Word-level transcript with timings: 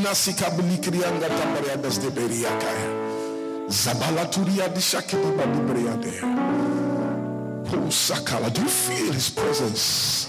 Bulikrianga 0.00 1.28
tambariandas 1.28 1.98
de 1.98 2.10
beriakaya. 2.10 2.88
Zabalaturia 3.68 4.68
di 4.68 4.80
shakiti 4.80 5.30
badibriade. 5.36 6.20
Pusakala. 7.68 8.50
Do 8.50 8.62
you 8.62 8.68
feel 8.68 9.12
his 9.12 9.28
presence? 9.28 10.26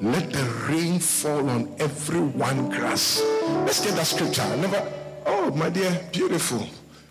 Let 0.00 0.32
the 0.32 0.42
rain 0.68 0.98
fall 0.98 1.48
on 1.48 1.68
every 1.78 2.20
one 2.20 2.70
grass. 2.70 3.22
Let's 3.64 3.84
get 3.84 3.94
that 3.94 4.06
scripture. 4.06 4.44
Never. 4.56 4.82
Oh, 5.26 5.52
my 5.52 5.70
dear, 5.70 6.00
beautiful. 6.10 6.66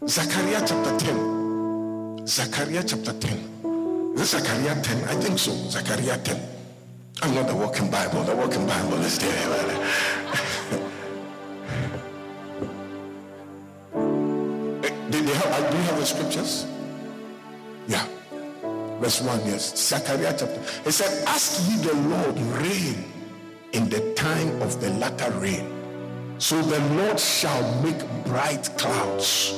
Zechariah 0.05 0.61
chapter 0.67 0.97
10. 0.97 2.27
Zechariah 2.27 2.83
chapter 2.85 3.13
10. 3.13 4.13
Is 4.15 4.21
it 4.21 4.39
Zechariah 4.39 4.81
10? 4.81 5.03
I 5.05 5.15
think 5.21 5.39
so. 5.39 5.51
Zechariah 5.69 6.19
10. 6.21 6.37
I'm 7.21 7.33
not 7.33 7.47
the 7.47 7.55
walking 7.55 7.89
Bible. 7.89 8.23
The 8.23 8.35
walking 8.35 8.67
Bible 8.67 9.01
is 9.01 9.17
there. 9.17 10.12
The 16.03 16.07
scriptures? 16.07 16.67
Yeah. 17.87 18.05
Verse 18.99 19.21
1, 19.21 19.45
yes. 19.45 19.75
Zechariah 19.77 20.35
chapter. 20.37 20.61
It 20.85 20.91
said, 20.91 21.27
Ask 21.27 21.63
ye 21.69 21.77
the 21.77 21.95
Lord 21.95 22.37
rain 22.59 23.05
in 23.71 23.89
the 23.89 24.13
time 24.15 24.61
of 24.61 24.81
the 24.81 24.89
latter 24.91 25.31
rain. 25.39 25.65
So 26.39 26.61
the 26.61 26.79
Lord 26.95 27.19
shall 27.19 27.63
make 27.81 27.99
bright 28.25 28.69
clouds. 28.77 29.53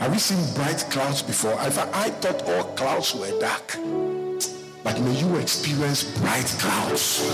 Have 0.00 0.12
you 0.12 0.20
seen 0.20 0.54
bright 0.54 0.84
clouds 0.90 1.22
before? 1.22 1.54
I 1.54 1.70
thought 1.70 2.42
all 2.48 2.64
clouds 2.74 3.14
were 3.14 3.32
dark. 3.40 3.76
But 4.84 5.00
may 5.00 5.14
you 5.18 5.36
experience 5.36 6.04
bright 6.18 6.46
clouds. 6.60 7.24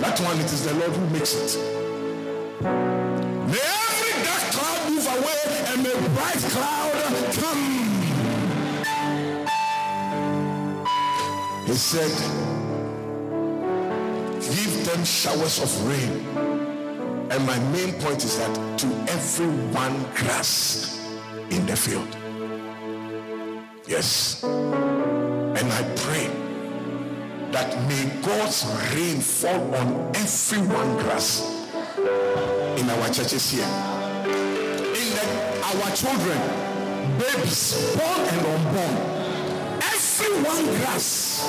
That 0.00 0.20
one, 0.20 0.38
it 0.38 0.52
is 0.52 0.64
the 0.64 0.74
Lord 0.74 0.92
who 0.92 1.06
makes 1.10 1.34
it. 1.34 3.05
And 5.68 5.82
may 5.82 5.92
bright 6.14 6.42
cloud 6.52 6.92
come. 7.34 7.64
He 11.66 11.74
said, 11.74 12.10
give 14.40 14.86
them 14.86 15.04
showers 15.04 15.60
of 15.60 15.86
rain. 15.88 16.26
And 17.30 17.44
my 17.46 17.58
main 17.70 17.92
point 17.94 18.24
is 18.24 18.38
that 18.38 18.78
to 18.78 18.86
every 19.12 19.48
one 19.74 20.00
grass 20.14 21.00
in 21.50 21.66
the 21.66 21.76
field. 21.76 22.16
Yes. 23.86 24.42
And 24.44 25.72
I 25.72 25.82
pray 25.96 26.30
that 27.52 27.76
may 27.88 28.04
God's 28.22 28.64
rain 28.94 29.20
fall 29.20 29.74
on 29.74 30.12
every 30.14 30.58
one 30.60 30.96
grass 30.98 31.42
in 32.78 32.88
our 32.88 33.08
churches 33.08 33.50
here. 33.50 33.95
Our 35.66 35.90
children, 35.96 36.38
babies, 37.18 37.74
born 37.96 38.20
and 38.20 38.46
unborn, 38.46 38.94
every 39.82 40.34
one 40.44 40.64
grass. 40.76 41.42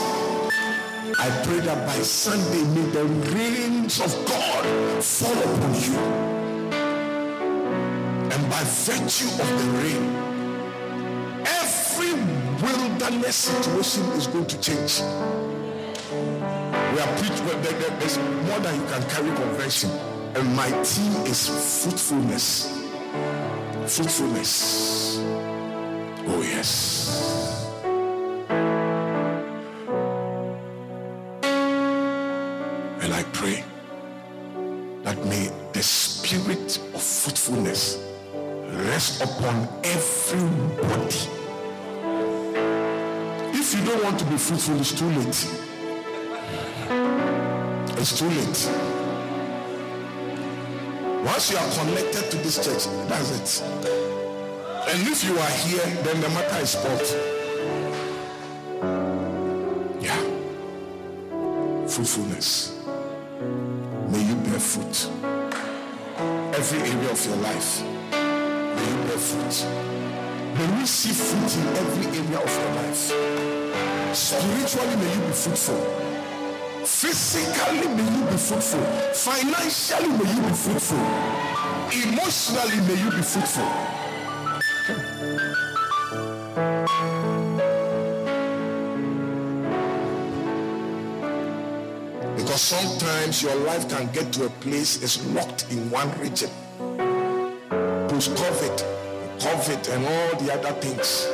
I 1.20 1.30
pray 1.46 1.60
that 1.60 1.86
by 1.86 2.02
Sunday 2.02 2.64
may 2.74 2.90
the 2.90 3.06
rains 3.36 4.02
of 4.02 4.12
God 4.26 5.04
fall 5.04 5.38
upon 5.38 5.76
you. 5.76 5.98
And 8.34 8.50
by 8.50 8.64
virtue 8.66 9.30
of 9.38 9.50
the 9.62 9.70
rain, 9.86 10.04
every 11.46 12.14
wilderness 12.58 13.36
situation 13.36 14.04
is 14.18 14.26
going 14.26 14.48
to 14.48 14.60
change. 14.60 15.02
We 16.10 17.00
are 17.06 17.18
preaching, 17.20 17.46
there's 18.00 18.18
more 18.18 18.60
than 18.62 18.82
you 18.82 18.88
can 18.88 19.04
carry 19.12 19.36
conversion. 19.36 19.92
And 20.34 20.56
my 20.56 20.70
team 20.82 21.14
is 21.28 21.84
fruitfulness. 21.84 22.78
Fruitfulness. 23.88 25.18
Oh, 26.28 26.42
yes. 26.44 27.66
And 33.02 33.14
I 33.14 33.24
pray 33.32 33.64
that 35.04 35.18
may 35.26 35.50
the 35.72 35.82
spirit 35.82 36.80
of 36.94 37.02
fruitfulness 37.02 37.98
rest 38.90 39.22
upon 39.24 39.68
everybody. 39.86 41.16
If 43.58 43.74
you 43.74 43.86
don't 43.86 44.04
want 44.04 44.20
to 44.20 44.26
be 44.26 44.38
fruitful, 44.38 44.80
it's 44.82 44.92
too 44.92 45.10
late. 45.10 45.48
It's 47.98 48.20
too 48.20 48.28
late. 48.28 48.87
Once 51.28 51.52
you 51.52 51.58
are 51.58 51.70
connected 51.72 52.32
to 52.32 52.38
this 52.38 52.56
church, 52.56 52.88
that's 53.10 53.32
it. 53.32 53.64
And 54.88 55.08
if 55.10 55.26
you 55.26 55.38
are 55.38 55.56
here, 55.68 55.86
then 56.04 56.22
the 56.22 56.30
matter 56.30 56.60
is 56.64 56.70
spoiled. 56.70 57.10
Yeah. 60.02 60.22
Fruitfulness. 61.86 62.80
May 64.10 64.24
you 64.24 64.36
bear 64.36 64.58
fruit. 64.58 65.12
Every 66.56 66.80
area 66.80 67.12
of 67.12 67.26
your 67.26 67.36
life. 67.44 67.82
May 67.84 68.88
you 68.90 68.98
bear 69.08 69.20
fruit. 69.20 69.56
May 70.58 70.80
we 70.80 70.86
see 70.86 71.12
fruit 71.12 71.52
in 71.60 71.68
every 71.76 72.06
area 72.08 72.40
of 72.40 72.52
your 72.58 72.72
life. 72.80 74.16
Spiritually, 74.16 74.96
may 74.96 75.14
you 75.14 75.20
be 75.28 75.34
fruitful. 75.34 76.07
Physically, 76.88 77.86
may 77.90 78.18
you 78.18 78.26
be 78.26 78.38
fruitful. 78.38 78.82
Financially, 79.14 80.08
may 80.08 80.34
you 80.34 80.42
be 80.42 80.54
fruitful. 80.54 80.98
Emotionally, 81.92 82.80
may 82.88 83.04
you 83.04 83.12
be 83.12 83.22
fruitful. 83.22 83.68
Because 92.38 92.62
sometimes 92.62 93.44
your 93.44 93.56
life 93.56 93.90
can 93.90 94.10
get 94.14 94.32
to 94.34 94.46
a 94.46 94.50
place 94.62 95.04
it's 95.04 95.24
locked 95.36 95.70
in 95.70 95.92
one 95.92 96.10
region. 96.22 96.50
Post 98.08 98.32
COVID, 98.32 98.78
COVID, 99.40 99.94
and 99.94 100.06
all 100.06 100.40
the 100.40 100.54
other 100.54 100.72
things. 100.80 101.28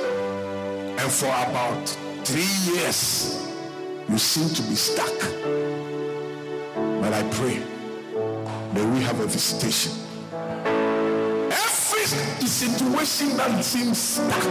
And 0.99 1.11
for 1.11 1.27
about 1.27 1.87
three 2.25 2.73
years, 2.73 3.42
you 4.09 4.17
seem 4.17 4.49
to 4.49 4.61
be 4.63 4.75
stuck. 4.75 5.17
But 7.01 7.13
I 7.13 7.23
pray, 7.31 7.61
that 8.73 8.85
we 8.93 9.01
have 9.01 9.19
a 9.19 9.27
visitation. 9.27 9.91
Every 11.51 12.05
situation 12.47 13.37
that 13.37 13.63
seems 13.63 13.97
stuck, 13.97 14.43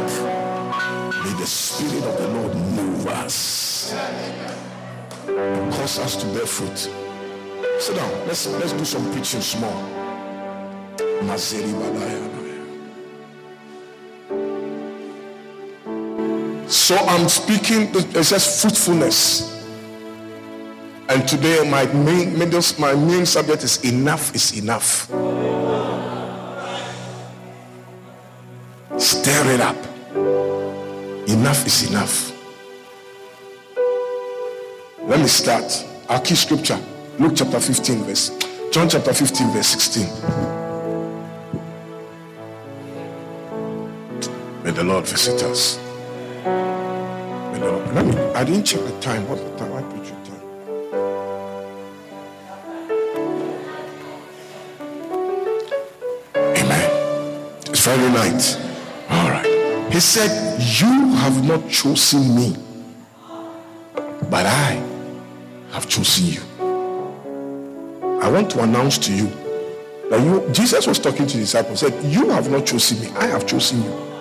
may 1.25 1.33
the 1.39 1.47
Spirit 1.47 2.05
of 2.05 2.17
the 2.19 2.29
Lord 2.29 2.55
move 2.55 3.07
us 3.09 3.93
and 5.27 5.73
cause 5.73 5.99
us 5.99 6.17
to 6.17 6.27
bear 6.27 6.47
fruit. 6.47 6.91
Sit 7.79 7.97
down. 7.97 8.11
Let's 8.27 8.47
let's 8.47 8.73
do 8.73 8.85
some 8.85 9.11
preaching 9.13 9.41
small. 9.41 10.03
So 16.83 16.97
I'm 16.97 17.29
speaking. 17.29 17.95
It 17.95 18.25
says 18.25 18.61
fruitfulness. 18.61 19.63
And 21.09 21.29
today 21.29 21.63
my 21.71 21.87
main 21.95 22.37
my 22.37 22.95
main 22.97 23.25
subject 23.25 23.63
is 23.63 23.85
enough 23.85 24.35
is 24.35 24.59
enough. 24.59 25.07
Stir 28.99 29.55
it 29.55 29.61
up. 29.61 29.77
Enough 31.29 31.65
is 31.69 31.89
enough. 31.89 32.33
Let 35.05 35.21
me 35.21 35.29
start. 35.29 35.87
Our 36.09 36.21
key 36.21 36.35
scripture, 36.35 36.81
Luke 37.21 37.35
chapter 37.37 37.61
15, 37.61 38.03
verse 38.03 38.31
John 38.73 38.89
chapter 38.89 39.15
15, 39.15 39.53
verse 39.53 39.69
16. 39.69 40.03
May 44.65 44.73
the 44.73 44.83
Lord 44.83 45.07
visit 45.07 45.45
us. 45.45 45.92
Let 47.63 48.07
me, 48.07 48.17
I 48.35 48.43
didn't 48.45 48.65
check 48.65 48.81
the 48.81 49.01
time. 49.01 49.29
What 49.29 49.39
the 49.39 49.57
time? 49.57 49.73
I 49.73 49.83
put 49.83 50.05
your 50.05 50.19
time. 50.25 50.43
Amen. 56.57 56.91
It's 57.67 57.81
Friday 57.85 58.13
night. 58.13 58.59
All 59.11 59.31
right. 59.31 59.93
He 59.93 60.01
said, 60.01 60.61
You 60.81 61.15
have 61.17 61.45
not 61.45 61.71
chosen 61.71 62.35
me, 62.35 62.57
but 64.29 64.47
I 64.47 64.83
have 65.71 65.89
chosen 65.89 66.27
you. 66.27 66.41
I 68.21 68.29
want 68.29 68.51
to 68.53 68.63
announce 68.63 68.99
to 68.99 69.13
you 69.15 69.29
that 70.11 70.21
you, 70.25 70.49
Jesus 70.53 70.87
was 70.87 70.99
talking 70.99 71.27
to 71.27 71.37
the 71.37 71.43
disciples, 71.43 71.81
said, 71.81 71.95
You 72.05 72.31
have 72.31 72.51
not 72.51 72.67
chosen 72.67 73.01
me, 73.01 73.09
I 73.17 73.27
have 73.27 73.47
chosen 73.47 73.83
you. 73.85 74.12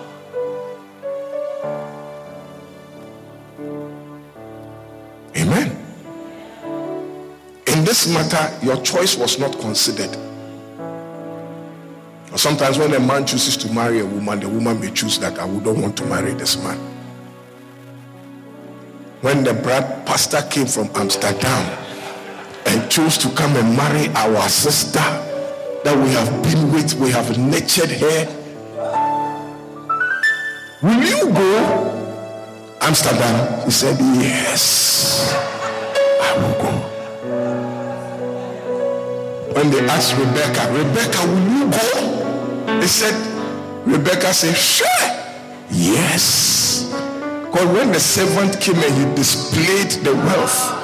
This 8.04 8.14
matter, 8.14 8.64
your 8.64 8.80
choice 8.82 9.16
was 9.16 9.38
not 9.38 9.58
considered. 9.60 10.10
Sometimes 12.34 12.78
when 12.78 12.94
a 12.94 13.00
man 13.00 13.26
chooses 13.26 13.56
to 13.58 13.72
marry 13.72 14.00
a 14.00 14.06
woman, 14.06 14.40
the 14.40 14.48
woman 14.48 14.80
may 14.80 14.90
choose 14.90 15.18
that 15.18 15.38
I 15.38 15.44
would 15.44 15.64
not 15.64 15.76
want 15.76 15.96
to 15.98 16.06
marry 16.06 16.32
this 16.32 16.56
man. 16.62 16.78
When 19.20 19.44
the 19.44 19.54
brad 19.54 20.04
pastor 20.06 20.42
came 20.50 20.66
from 20.66 20.90
Amsterdam 20.96 21.78
and 22.66 22.90
chose 22.90 23.18
to 23.18 23.28
come 23.36 23.54
and 23.56 23.76
marry 23.76 24.08
our 24.16 24.48
sister 24.48 24.98
that 25.84 25.96
we 25.96 26.10
have 26.12 26.42
been 26.42 26.72
with, 26.72 26.94
we 26.94 27.10
have 27.10 27.38
nurtured 27.38 27.90
her. 27.90 28.26
Will 30.82 31.04
you 31.04 31.32
go? 31.32 32.78
Amsterdam. 32.80 33.64
He 33.64 33.70
said, 33.70 33.96
Yes, 34.00 35.34
I 36.20 36.36
will 36.38 36.62
go. 36.62 36.92
When 39.54 39.70
they 39.70 39.80
asked 39.86 40.16
Rebecca, 40.16 40.72
Rebecca, 40.72 41.26
will 41.26 41.48
you 41.52 41.70
go? 41.70 42.80
He 42.80 42.86
said, 42.86 43.14
Rebecca 43.86 44.32
said, 44.32 44.56
Sure. 44.56 44.88
Yes. 45.70 46.88
Because 47.44 47.66
when 47.66 47.92
the 47.92 48.00
servant 48.00 48.60
came 48.60 48.76
and 48.76 48.94
he 48.94 49.14
displayed 49.14 50.04
the 50.04 50.14
wealth, 50.14 50.78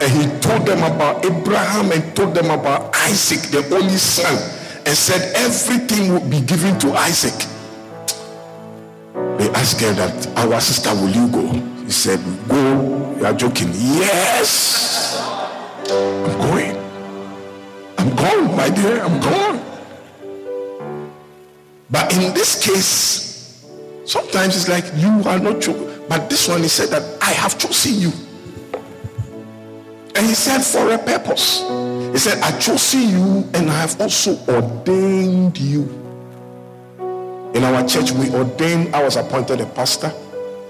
and 0.00 0.12
he 0.12 0.28
told 0.40 0.66
them 0.66 0.84
about 0.84 1.24
Abraham 1.24 1.90
and 1.90 2.14
told 2.14 2.34
them 2.34 2.50
about 2.50 2.94
Isaac, 2.94 3.40
the 3.50 3.74
only 3.74 3.96
son, 3.96 4.34
and 4.86 4.96
said 4.96 5.34
everything 5.34 6.12
would 6.12 6.30
be 6.30 6.40
given 6.40 6.78
to 6.80 6.92
Isaac. 6.92 7.34
They 9.38 9.50
asked 9.50 9.80
her 9.80 9.92
that, 9.94 10.28
Our 10.36 10.60
sister, 10.60 10.94
will 10.94 11.10
you 11.10 11.28
go? 11.28 11.46
He 11.84 11.90
said, 11.90 12.20
Go. 12.48 13.16
You 13.18 13.26
are 13.26 13.32
joking. 13.34 13.70
Yes. 13.72 15.16
I'm 15.88 16.50
going. 16.50 16.65
I'm 18.06 18.14
gone, 18.14 18.56
my 18.56 18.70
dear. 18.70 19.02
I'm 19.02 19.20
gone. 19.20 19.60
But 21.90 22.14
in 22.14 22.32
this 22.34 22.64
case, 22.64 23.66
sometimes 24.04 24.54
it's 24.54 24.68
like 24.68 24.84
you 24.94 25.10
are 25.28 25.40
not 25.40 25.60
chosen. 25.60 26.04
But 26.08 26.30
this 26.30 26.46
one, 26.46 26.62
he 26.62 26.68
said 26.68 26.90
that 26.90 27.02
I 27.20 27.32
have 27.32 27.58
chosen 27.58 27.94
you. 27.94 28.12
And 30.14 30.24
he 30.24 30.34
said, 30.34 30.62
for 30.62 30.88
a 30.92 30.98
purpose. 30.98 31.62
He 32.12 32.18
said, 32.18 32.40
I 32.42 32.56
chosen 32.60 33.08
you 33.08 33.50
and 33.54 33.68
I 33.68 33.80
have 33.80 34.00
also 34.00 34.38
ordained 34.46 35.58
you. 35.58 35.82
In 37.54 37.64
our 37.64 37.86
church, 37.88 38.12
we 38.12 38.30
ordained, 38.30 38.94
I 38.94 39.02
was 39.02 39.16
appointed 39.16 39.60
a 39.60 39.66
pastor. 39.66 40.12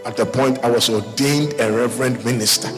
At 0.06 0.16
the 0.16 0.24
point, 0.24 0.58
I 0.64 0.70
was 0.70 0.88
ordained 0.88 1.52
a 1.60 1.70
reverend 1.70 2.24
minister. 2.24 2.70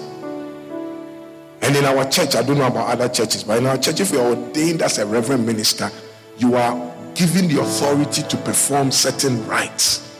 And 1.60 1.76
in 1.76 1.84
our 1.84 2.08
church, 2.08 2.36
I 2.36 2.42
don't 2.42 2.58
know 2.58 2.66
about 2.66 2.88
other 2.88 3.08
churches, 3.08 3.44
but 3.44 3.58
in 3.58 3.66
our 3.66 3.76
church, 3.76 4.00
if 4.00 4.12
you 4.12 4.20
are 4.20 4.34
ordained 4.34 4.82
as 4.82 4.98
a 4.98 5.06
reverend 5.06 5.46
minister, 5.46 5.90
you 6.38 6.54
are 6.54 6.74
given 7.14 7.48
the 7.48 7.60
authority 7.60 8.22
to 8.22 8.36
perform 8.38 8.92
certain 8.92 9.44
rites. 9.46 10.16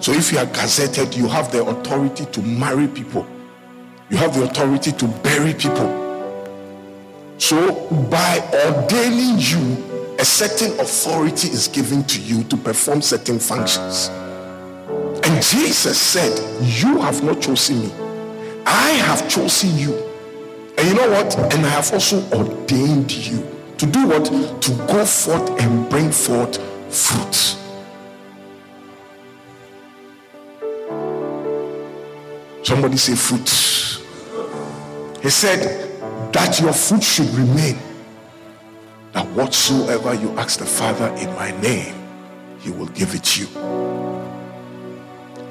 So 0.00 0.12
if 0.12 0.32
you 0.32 0.38
are 0.38 0.46
gazetted, 0.46 1.16
you 1.16 1.28
have 1.28 1.52
the 1.52 1.64
authority 1.64 2.24
to 2.26 2.42
marry 2.42 2.88
people. 2.88 3.26
You 4.10 4.16
have 4.16 4.34
the 4.34 4.44
authority 4.44 4.92
to 4.92 5.06
bury 5.22 5.54
people. 5.54 6.02
So 7.38 7.88
by 8.10 8.40
ordaining 8.66 9.38
you, 9.38 10.16
a 10.18 10.24
certain 10.24 10.78
authority 10.80 11.48
is 11.48 11.68
given 11.68 12.04
to 12.04 12.20
you 12.20 12.44
to 12.44 12.56
perform 12.56 13.02
certain 13.02 13.38
functions. 13.38 14.08
And 15.24 15.42
Jesus 15.42 16.00
said, 16.00 16.38
You 16.62 17.00
have 17.00 17.22
not 17.22 17.40
chosen 17.40 17.80
me. 17.80 17.92
I 18.66 18.90
have 18.90 19.28
chosen 19.28 19.76
you. 19.76 20.03
And 20.76 20.88
you 20.88 20.94
know 20.94 21.10
what? 21.10 21.36
And 21.54 21.66
I 21.66 21.68
have 21.68 21.92
also 21.92 22.22
ordained 22.32 23.12
you 23.12 23.46
to 23.78 23.86
do 23.86 24.06
what? 24.06 24.24
To 24.24 24.70
go 24.86 25.04
forth 25.04 25.60
and 25.60 25.88
bring 25.88 26.10
forth 26.10 26.56
fruit. 26.92 27.56
Somebody 32.64 32.96
say 32.96 33.14
fruit. 33.14 33.48
He 35.22 35.30
said 35.30 36.32
that 36.32 36.60
your 36.60 36.72
fruit 36.72 37.02
should 37.02 37.28
remain. 37.30 37.78
That 39.12 39.26
whatsoever 39.28 40.14
you 40.14 40.30
ask 40.38 40.58
the 40.58 40.66
Father 40.66 41.06
in 41.16 41.32
my 41.36 41.50
name, 41.60 41.94
he 42.58 42.70
will 42.70 42.88
give 42.88 43.14
it 43.14 43.36
you. 43.38 43.46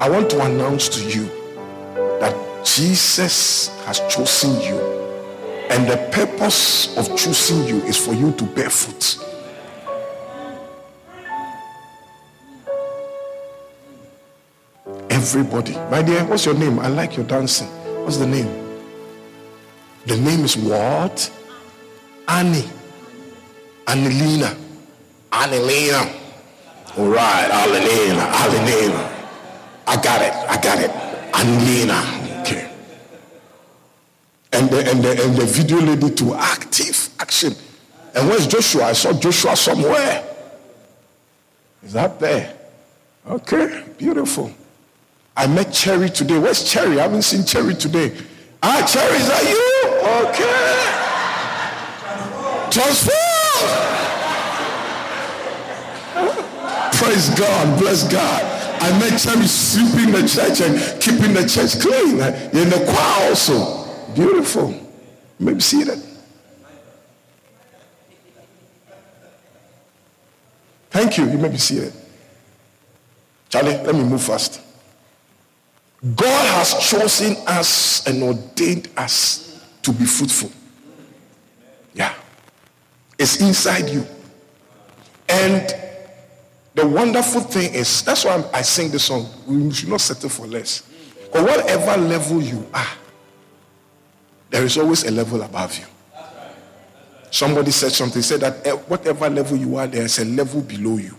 I 0.00 0.10
want 0.10 0.28
to 0.30 0.44
announce 0.44 0.88
to 0.90 1.02
you 1.08 1.26
that 2.20 2.34
Jesus 2.64 3.68
has 3.86 4.00
chosen 4.14 4.60
you. 4.60 4.93
And 5.70 5.88
the 5.88 5.96
purpose 6.12 6.96
of 6.96 7.16
choosing 7.16 7.64
you 7.64 7.82
is 7.84 7.96
for 7.96 8.12
you 8.12 8.32
to 8.32 8.44
bear 8.44 8.70
fruit. 8.70 9.18
Everybody. 15.10 15.72
My 15.90 16.02
dear, 16.02 16.24
what's 16.24 16.44
your 16.44 16.54
name? 16.54 16.78
I 16.78 16.88
like 16.88 17.16
your 17.16 17.26
dancing. 17.26 17.68
What's 18.04 18.18
the 18.18 18.26
name? 18.26 18.48
The 20.06 20.16
name 20.16 20.44
is 20.44 20.56
what? 20.56 21.30
Annie. 22.28 22.68
Annelina. 23.86 24.54
Annelina. 25.32 26.12
All 26.98 27.08
right, 27.08 27.48
Annelina. 27.50 28.24
Annelina. 28.32 29.10
I 29.86 29.96
got 30.02 30.22
it. 30.22 30.32
I 30.48 30.60
got 30.60 30.78
it. 30.78 30.90
Annelina. 31.32 32.23
And 34.54 34.70
the, 34.70 34.88
and 34.88 35.02
the, 35.02 35.24
and 35.24 35.36
the 35.36 35.44
video 35.46 35.80
lady 35.80 36.10
to 36.14 36.34
active 36.34 37.10
action. 37.18 37.54
And 38.14 38.28
where's 38.28 38.46
Joshua? 38.46 38.84
I 38.84 38.92
saw 38.92 39.12
Joshua 39.12 39.56
somewhere. 39.56 40.24
Is 41.82 41.92
that 41.92 42.20
there? 42.20 42.56
Okay, 43.26 43.84
beautiful. 43.98 44.52
I 45.36 45.48
met 45.48 45.72
Cherry 45.72 46.08
today. 46.08 46.38
Where's 46.38 46.62
Cherry? 46.70 47.00
I 47.00 47.02
haven't 47.02 47.22
seen 47.22 47.44
Cherry 47.44 47.74
today. 47.74 48.16
Ah, 48.62 48.86
Cherry, 48.86 49.16
is 49.16 49.26
that 49.26 49.42
you? 49.42 49.90
Okay. 50.28 50.74
Transform. 52.70 53.18
Praise 56.92 57.28
God. 57.38 57.78
Bless 57.80 58.04
God. 58.10 58.42
I 58.80 58.98
met 59.00 59.18
Cherry 59.18 59.46
sweeping 59.46 60.12
the 60.12 60.28
church 60.28 60.60
and 60.60 60.78
keeping 61.02 61.32
the 61.34 61.48
church 61.48 61.80
clean. 61.80 62.20
In 62.54 62.70
the 62.70 62.84
choir 62.88 63.30
also. 63.30 63.83
Beautiful. 64.14 64.74
Maybe 65.38 65.60
see 65.60 65.84
that. 65.84 65.98
Thank 70.90 71.18
you. 71.18 71.28
You 71.28 71.38
may 71.38 71.48
be 71.48 71.58
seated. 71.58 71.92
Charlie, 73.48 73.76
let 73.78 73.94
me 73.94 74.04
move 74.04 74.22
fast. 74.22 74.60
God 76.14 76.46
has 76.54 76.88
chosen 76.90 77.36
us 77.46 78.06
and 78.06 78.22
ordained 78.22 78.88
us 78.96 79.64
to 79.82 79.92
be 79.92 80.04
fruitful. 80.04 80.50
Yeah. 81.94 82.14
It's 83.18 83.40
inside 83.40 83.88
you. 83.88 84.06
And 85.28 85.74
the 86.74 86.86
wonderful 86.86 87.40
thing 87.40 87.74
is, 87.74 88.02
that's 88.02 88.24
why 88.24 88.44
I 88.52 88.62
sing 88.62 88.90
this 88.90 89.04
song. 89.04 89.28
We 89.46 89.72
should 89.72 89.88
not 89.88 90.00
settle 90.00 90.28
for 90.28 90.46
less. 90.46 90.82
But 91.32 91.42
whatever 91.44 92.00
level 92.00 92.42
you 92.42 92.66
are, 92.72 92.86
there 94.54 94.64
is 94.64 94.78
always 94.78 95.02
a 95.02 95.10
level 95.10 95.42
above 95.42 95.76
you. 95.76 95.84
Somebody 97.28 97.72
said 97.72 97.90
something, 97.90 98.22
said 98.22 98.38
that 98.42 98.64
eh, 98.64 98.70
whatever 98.70 99.28
level 99.28 99.56
you 99.56 99.74
are, 99.74 99.88
there 99.88 100.04
is 100.04 100.20
a 100.20 100.24
level 100.24 100.60
below 100.60 100.96
you. 100.96 101.16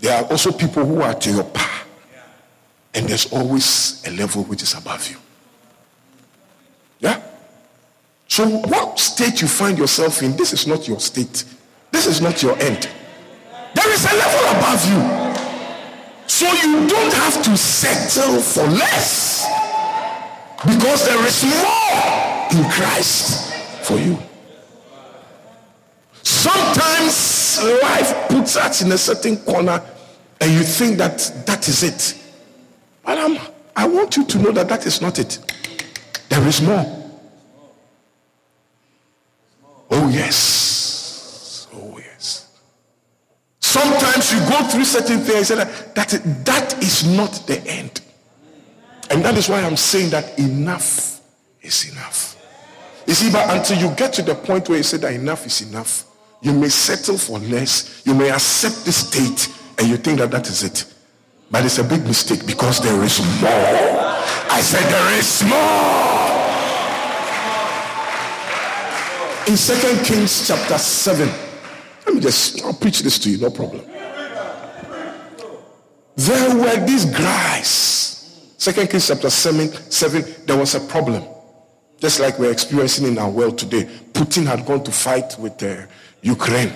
There 0.00 0.18
are 0.18 0.24
also 0.24 0.50
people 0.50 0.84
who 0.84 1.00
are 1.00 1.14
to 1.14 1.30
your 1.30 1.44
power 1.44 1.86
and 2.92 3.08
there's 3.08 3.32
always 3.32 4.02
a 4.04 4.10
level 4.10 4.42
which 4.42 4.64
is 4.64 4.74
above 4.74 5.08
you. 5.08 5.16
Yeah? 6.98 7.22
So, 8.26 8.48
what 8.48 8.98
state 8.98 9.40
you 9.40 9.46
find 9.46 9.78
yourself 9.78 10.20
in, 10.20 10.36
this 10.36 10.52
is 10.52 10.66
not 10.66 10.88
your 10.88 10.98
state. 10.98 11.44
This 11.92 12.06
is 12.06 12.20
not 12.20 12.42
your 12.42 12.58
end. 12.58 12.88
There 13.74 13.92
is 13.94 14.04
a 14.04 14.16
level 14.16 14.58
above 14.58 14.84
you. 14.90 16.26
So, 16.26 16.52
you 16.52 16.84
don't 16.88 17.12
have 17.12 17.44
to 17.44 17.56
settle 17.56 18.40
for 18.40 18.64
less 18.64 19.57
because 20.66 21.06
there 21.06 21.24
is 21.26 21.44
more 21.44 22.48
in 22.50 22.70
Christ 22.70 23.54
for 23.84 23.98
you. 23.98 24.18
Sometimes 26.22 27.62
life 27.82 28.28
puts 28.28 28.56
us 28.56 28.82
in 28.82 28.92
a 28.92 28.98
certain 28.98 29.36
corner 29.38 29.82
and 30.40 30.52
you 30.52 30.62
think 30.62 30.98
that 30.98 31.18
that 31.46 31.68
is 31.68 31.82
it. 31.82 32.22
But 33.04 33.18
I'm, 33.18 33.38
I 33.76 33.86
want 33.86 34.16
you 34.16 34.24
to 34.24 34.38
know 34.38 34.52
that 34.52 34.68
that 34.68 34.86
is 34.86 35.00
not 35.00 35.18
it. 35.18 35.38
There 36.28 36.46
is 36.46 36.60
more. 36.60 36.84
Oh, 39.90 40.08
yes. 40.08 41.68
Oh, 41.72 41.98
yes. 41.98 42.58
Sometimes 43.60 44.32
you 44.32 44.40
go 44.40 44.62
through 44.68 44.84
certain 44.84 45.20
things 45.20 45.50
and 45.50 45.60
that, 45.60 45.94
that, 45.94 46.44
that 46.44 46.82
is 46.82 47.06
not 47.16 47.46
the 47.46 47.60
end. 47.66 48.00
And 49.10 49.24
that 49.24 49.36
is 49.36 49.48
why 49.48 49.62
I'm 49.62 49.76
saying 49.76 50.10
that 50.10 50.38
enough 50.38 51.20
is 51.62 51.90
enough. 51.92 52.36
You 53.06 53.14
see, 53.14 53.32
but 53.32 53.48
until 53.56 53.78
you 53.78 53.94
get 53.96 54.12
to 54.14 54.22
the 54.22 54.34
point 54.34 54.68
where 54.68 54.78
you 54.78 54.84
say 54.84 54.98
that 54.98 55.14
enough 55.14 55.46
is 55.46 55.62
enough, 55.62 56.04
you 56.42 56.52
may 56.52 56.68
settle 56.68 57.16
for 57.16 57.38
less, 57.38 58.02
you 58.04 58.14
may 58.14 58.30
accept 58.30 58.84
the 58.84 58.92
state, 58.92 59.48
and 59.78 59.88
you 59.88 59.96
think 59.96 60.18
that 60.18 60.30
that 60.30 60.48
is 60.48 60.62
it. 60.62 60.84
But 61.50 61.64
it's 61.64 61.78
a 61.78 61.84
big 61.84 62.04
mistake 62.04 62.46
because 62.46 62.80
there 62.80 63.02
is 63.02 63.20
more. 63.40 63.50
I 64.50 64.60
said 64.60 64.84
there 64.90 65.18
is 65.18 65.42
more. 65.44 66.28
In 69.48 69.56
Second 69.56 70.04
Kings 70.04 70.46
chapter 70.46 70.76
7, 70.76 71.26
let 72.06 72.14
me 72.14 72.20
just 72.20 72.62
I'll 72.62 72.74
preach 72.74 73.00
this 73.00 73.18
to 73.20 73.30
you, 73.30 73.38
no 73.38 73.50
problem. 73.50 73.82
There 76.16 76.56
were 76.56 76.84
these 76.84 77.06
guys. 77.06 78.17
Second 78.58 78.90
Kings 78.90 79.06
chapter 79.06 79.30
7, 79.30 79.68
7, 79.88 80.44
there 80.44 80.56
was 80.56 80.74
a 80.74 80.80
problem. 80.80 81.22
Just 82.00 82.18
like 82.18 82.40
we're 82.40 82.50
experiencing 82.50 83.06
in 83.06 83.16
our 83.16 83.30
world 83.30 83.56
today. 83.56 83.84
Putin 84.12 84.46
had 84.46 84.66
gone 84.66 84.82
to 84.82 84.90
fight 84.90 85.36
with 85.38 85.62
uh, 85.62 85.86
Ukraine. 86.22 86.72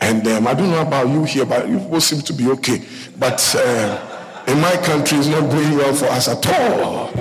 And 0.00 0.26
um, 0.26 0.46
I 0.46 0.54
don't 0.54 0.70
know 0.70 0.80
about 0.80 1.08
you 1.08 1.24
here, 1.24 1.44
but 1.44 1.68
you 1.68 1.78
both 1.78 2.02
seem 2.02 2.22
to 2.22 2.32
be 2.32 2.48
okay. 2.48 2.82
But 3.18 3.54
uh, 3.58 4.44
in 4.48 4.58
my 4.58 4.74
country, 4.78 5.18
it's 5.18 5.26
not 5.26 5.50
going 5.50 5.76
well 5.76 5.94
for 5.94 6.06
us 6.06 6.28
at 6.28 6.46
all. 6.46 7.12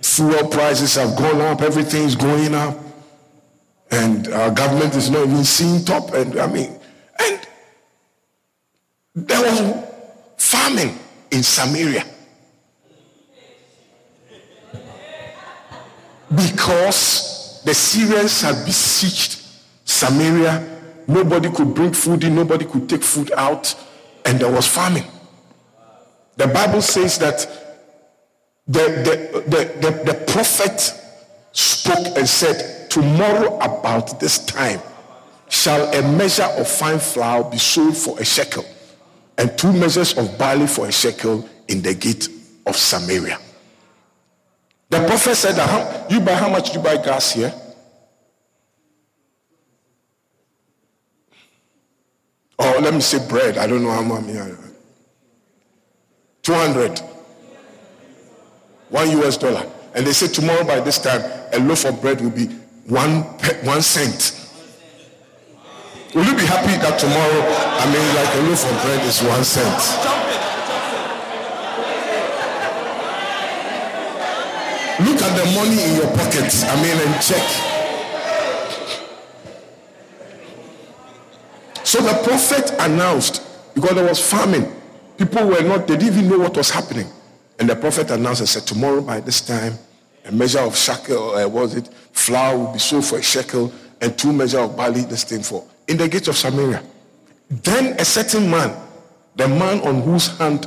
Fuel 0.00 0.48
prices 0.48 0.94
have 0.94 1.16
gone 1.18 1.42
up, 1.42 1.60
everything's 1.60 2.16
going 2.16 2.54
up. 2.54 2.78
And 3.90 4.28
our 4.28 4.50
government 4.50 4.94
is 4.94 5.10
not 5.10 5.28
even 5.28 5.44
seeing 5.44 5.84
top. 5.84 6.14
And 6.14 6.40
I 6.40 6.46
mean, 6.46 6.80
and 7.18 7.46
there 9.14 9.42
was 9.42 9.84
famine 10.38 10.98
in 11.30 11.42
Samaria. 11.42 12.15
Because 16.34 17.62
the 17.64 17.74
Syrians 17.74 18.42
had 18.42 18.64
besieged 18.64 19.42
Samaria 19.84 20.76
Nobody 21.08 21.50
could 21.50 21.74
bring 21.74 21.92
food 21.92 22.24
in, 22.24 22.34
nobody 22.34 22.64
could 22.64 22.88
take 22.88 23.02
food 23.02 23.30
out, 23.36 23.74
and 24.24 24.40
there 24.40 24.50
was 24.50 24.66
famine. 24.66 25.04
The 26.36 26.48
Bible 26.48 26.82
says 26.82 27.18
that 27.18 27.38
the, 28.66 28.80
the, 28.80 29.40
the, 29.42 29.80
the, 29.80 30.12
the 30.12 30.24
prophet 30.26 30.80
spoke 31.52 32.16
and 32.16 32.28
said, 32.28 32.90
Tomorrow 32.90 33.58
about 33.58 34.18
this 34.20 34.44
time 34.46 34.80
shall 35.48 35.92
a 35.92 36.16
measure 36.16 36.44
of 36.44 36.66
fine 36.66 36.98
flour 36.98 37.48
be 37.50 37.58
sold 37.58 37.96
for 37.96 38.18
a 38.18 38.24
shekel, 38.24 38.64
and 39.38 39.56
two 39.56 39.72
measures 39.72 40.16
of 40.18 40.36
barley 40.38 40.66
for 40.66 40.86
a 40.88 40.92
shekel 40.92 41.48
in 41.68 41.82
the 41.82 41.94
gate 41.94 42.28
of 42.66 42.76
Samaria. 42.76 43.38
The 44.88 44.98
prophet 45.06 45.34
said, 45.34 45.56
You 46.10 46.20
buy 46.20 46.34
how 46.34 46.48
much 46.48 46.70
do 46.70 46.78
you 46.78 46.84
buy 46.84 46.96
gas 46.96 47.32
here? 47.32 47.52
Or 52.58 52.80
let 52.80 52.94
me 52.94 53.00
say 53.00 53.26
bread. 53.28 53.58
I 53.58 53.66
don't 53.66 53.82
know 53.82 53.90
how 53.90 54.02
much. 54.02 54.24
200. 56.42 57.00
One 58.90 59.10
US 59.22 59.36
dollar. 59.36 59.66
And 59.94 60.06
they 60.06 60.12
say 60.12 60.28
tomorrow 60.28 60.64
by 60.64 60.80
this 60.80 60.98
time, 60.98 61.22
a 61.52 61.58
loaf 61.58 61.84
of 61.84 62.00
bread 62.00 62.20
will 62.20 62.30
be 62.30 62.46
one, 62.86 63.22
one 63.64 63.82
cent. 63.82 64.42
Will 66.14 66.24
you 66.24 66.34
be 66.34 66.46
happy 66.46 66.76
that 66.80 66.98
tomorrow, 66.98 67.42
I 67.80 67.84
mean, 67.92 68.14
like 68.14 68.34
a 68.36 68.48
loaf 68.48 68.64
of 68.64 68.82
bread 68.82 69.02
is 69.04 69.22
one 69.22 69.44
cent? 69.44 70.25
Look 74.98 75.20
at 75.20 75.36
the 75.36 75.44
money 75.54 75.82
in 75.82 75.96
your 75.96 76.10
pockets, 76.16 76.64
I 76.64 76.74
mean, 76.82 76.96
and 77.06 77.22
check. 77.22 77.42
So 81.84 82.00
the 82.00 82.14
prophet 82.24 82.72
announced, 82.80 83.42
because 83.74 83.94
there 83.94 84.04
was 84.06 84.18
famine, 84.30 84.72
people 85.18 85.46
were 85.46 85.62
not, 85.62 85.86
they 85.86 85.96
didn't 85.96 86.18
even 86.18 86.30
know 86.30 86.38
what 86.38 86.56
was 86.56 86.70
happening. 86.70 87.06
And 87.58 87.68
the 87.68 87.76
prophet 87.76 88.10
announced 88.10 88.40
and 88.40 88.48
said, 88.48 88.66
Tomorrow 88.66 89.02
by 89.02 89.20
this 89.20 89.40
time, 89.40 89.74
a 90.24 90.32
measure 90.32 90.60
of 90.60 90.76
shekel, 90.76 91.34
uh, 91.34 91.46
was 91.46 91.74
it, 91.74 91.88
flour 92.12 92.56
will 92.58 92.72
be 92.72 92.78
sold 92.78 93.04
for 93.04 93.18
a 93.18 93.22
shekel, 93.22 93.72
and 94.00 94.18
two 94.18 94.32
measures 94.32 94.60
of 94.60 94.76
barley, 94.76 95.02
this 95.02 95.24
thing 95.24 95.42
for. 95.42 95.62
In 95.88 95.98
the 95.98 96.08
gate 96.08 96.28
of 96.28 96.36
Samaria. 96.36 96.82
Then 97.50 98.00
a 98.00 98.04
certain 98.04 98.50
man, 98.50 98.76
the 99.36 99.46
man 99.46 99.80
on 99.80 100.02
whose 100.02 100.36
hand 100.38 100.66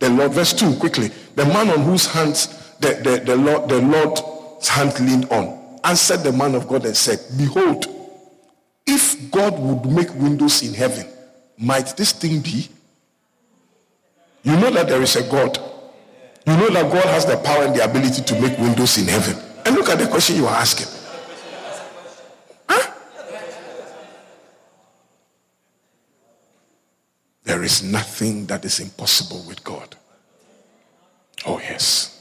the 0.00 0.08
Lord, 0.08 0.32
verse 0.32 0.52
2, 0.54 0.76
quickly, 0.76 1.08
the 1.36 1.44
man 1.44 1.68
on 1.68 1.80
whose 1.82 2.06
hands 2.06 2.46
the, 2.80 2.94
the, 3.02 3.22
the 3.24 3.36
Lord, 3.36 3.68
the 3.68 3.80
Lord's 3.80 4.68
hand 4.68 4.98
leaned 5.00 5.26
on, 5.30 5.78
answered 5.84 6.18
the 6.18 6.32
man 6.32 6.54
of 6.54 6.66
God 6.66 6.84
and 6.86 6.96
said, 6.96 7.20
Behold, 7.36 7.86
if 8.86 9.30
God 9.30 9.58
would 9.58 9.90
make 9.90 10.12
windows 10.14 10.62
in 10.62 10.74
heaven, 10.74 11.06
might 11.58 11.96
this 11.96 12.12
thing 12.12 12.40
be? 12.40 12.68
You 14.42 14.56
know 14.56 14.70
that 14.70 14.88
there 14.88 15.02
is 15.02 15.16
a 15.16 15.22
God. 15.28 15.58
You 16.46 16.56
know 16.56 16.70
that 16.70 16.90
God 16.90 17.04
has 17.04 17.26
the 17.26 17.36
power 17.36 17.64
and 17.64 17.76
the 17.76 17.84
ability 17.84 18.22
to 18.22 18.40
make 18.40 18.58
windows 18.58 18.96
in 18.96 19.06
heaven. 19.06 19.36
And 19.66 19.74
look 19.74 19.88
at 19.90 19.98
the 19.98 20.06
question 20.06 20.36
you 20.36 20.46
are 20.46 20.56
asking. 20.56 20.86
Huh? 22.66 22.92
There 27.44 27.62
is 27.62 27.82
nothing 27.82 28.46
that 28.46 28.64
is 28.64 28.80
impossible 28.80 29.44
with 29.46 29.62
God. 29.62 29.94
Oh, 31.46 31.58
yes. 31.58 32.19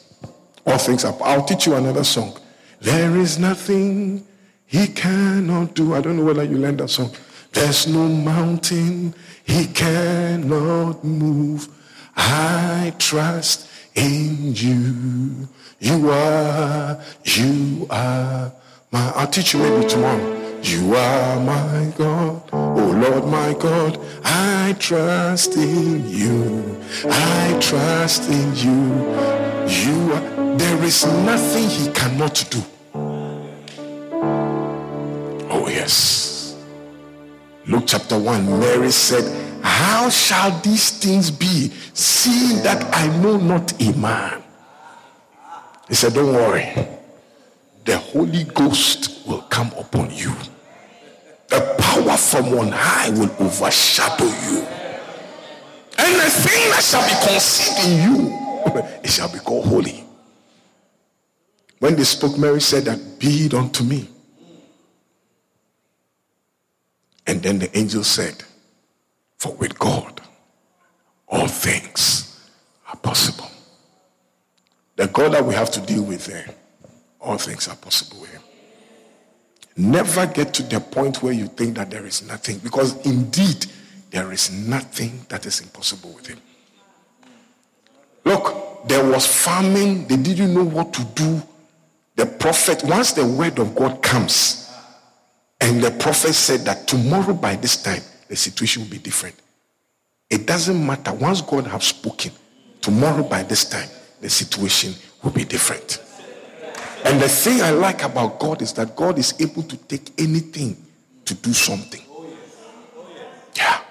All 0.66 0.78
things 0.78 1.06
are. 1.06 1.16
I'll 1.24 1.46
teach 1.46 1.66
you 1.66 1.76
another 1.76 2.04
song. 2.04 2.38
There 2.82 3.16
is 3.18 3.40
nothing 3.40 4.26
he 4.66 4.88
cannot 4.88 5.74
do. 5.74 5.96
I 5.96 6.02
don't 6.02 6.18
know 6.18 6.26
whether 6.26 6.44
you 6.44 6.58
learned 6.58 6.80
that 6.80 6.90
song. 6.90 7.12
There's 7.52 7.88
no 7.88 8.08
mountain 8.08 9.14
he 9.44 9.66
cannot 9.68 11.04
move. 11.04 11.68
I 12.16 12.94
trust 13.00 13.70
in 13.96 14.54
you. 14.54 15.48
You 15.80 16.10
are, 16.12 17.02
you 17.24 17.88
are 17.90 18.52
my. 18.92 19.12
I'll 19.16 19.28
teach 19.28 19.54
you 19.54 19.60
maybe 19.62 19.88
tomorrow. 19.88 20.39
You 20.62 20.94
are 20.96 21.40
my 21.40 21.94
God, 21.98 22.42
oh 22.52 22.92
Lord 23.04 23.26
my 23.26 23.54
God. 23.60 24.00
I 24.24 24.76
trust 24.78 25.56
in 25.56 26.08
you. 26.10 26.78
I 27.06 27.58
trust 27.62 28.30
in 28.30 28.56
you. 28.56 29.08
You 29.68 30.14
are, 30.14 30.58
there 30.58 30.84
is 30.84 31.06
nothing 31.06 31.70
he 31.70 31.92
cannot 31.92 32.46
do. 32.50 32.62
Oh 35.50 35.68
yes. 35.70 36.58
Luke 37.66 37.84
chapter 37.86 38.18
1, 38.18 38.60
Mary 38.60 38.92
said, 38.92 39.24
How 39.64 40.10
shall 40.10 40.52
these 40.60 40.90
things 41.00 41.32
be, 41.32 41.72
seeing 41.94 42.64
that 42.64 42.84
I 42.94 43.08
know 43.22 43.38
not 43.38 43.80
a 43.82 43.92
man? 43.98 44.44
He 45.88 45.96
said, 45.96 46.14
Don't 46.14 46.34
worry. 46.34 46.99
The 47.86 47.98
Holy 47.98 48.44
Ghost 48.44 49.28
will 49.28 49.42
come 49.44 49.72
upon 49.78 50.12
you. 50.12 50.34
The 51.48 51.76
power 51.80 52.18
from 52.18 52.58
on 52.60 52.72
high 52.72 53.10
will 53.12 53.32
overshadow 53.40 54.26
you. 54.26 54.60
And 55.98 56.16
the 56.16 56.30
thing 56.30 56.70
that 56.72 56.84
shall 56.84 57.04
be 57.04 57.32
conceived 57.32 57.88
in 57.88 58.02
you, 58.04 58.38
it 59.04 59.10
shall 59.10 59.32
be 59.32 59.40
called 59.40 59.66
holy. 59.66 60.04
When 61.80 61.96
they 61.96 62.04
spoke, 62.04 62.38
Mary 62.38 62.62
said 62.62 62.86
that, 62.86 63.20
Be 63.20 63.46
it 63.46 63.54
unto 63.54 63.84
me 63.84 64.10
And 67.30 67.44
then 67.44 67.60
the 67.60 67.78
angel 67.78 68.04
said, 68.04 68.44
For 69.38 69.54
with 69.54 69.78
God, 69.78 70.20
all 71.28 71.48
things 71.48 72.50
are 72.88 72.96
possible. 72.96 73.48
The 74.96 75.06
God 75.06 75.34
that 75.34 75.46
we 75.46 75.54
have 75.54 75.70
to 75.74 75.80
deal 75.80 76.02
with 76.02 76.26
there, 76.26 76.48
all 77.20 77.38
things 77.38 77.68
are 77.68 77.76
possible 77.76 78.22
with 78.22 78.32
him. 78.32 78.42
Never 79.76 80.26
get 80.26 80.54
to 80.56 80.64
the 80.64 80.80
point 80.80 81.24
where 81.24 81.34
you 81.34 81.48
think 81.48 81.76
that 81.78 81.90
there 81.90 82.06
is 82.06 82.22
nothing, 82.26 82.60
because 82.60 83.06
indeed, 83.06 83.66
there 84.12 84.32
is 84.32 84.52
nothing 84.52 85.26
that 85.30 85.46
is 85.46 85.62
impossible 85.62 86.12
with 86.12 86.28
him. 86.28 86.40
Look, 88.26 88.88
there 88.88 89.06
was 89.06 89.26
famine, 89.26 90.08
they 90.08 90.18
didn't 90.18 90.54
know 90.54 90.66
what 90.66 90.94
to 90.94 91.04
do. 91.16 91.42
The 92.16 92.26
prophet, 92.26 92.84
once 92.84 93.14
the 93.14 93.26
word 93.26 93.60
of 93.60 93.76
God 93.76 94.02
comes, 94.02 94.70
and 95.62 95.82
the 95.82 95.92
prophet 95.92 96.34
said 96.34 96.62
that 96.62 96.88
tomorrow 96.88 97.34
by 97.34 97.56
this 97.56 97.82
time, 97.82 98.02
the 98.28 98.36
situation 98.36 98.84
will 98.84 98.90
be 98.90 98.98
different. 98.98 99.36
It 100.30 100.46
doesn't 100.46 100.86
matter. 100.86 101.14
Once 101.14 101.42
God 101.42 101.66
has 101.68 101.86
spoken, 101.86 102.32
tomorrow 102.82 103.24
by 103.24 103.44
this 103.44 103.68
time, 103.68 103.90
the 104.22 104.30
situation 104.30 104.94
will 105.24 105.32
be 105.32 105.44
different. 105.44 106.02
And 107.06 107.22
the 107.22 107.30
thing 107.30 107.62
I 107.62 107.72
like 107.72 108.04
about 108.04 108.40
God 108.40 108.62
is 108.62 108.74
that 108.74 108.96
God 108.96 109.18
is 109.18 109.34
able 109.40 109.64
to 109.64 109.78
take 109.78 110.12
anything 110.20 110.76
to 111.26 111.34
do 111.34 111.54
something. 111.54 112.02
Oh, 112.10 112.26
oh, 112.98 113.08
yeah. 113.56 113.82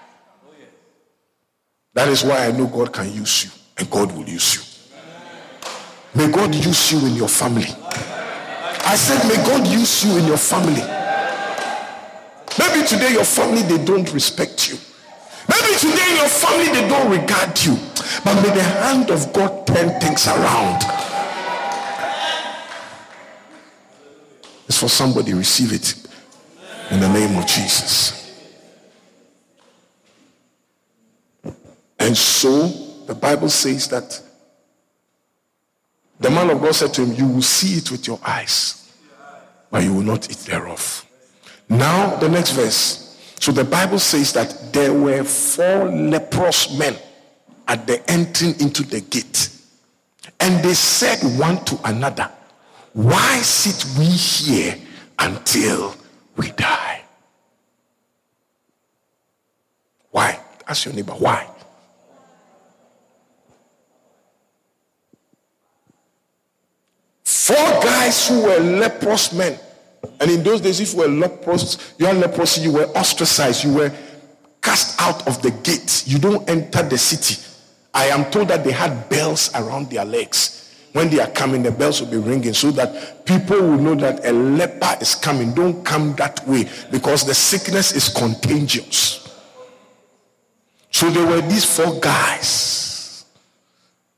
That 1.95 2.09
is 2.09 2.23
why 2.23 2.47
I 2.47 2.53
know 2.53 2.67
God 2.67 2.93
can 2.93 3.12
use 3.12 3.45
you 3.45 3.50
and 3.79 3.91
God 3.91 4.12
will 4.12 4.29
use 4.29 4.57
you. 4.57 4.62
May 6.15 6.31
God 6.31 6.55
use 6.55 6.93
you 6.93 7.07
in 7.07 7.15
your 7.15 7.29
family. 7.29 7.75
I 8.91 8.97
said, 8.97 9.27
may 9.29 9.37
God 9.45 9.67
use 9.67 10.05
you 10.05 10.19
in 10.19 10.27
your 10.27 10.38
family. 10.38 10.83
Maybe 12.59 12.87
today 12.87 13.12
your 13.12 13.25
family, 13.25 13.62
they 13.62 13.85
don't 13.85 14.12
respect 14.12 14.69
you. 14.69 14.79
Maybe 15.49 15.79
today 15.79 16.17
your 16.17 16.29
family, 16.29 16.67
they 16.73 16.88
don't 16.88 17.11
regard 17.11 17.59
you. 17.65 17.77
But 18.25 18.43
may 18.43 18.50
the 18.55 18.62
hand 18.62 19.11
of 19.11 19.33
God 19.33 19.67
turn 19.67 20.00
things 20.00 20.27
around. 20.27 20.98
It's 24.68 24.78
for 24.78 24.88
somebody, 24.88 25.32
receive 25.34 25.72
it 25.72 25.94
in 26.90 27.00
the 27.00 27.08
name 27.08 27.37
of 27.38 27.46
Jesus. 27.46 28.14
And 31.98 32.16
so 32.16 32.68
the 33.06 33.14
Bible 33.14 33.48
says 33.48 33.88
that 33.88 34.22
the 36.20 36.30
man 36.30 36.50
of 36.50 36.60
God 36.60 36.75
said 36.75 36.92
to 36.94 37.04
him, 37.04 37.14
You 37.14 37.26
will 37.26 37.42
see 37.42 37.78
it 37.78 37.90
with 37.90 38.06
your 38.06 38.20
eyes, 38.25 38.92
but 39.70 39.82
you 39.82 39.94
will 39.94 40.02
not 40.02 40.30
eat 40.30 40.38
thereof. 40.38 41.04
Now, 41.68 42.16
the 42.16 42.28
next 42.28 42.52
verse. 42.52 43.04
So 43.40 43.52
the 43.52 43.64
Bible 43.64 43.98
says 43.98 44.32
that 44.32 44.72
there 44.72 44.92
were 44.92 45.22
four 45.22 45.87
leprous 45.87 46.76
men 46.76 46.96
at 47.68 47.87
the 47.87 48.10
entering 48.10 48.58
into 48.60 48.82
the 48.82 49.00
gate. 49.00 49.50
And 50.40 50.64
they 50.64 50.75
said 50.75 51.18
one 51.38 51.64
to 51.66 51.78
another, 51.84 52.30
Why 52.99 53.37
sit 53.43 53.97
we 53.97 54.07
here 54.07 54.76
until 55.21 55.95
we 56.37 56.50
die? 56.50 57.02
Why? 60.11 60.40
Ask 60.67 60.85
your 60.85 60.95
neighbor, 60.95 61.12
why? 61.12 61.49
Four 67.23 67.57
guys 67.57 68.28
who 68.28 68.43
were 68.43 68.59
leprous 68.59 69.33
men. 69.33 69.61
And 70.21 70.33
in 70.33 70.43
those 70.43 70.61
days, 70.61 70.81
if 70.81 70.93
you 70.93 70.99
were 70.99 71.07
leprous, 71.07 71.95
you 71.99 72.07
had 72.07 72.17
leprosy, 72.17 72.62
you 72.62 72.73
were 72.73 72.87
ostracized, 72.97 73.62
you 73.62 73.75
were 73.75 73.93
cast 74.61 75.00
out 75.00 75.25
of 75.28 75.40
the 75.40 75.52
gate. 75.52 76.02
You 76.05 76.19
don't 76.19 76.50
enter 76.50 76.83
the 76.83 76.99
city. 76.99 77.40
I 77.95 78.07
am 78.07 78.28
told 78.33 78.49
that 78.49 78.64
they 78.64 78.73
had 78.73 79.09
bells 79.09 79.52
around 79.55 79.88
their 79.88 80.05
legs. 80.05 80.67
When 80.99 81.11
they 81.11 81.21
are 81.21 81.31
coming, 81.31 81.62
the 81.62 81.71
bells 81.71 82.00
will 82.00 82.11
be 82.11 82.17
ringing 82.17 82.52
so 82.55 82.73
that 82.73 83.25
people 83.25 83.57
will 83.57 83.78
know 83.78 83.95
that 83.95 84.26
a 84.26 84.33
leper 84.33 84.97
is 85.00 85.14
coming. 85.14 85.55
Don't 85.55 85.85
come 85.85 86.12
that 86.17 86.45
way 86.45 86.69
because 86.90 87.25
the 87.25 87.35
sickness 87.35 87.93
is 87.93 88.09
contagious. 88.09 89.33
So 90.90 91.09
there 91.09 91.25
were 91.25 91.40
these 91.43 91.64
four 91.64 92.00
guys. 92.00 93.25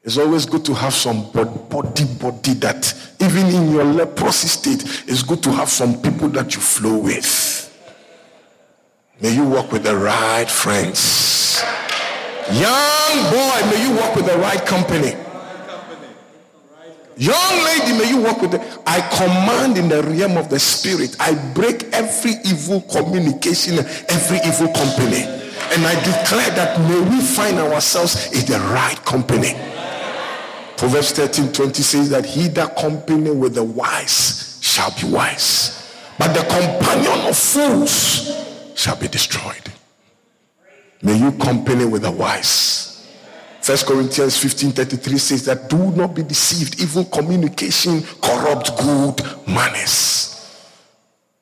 It's 0.02 0.16
always 0.16 0.46
good 0.46 0.64
to 0.64 0.74
have 0.74 0.94
some 0.94 1.30
body, 1.32 2.04
body 2.18 2.54
that 2.54 2.94
even 3.20 3.48
in 3.48 3.72
your 3.72 3.84
leprosy 3.84 4.48
state, 4.48 4.82
it's 5.06 5.22
good 5.22 5.42
to 5.42 5.52
have 5.52 5.68
some 5.68 6.00
people 6.00 6.30
that 6.30 6.54
you 6.54 6.62
flow 6.62 6.96
with. 6.96 7.78
May 9.20 9.34
you 9.34 9.46
work 9.46 9.70
with 9.70 9.82
the 9.82 9.98
right 9.98 10.50
friends. 10.50 11.62
Young 12.50 13.30
boy, 13.30 13.70
may 13.70 13.86
you 13.86 13.94
work 14.00 14.16
with 14.16 14.24
the 14.24 14.38
right 14.38 14.64
company. 14.64 15.14
Young 17.20 17.64
lady, 17.64 17.98
may 17.98 18.08
you 18.08 18.16
walk 18.22 18.40
with 18.40 18.52
the. 18.52 18.82
I 18.86 19.02
command 19.14 19.76
in 19.76 19.90
the 19.90 20.02
realm 20.02 20.38
of 20.38 20.48
the 20.48 20.58
spirit. 20.58 21.16
I 21.20 21.34
break 21.52 21.82
every 21.92 22.32
evil 22.46 22.80
communication, 22.80 23.78
every 23.78 24.38
evil 24.38 24.72
company. 24.72 25.28
And 25.72 25.84
I 25.84 25.94
declare 26.00 26.48
that 26.56 26.80
may 26.88 26.98
we 27.10 27.20
find 27.20 27.58
ourselves 27.58 28.32
in 28.32 28.46
the 28.50 28.58
right 28.72 28.96
company. 29.04 29.52
Proverbs 30.78 31.12
13 31.12 31.52
20 31.52 31.82
says 31.82 32.08
that 32.08 32.24
he 32.24 32.48
that 32.48 32.74
company 32.78 33.30
with 33.30 33.54
the 33.54 33.64
wise 33.64 34.58
shall 34.62 34.90
be 34.98 35.14
wise, 35.14 35.94
but 36.18 36.32
the 36.32 36.40
companion 36.40 37.28
of 37.28 37.36
fools 37.36 38.32
shall 38.74 38.96
be 38.96 39.08
destroyed. 39.08 39.70
May 41.02 41.18
you 41.18 41.32
company 41.32 41.84
with 41.84 42.00
the 42.00 42.10
wise. 42.10 42.89
First 43.70 43.86
Corinthians 43.86 44.36
15 44.36 44.72
33 44.72 45.18
says 45.18 45.44
that 45.44 45.70
do 45.70 45.92
not 45.92 46.12
be 46.12 46.24
deceived. 46.24 46.82
Evil 46.82 47.04
communication 47.04 48.02
corrupt 48.20 48.76
good 48.76 49.22
manners. 49.46 50.66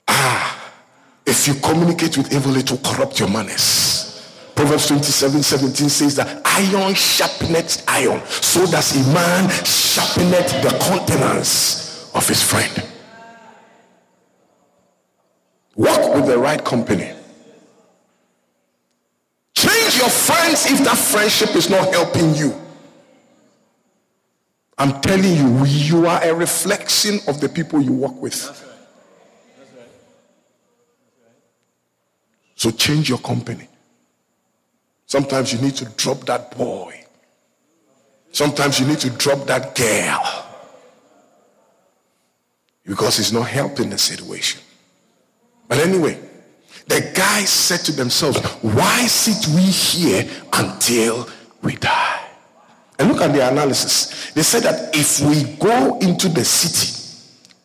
Ah, 0.06 0.74
if 1.26 1.48
you 1.48 1.54
communicate 1.54 2.18
with 2.18 2.30
evil, 2.30 2.54
it 2.58 2.70
will 2.70 2.84
corrupt 2.84 3.18
your 3.18 3.30
manners. 3.30 4.30
Proverbs 4.54 4.88
27 4.88 5.42
17 5.42 5.88
says 5.88 6.16
that 6.16 6.42
iron 6.44 6.92
sharpeneth 6.92 7.82
iron, 7.88 8.20
so 8.26 8.66
does 8.66 8.94
a 8.94 9.14
man 9.14 9.48
sharpeneth 9.64 10.62
the 10.62 10.78
countenance 10.84 12.14
of 12.14 12.28
his 12.28 12.42
friend. 12.42 12.86
Walk 15.76 16.14
with 16.14 16.26
the 16.26 16.36
right 16.36 16.62
company. 16.62 17.10
Change 19.88 20.00
your 20.02 20.10
friends 20.10 20.70
if 20.70 20.84
that 20.84 20.98
friendship 20.98 21.56
is 21.56 21.70
not 21.70 21.90
helping 21.94 22.34
you. 22.34 22.54
I'm 24.76 25.00
telling 25.00 25.34
you, 25.34 25.64
you 25.64 26.06
are 26.06 26.22
a 26.22 26.34
reflection 26.34 27.20
of 27.26 27.40
the 27.40 27.48
people 27.48 27.80
you 27.80 27.92
work 27.92 28.20
with. 28.20 28.36
So 32.54 32.70
change 32.70 33.08
your 33.08 33.18
company. 33.18 33.66
Sometimes 35.06 35.54
you 35.54 35.60
need 35.62 35.76
to 35.76 35.86
drop 35.96 36.20
that 36.26 36.54
boy. 36.54 37.02
Sometimes 38.30 38.78
you 38.78 38.86
need 38.86 38.98
to 38.98 39.10
drop 39.10 39.46
that 39.46 39.74
girl. 39.74 40.44
Because 42.84 43.18
it's 43.18 43.32
not 43.32 43.48
helping 43.48 43.88
the 43.88 43.96
situation. 43.96 44.60
But 45.66 45.78
anyway, 45.78 46.27
the 46.88 47.12
guys 47.14 47.50
said 47.50 47.80
to 47.80 47.92
themselves, 47.92 48.40
Why 48.62 49.06
sit 49.06 49.54
we 49.54 49.62
here 49.62 50.28
until 50.54 51.28
we 51.62 51.76
die? 51.76 52.24
And 52.98 53.12
look 53.12 53.20
at 53.20 53.32
the 53.32 53.48
analysis. 53.48 54.32
They 54.32 54.42
said 54.42 54.62
that 54.64 54.96
if 54.96 55.20
we 55.20 55.54
go 55.56 55.98
into 55.98 56.28
the 56.28 56.44
city, 56.44 56.94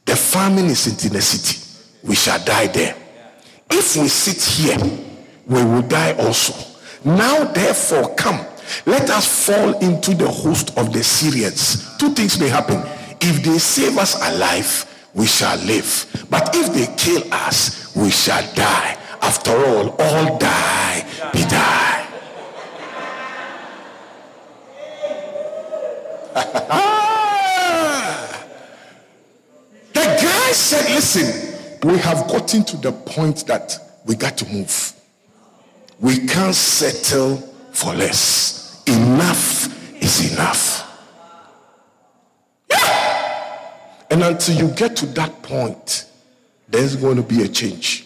the 0.06 0.16
famine 0.16 0.66
is 0.66 0.86
in 0.88 1.14
the 1.14 1.22
city, 1.22 1.60
we 2.04 2.16
shall 2.16 2.44
die 2.44 2.68
there. 2.68 2.96
If 3.72 3.96
we 3.96 4.08
sit 4.10 4.44
here, 4.44 4.78
we 5.48 5.64
will 5.64 5.82
die 5.82 6.14
also. 6.14 6.54
Now, 7.06 7.46
therefore, 7.46 8.14
come, 8.16 8.46
let 8.86 9.10
us 9.10 9.46
fall 9.46 9.78
into 9.80 10.14
the 10.14 10.28
host 10.28 10.78
of 10.78 10.94
the 10.94 11.04
Syrians. 11.04 11.98
Two 11.98 12.14
things 12.14 12.40
may 12.40 12.50
happen. 12.50 12.78
If 13.22 13.44
they 13.44 13.58
save 13.58 13.98
us 13.98 14.16
alive, 14.16 14.86
we 15.14 15.26
shall 15.26 15.58
live. 15.60 16.28
But 16.30 16.56
if 16.56 16.74
they 16.74 16.94
kill 16.98 17.24
us, 17.34 17.96
we 17.96 18.10
shall 18.12 18.44
die. 18.54 18.98
After 19.24 19.52
all, 19.52 19.90
all 20.00 20.38
die, 20.38 21.06
be 21.32 21.44
die. 21.44 22.08
the 29.94 30.04
guy 30.22 30.52
said, 30.52 30.94
listen, 30.94 31.90
we 31.90 31.98
have 32.00 32.28
gotten 32.28 32.66
to 32.66 32.78
the 32.78 32.92
point 32.92 33.48
that 33.48 33.80
we 34.06 34.16
got 34.16 34.38
to 34.40 34.46
move. 34.54 34.94
We 36.02 36.28
can't 36.28 36.54
settle 36.54 37.38
for 37.72 37.94
less. 37.94 38.84
Enough 38.88 40.04
is 40.04 40.34
enough. 40.34 40.82
And 44.12 44.22
until 44.22 44.56
you 44.56 44.68
get 44.76 44.96
to 44.98 45.06
that 45.08 45.42
point, 45.42 46.06
there's 46.68 46.96
going 46.98 47.16
to 47.16 47.24
be 47.24 47.42
a 47.42 47.48
change. 47.48 48.06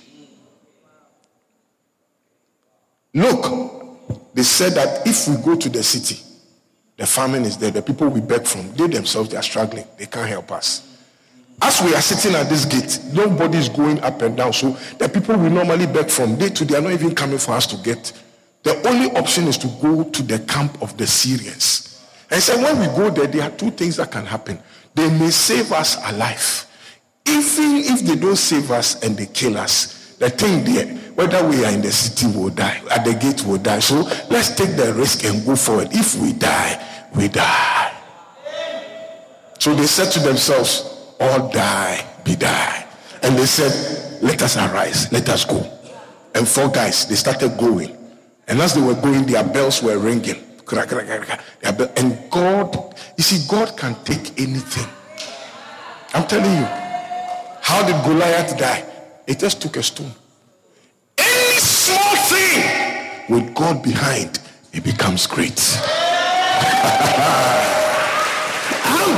Look, 3.17 4.35
they 4.35 4.43
said 4.43 4.73
that 4.73 5.07
if 5.07 5.27
we 5.27 5.43
go 5.43 5.55
to 5.55 5.69
the 5.69 5.81
city, 5.81 6.23
the 6.97 7.07
famine 7.07 7.45
is 7.45 7.57
there, 7.57 7.71
the 7.71 7.81
people 7.81 8.09
we 8.09 8.21
beg 8.21 8.45
from, 8.45 8.71
they 8.73 8.85
themselves, 8.85 9.29
they 9.29 9.37
are 9.37 9.43
struggling. 9.43 9.85
They 9.97 10.05
can't 10.05 10.29
help 10.29 10.51
us. 10.51 10.83
As 11.59 11.81
we 11.81 11.95
are 11.95 12.01
sitting 12.01 12.35
at 12.35 12.47
this 12.47 12.65
gate, 12.65 12.99
nobody 13.13 13.57
is 13.57 13.69
going 13.69 13.99
up 14.01 14.21
and 14.21 14.37
down. 14.37 14.53
So 14.53 14.77
the 14.99 15.09
people 15.09 15.35
we 15.35 15.49
normally 15.49 15.87
beg 15.87 16.11
from, 16.11 16.37
they 16.37 16.51
too, 16.51 16.65
they 16.65 16.77
are 16.77 16.81
not 16.81 16.91
even 16.91 17.15
coming 17.15 17.39
for 17.39 17.53
us 17.53 17.65
to 17.67 17.77
get. 17.77 18.13
The 18.61 18.87
only 18.87 19.09
option 19.17 19.45
is 19.45 19.57
to 19.59 19.67
go 19.81 20.03
to 20.03 20.21
the 20.21 20.37
camp 20.37 20.79
of 20.83 20.95
the 20.97 21.07
Syrians. 21.07 22.07
And 22.29 22.39
so 22.39 22.55
when 22.61 22.79
we 22.79 22.85
go 22.95 23.09
there, 23.09 23.25
there 23.25 23.49
are 23.49 23.57
two 23.57 23.71
things 23.71 23.95
that 23.95 24.11
can 24.11 24.27
happen. 24.27 24.59
They 24.93 25.09
may 25.17 25.31
save 25.31 25.71
us 25.71 25.97
alive. 26.11 26.67
Even 27.27 27.77
if 27.77 28.01
they 28.01 28.15
don't 28.15 28.35
save 28.35 28.69
us 28.69 29.01
and 29.01 29.17
they 29.17 29.25
kill 29.25 29.57
us, 29.57 30.13
the 30.17 30.29
thing 30.29 30.63
there, 30.63 30.97
whether 31.17 31.41
we 31.49 31.65
are 31.65 31.71
in 31.71 31.81
the 31.81 31.91
city, 31.91 32.27
will 32.37 32.51
die. 32.51 32.79
At 32.91 33.03
the 33.03 33.15
gate, 33.15 33.43
will 33.43 33.57
die. 33.57 33.79
So 33.79 34.03
let's 34.29 34.53
take 34.55 34.77
the 34.77 34.93
risk 34.93 35.25
and 35.25 35.43
go 35.43 35.55
forward. 35.55 35.87
If 35.89 36.13
we 36.21 36.31
die, 36.31 36.77
we 37.15 37.27
die. 37.27 37.91
So 39.57 39.73
they 39.73 39.87
said 39.87 40.11
to 40.11 40.19
themselves, 40.19 41.15
all 41.19 41.49
die, 41.49 42.05
be 42.23 42.35
die. 42.35 42.85
And 43.23 43.35
they 43.35 43.47
said, 43.47 44.21
let 44.21 44.43
us 44.43 44.57
arise, 44.57 45.11
let 45.11 45.27
us 45.29 45.43
go. 45.43 45.65
And 46.35 46.47
four 46.47 46.69
guys, 46.69 47.07
they 47.07 47.15
started 47.15 47.57
going. 47.57 47.97
And 48.47 48.61
as 48.61 48.75
they 48.75 48.81
were 48.81 48.93
going, 48.93 49.25
their 49.25 49.43
bells 49.43 49.81
were 49.81 49.97
ringing. 49.97 50.43
And 50.71 52.29
God, 52.29 52.95
you 53.17 53.23
see, 53.23 53.47
God 53.49 53.75
can 53.75 53.95
take 54.03 54.39
anything. 54.39 54.87
I'm 56.13 56.27
telling 56.27 56.53
you. 56.53 56.67
How 57.63 57.83
did 57.87 58.05
Goliath 58.05 58.55
die? 58.55 58.85
He 59.25 59.33
just 59.33 59.63
took 59.63 59.77
a 59.77 59.83
stone. 59.83 60.11
Small 61.87 62.15
thing 62.27 62.59
with 63.29 63.55
God 63.55 63.81
behind, 63.81 64.39
it 64.73 64.83
becomes 64.83 65.25
great. 65.25 65.57
I'll 68.83 69.15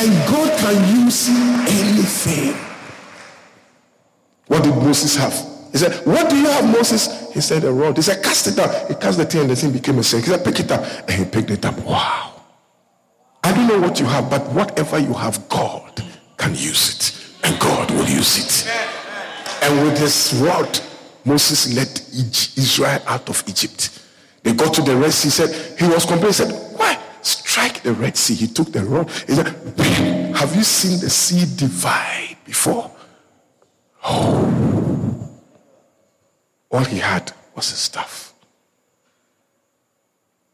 and 0.00 0.12
God 0.26 0.58
can 0.58 1.04
use 1.04 1.28
anything. 1.28 2.54
What 4.46 4.62
did 4.62 4.74
Moses 4.76 5.16
have? 5.16 5.34
He 5.70 5.76
said, 5.76 6.06
What 6.06 6.30
do 6.30 6.36
you 6.36 6.46
have, 6.46 6.64
Moses? 6.64 7.30
He 7.34 7.42
said, 7.42 7.64
A 7.64 7.70
rod. 7.70 7.96
He 7.96 8.02
said, 8.02 8.22
Cast 8.24 8.46
it 8.46 8.58
up. 8.58 8.88
He 8.88 8.94
cast 8.94 9.18
the 9.18 9.26
thing 9.26 9.42
and 9.42 9.50
the 9.50 9.56
thing 9.56 9.72
became 9.72 9.98
a 9.98 10.02
snake. 10.02 10.24
He 10.24 10.30
said, 10.30 10.42
Pick 10.42 10.60
it 10.60 10.72
up. 10.72 10.82
And 11.08 11.10
he 11.10 11.24
picked 11.26 11.50
it 11.50 11.64
up. 11.66 11.78
Wow. 11.80 12.42
I 13.44 13.52
don't 13.52 13.66
know 13.68 13.80
what 13.80 14.00
you 14.00 14.06
have, 14.06 14.30
but 14.30 14.46
whatever 14.52 14.98
you 14.98 15.12
have, 15.12 15.46
God 15.50 16.02
can 16.38 16.52
use 16.52 16.94
it. 16.94 17.46
And 17.46 17.60
God 17.60 17.90
will 17.90 18.08
use 18.08 18.38
it. 18.38 18.72
And 19.62 19.84
with 19.84 19.98
his 19.98 20.32
rod, 20.42 20.80
Moses 21.28 21.74
led 21.74 21.88
Israel 22.56 23.02
out 23.06 23.28
of 23.28 23.44
Egypt. 23.46 24.00
They 24.42 24.54
got 24.54 24.72
to 24.74 24.82
the 24.82 24.96
Red 24.96 25.12
Sea. 25.12 25.28
He 25.28 25.30
said, 25.30 25.78
he 25.78 25.86
was 25.86 26.06
complaining. 26.06 26.28
He 26.28 26.32
said, 26.32 26.78
Why? 26.78 26.98
Strike 27.20 27.82
the 27.82 27.92
Red 27.92 28.16
Sea. 28.16 28.34
He 28.34 28.46
took 28.46 28.72
the 28.72 28.82
rod. 28.82 29.10
He 29.26 29.34
said, 29.34 29.48
Have 30.34 30.56
you 30.56 30.62
seen 30.62 30.98
the 31.00 31.10
sea 31.10 31.44
divide 31.56 32.38
before? 32.44 32.90
Oh. 34.02 35.30
All 36.70 36.84
he 36.84 36.98
had 36.98 37.30
was 37.54 37.68
his 37.70 37.78
staff. 37.78 38.32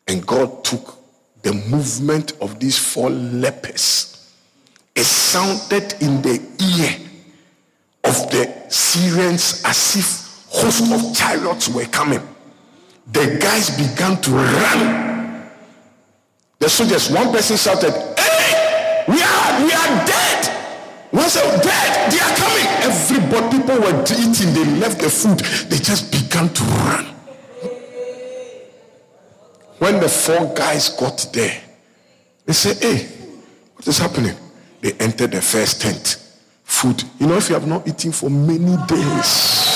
And 0.08 0.26
God 0.26 0.64
took 0.64 0.96
the 1.42 1.52
movement 1.52 2.32
of 2.40 2.58
these 2.58 2.78
four 2.78 3.10
lepers. 3.10 4.32
It 4.96 5.04
sounded 5.04 5.94
in 6.00 6.20
the 6.22 6.40
ear 6.58 6.96
of 8.04 8.30
the 8.30 8.52
Syrians 8.68 9.62
as 9.64 9.96
if 9.96 10.23
hosts 10.54 10.90
of 10.92 11.14
chariots 11.14 11.68
were 11.68 11.84
coming. 11.86 12.22
The 13.12 13.38
guys 13.40 13.76
began 13.76 14.20
to 14.22 14.30
run. 14.30 15.50
The 16.58 16.68
soldiers, 16.68 17.10
one 17.10 17.32
person 17.32 17.56
shouted, 17.56 17.92
Hey, 18.16 19.04
we 19.08 19.20
are, 19.20 19.64
we 19.64 19.72
are 19.72 20.06
dead. 20.06 20.46
One 21.10 21.28
said, 21.28 21.60
Dead, 21.62 22.12
they 22.12 22.20
are 22.20 22.36
coming. 22.36 22.66
Everybody, 22.88 23.58
people 23.58 23.80
were 23.80 24.02
eating, 24.02 24.54
they 24.54 24.64
left 24.80 25.00
the 25.00 25.10
food, 25.10 25.40
they 25.68 25.76
just 25.76 26.10
began 26.10 26.48
to 26.48 26.62
run. 26.62 27.04
When 29.78 30.00
the 30.00 30.08
four 30.08 30.54
guys 30.54 30.88
got 30.88 31.28
there, 31.32 31.60
they 32.46 32.52
said, 32.54 32.78
Hey, 32.82 33.06
what 33.74 33.86
is 33.86 33.98
happening? 33.98 34.36
They 34.80 34.92
entered 34.94 35.32
the 35.32 35.42
first 35.42 35.82
tent 35.82 36.24
food. 36.62 37.02
You 37.18 37.26
know, 37.26 37.36
if 37.36 37.48
you 37.48 37.54
have 37.54 37.66
not 37.66 37.86
eaten 37.86 38.12
for 38.12 38.30
many 38.30 38.76
days, 38.86 39.73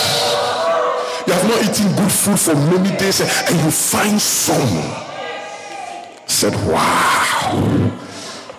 you 1.28 1.34
have 1.34 1.46
not 1.46 1.62
eaten 1.62 1.94
good 1.94 2.10
food 2.10 2.40
for 2.40 2.54
many 2.54 2.96
days, 2.96 3.20
and 3.20 3.60
you 3.60 3.70
find 3.70 4.18
some. 4.18 5.04
Said, 6.26 6.54
wow. 6.66 7.92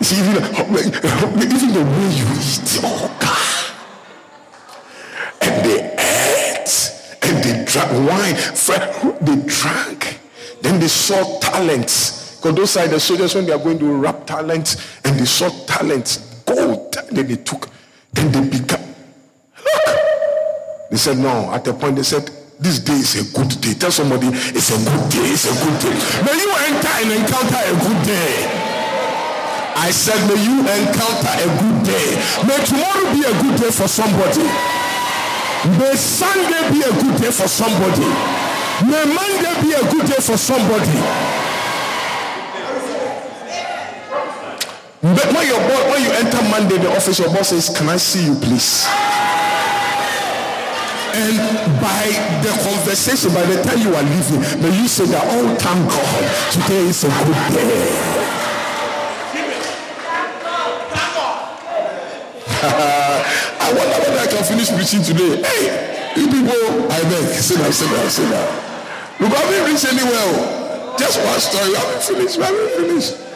See, 0.02 0.20
even, 0.20 0.44
even 0.44 1.74
the 1.74 1.84
way 1.84 2.10
you 2.14 2.28
eat, 2.38 2.80
oh 2.84 3.10
God. 3.20 3.74
And 5.42 5.66
they 5.66 5.82
ate, 5.98 6.74
and 7.24 7.44
they 7.44 7.66
drank 7.66 7.92
wine, 8.08 8.36
they 9.22 9.38
drank. 9.48 10.20
Then 10.62 10.80
they 10.80 10.88
saw 10.88 11.40
talents. 11.40 12.38
Because 12.38 12.56
those 12.56 12.78
are 12.78 12.88
the 12.88 13.00
soldiers 13.00 13.34
when 13.34 13.48
they 13.48 13.52
are 13.52 13.58
going 13.58 13.80
to 13.80 13.96
wrap 13.96 14.28
talents, 14.28 15.00
and 15.04 15.20
they 15.20 15.26
saw 15.26 15.50
talents, 15.66 16.18
gold, 16.46 16.96
then 17.10 17.26
they 17.26 17.36
took 17.36 17.68
then 18.14 18.32
they 18.32 18.60
become. 18.60 18.82
Look. 19.58 20.00
They 20.92 20.98
said, 20.98 21.18
no. 21.18 21.52
At 21.52 21.64
the 21.64 21.74
point, 21.74 21.96
they 21.96 22.04
said, 22.04 22.30
this 22.60 22.80
day 22.80 23.00
is 23.00 23.16
a 23.16 23.24
good 23.32 23.50
day. 23.62 23.74
Tell 23.74 23.92
somebody, 23.92 24.28
it's 24.52 24.70
a 24.70 24.78
good 24.84 25.06
day. 25.10 25.32
It's 25.32 25.48
a 25.48 25.56
good 25.56 25.78
day. 25.80 25.96
May 26.28 26.36
you 26.36 26.52
enter 26.68 26.94
and 27.00 27.10
encounter 27.16 27.62
a 27.64 27.74
good 27.80 28.02
day. 28.04 28.36
I 29.80 29.92
said, 29.96 30.20
may 30.28 30.36
you 30.44 30.60
encounter 30.60 31.34
a 31.40 31.48
good 31.64 31.80
day. 31.88 32.08
May 32.44 32.60
tomorrow 32.68 33.08
be 33.16 33.24
a 33.24 33.34
good 33.40 33.56
day 33.64 33.72
for 33.72 33.88
somebody. 33.88 34.44
May 35.80 35.96
Sunday 35.96 36.64
be 36.72 36.84
a 36.84 36.92
good 37.00 37.16
day 37.22 37.32
for 37.32 37.48
somebody. 37.48 38.08
May 38.84 39.08
Monday 39.08 39.56
be 39.64 39.72
a 39.74 39.84
good 39.92 40.06
day 40.08 40.20
for 40.20 40.36
somebody. 40.36 41.00
But 45.02 45.32
when 45.32 45.48
your 45.48 45.60
when 45.64 46.04
you 46.04 46.12
enter 46.12 46.44
Monday 46.50 46.78
the 46.78 46.92
office, 46.92 47.20
your 47.20 47.30
boss 47.30 47.50
says, 47.50 47.70
"Can 47.76 47.88
I 47.88 47.98
see 47.98 48.26
you, 48.26 48.36
please?" 48.36 48.86
And 51.14 51.36
by 51.82 52.06
the 52.44 52.52
conversation, 52.62 53.34
by 53.34 53.44
the 53.46 53.62
time 53.64 53.80
you 53.82 53.94
are 53.96 54.04
leaving, 54.04 54.42
may 54.62 54.72
you 54.78 54.88
say 54.88 55.06
that, 55.06 55.24
"Oh, 55.26 55.56
thank 55.58 55.90
God, 55.90 56.24
today 56.54 56.88
is 56.88 57.04
a 57.04 57.10
good 57.10 57.42
day." 57.54 58.30
I 62.62 63.72
wonder 63.72 63.98
whether 64.04 64.20
I 64.20 64.28
can 64.28 64.44
finish 64.44 64.70
preaching 64.70 65.02
today. 65.02 65.42
Hey, 65.42 66.12
you 66.20 66.28
people, 66.28 66.92
I 66.92 67.00
beg, 67.08 67.32
sit 67.40 67.58
down, 67.58 67.72
sit 67.72 67.88
down, 67.90 68.10
sit 68.10 68.30
down. 68.30 68.48
Look, 69.20 69.32
I 69.32 69.40
haven't 69.40 69.72
reached 69.72 69.86
anywhere. 69.88 70.96
Just 71.00 71.20
one 71.24 71.40
story. 71.40 71.76
I 71.76 71.80
haven't 71.80 72.04
finished. 72.04 72.40
I 72.40 72.46
haven't 72.46 72.72
finished. 72.76 73.29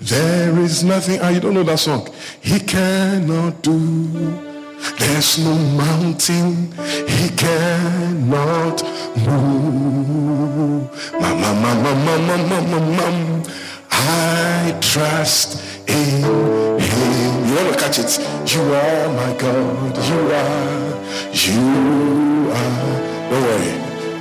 There 0.00 0.56
is 0.60 0.84
nothing, 0.84 1.18
ah, 1.20 1.28
you 1.28 1.40
don't 1.40 1.54
know 1.54 1.64
that 1.64 1.80
song. 1.80 2.08
He 2.40 2.60
cannot 2.60 3.62
do. 3.62 4.48
There's 4.96 5.38
no 5.38 5.54
mountain 5.74 6.70
he 7.08 7.28
cannot 7.30 8.82
move. 9.16 10.86
Mama, 11.20 11.50
mama, 11.52 11.94
mama, 12.06 12.38
mama, 12.46 12.80
mama. 12.80 13.42
I 13.90 14.78
trust 14.80 15.60
in 15.88 16.22
him. 16.22 17.46
You 17.48 17.54
want 17.56 17.74
to 17.74 17.80
catch 17.80 17.98
it? 17.98 18.18
You 18.54 18.62
are 18.62 19.08
my 19.18 19.36
God. 19.36 19.96
You 19.98 20.18
are. 20.30 20.94
You 21.34 22.52
are. 22.54 23.30
Don't 23.30 23.42
worry. 23.42 23.74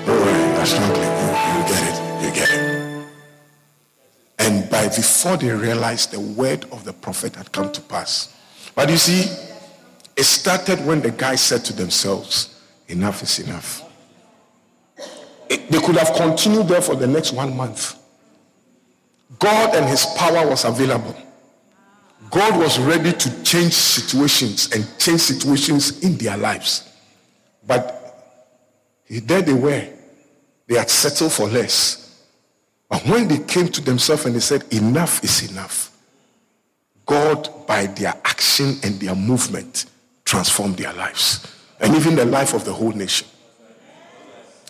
Don't 0.05 0.19
worry. 0.25 0.45
That's 0.57 0.73
not 0.73 0.97
you, 0.97 1.03
you 1.53 1.61
get 1.69 1.83
it. 1.85 1.95
You 2.23 2.31
get 2.33 2.49
it. 2.49 2.76
And 4.47 4.69
by 4.69 4.87
before 4.87 5.35
they 5.35 5.51
realized 5.51 6.11
the 6.11 6.21
word 6.21 6.63
of 6.71 6.85
the 6.85 6.93
prophet 6.93 7.35
had 7.35 7.51
come 7.51 7.69
to 7.69 7.81
pass. 7.81 8.33
But 8.75 8.89
you 8.89 8.95
see, 8.95 9.29
it 10.15 10.23
started 10.23 10.85
when 10.85 11.01
the 11.01 11.11
guys 11.11 11.41
said 11.41 11.65
to 11.65 11.73
themselves, 11.73 12.57
enough 12.87 13.21
is 13.23 13.39
enough. 13.39 13.83
It, 15.49 15.69
they 15.69 15.79
could 15.79 15.97
have 15.97 16.13
continued 16.15 16.69
there 16.69 16.81
for 16.81 16.95
the 16.95 17.07
next 17.07 17.33
one 17.33 17.57
month. 17.57 17.97
God 19.37 19.75
and 19.75 19.85
his 19.85 20.05
power 20.17 20.47
was 20.47 20.63
available. 20.63 21.15
God 22.29 22.57
was 22.57 22.79
ready 22.79 23.11
to 23.11 23.43
change 23.43 23.73
situations 23.73 24.71
and 24.73 24.87
change 24.97 25.19
situations 25.19 26.01
in 26.05 26.17
their 26.17 26.37
lives. 26.37 26.89
But 27.65 28.23
there 29.09 29.41
they 29.41 29.53
were. 29.53 29.89
They 30.67 30.75
had 30.75 30.89
settled 30.89 31.33
for 31.33 31.49
less. 31.49 32.06
But 32.89 33.05
when 33.05 33.27
they 33.27 33.39
came 33.39 33.67
to 33.69 33.81
themselves 33.81 34.25
and 34.25 34.35
they 34.35 34.39
said, 34.39 34.63
enough 34.71 35.23
is 35.23 35.49
enough, 35.51 35.91
God, 37.05 37.49
by 37.67 37.87
their 37.87 38.13
action 38.25 38.77
and 38.83 38.99
their 38.99 39.15
movement, 39.15 39.85
transformed 40.25 40.77
their 40.77 40.93
lives. 40.93 41.45
And 41.79 41.95
even 41.95 42.15
the 42.15 42.25
life 42.25 42.53
of 42.53 42.65
the 42.65 42.73
whole 42.73 42.91
nation. 42.91 43.27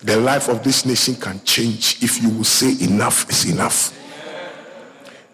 The 0.03 0.17
life 0.17 0.47
of 0.47 0.63
this 0.63 0.85
nation 0.85 1.15
can 1.15 1.43
change 1.43 2.03
if 2.03 2.21
you 2.21 2.29
will 2.29 2.43
say 2.43 2.73
enough 2.85 3.29
is 3.29 3.51
enough. 3.51 3.93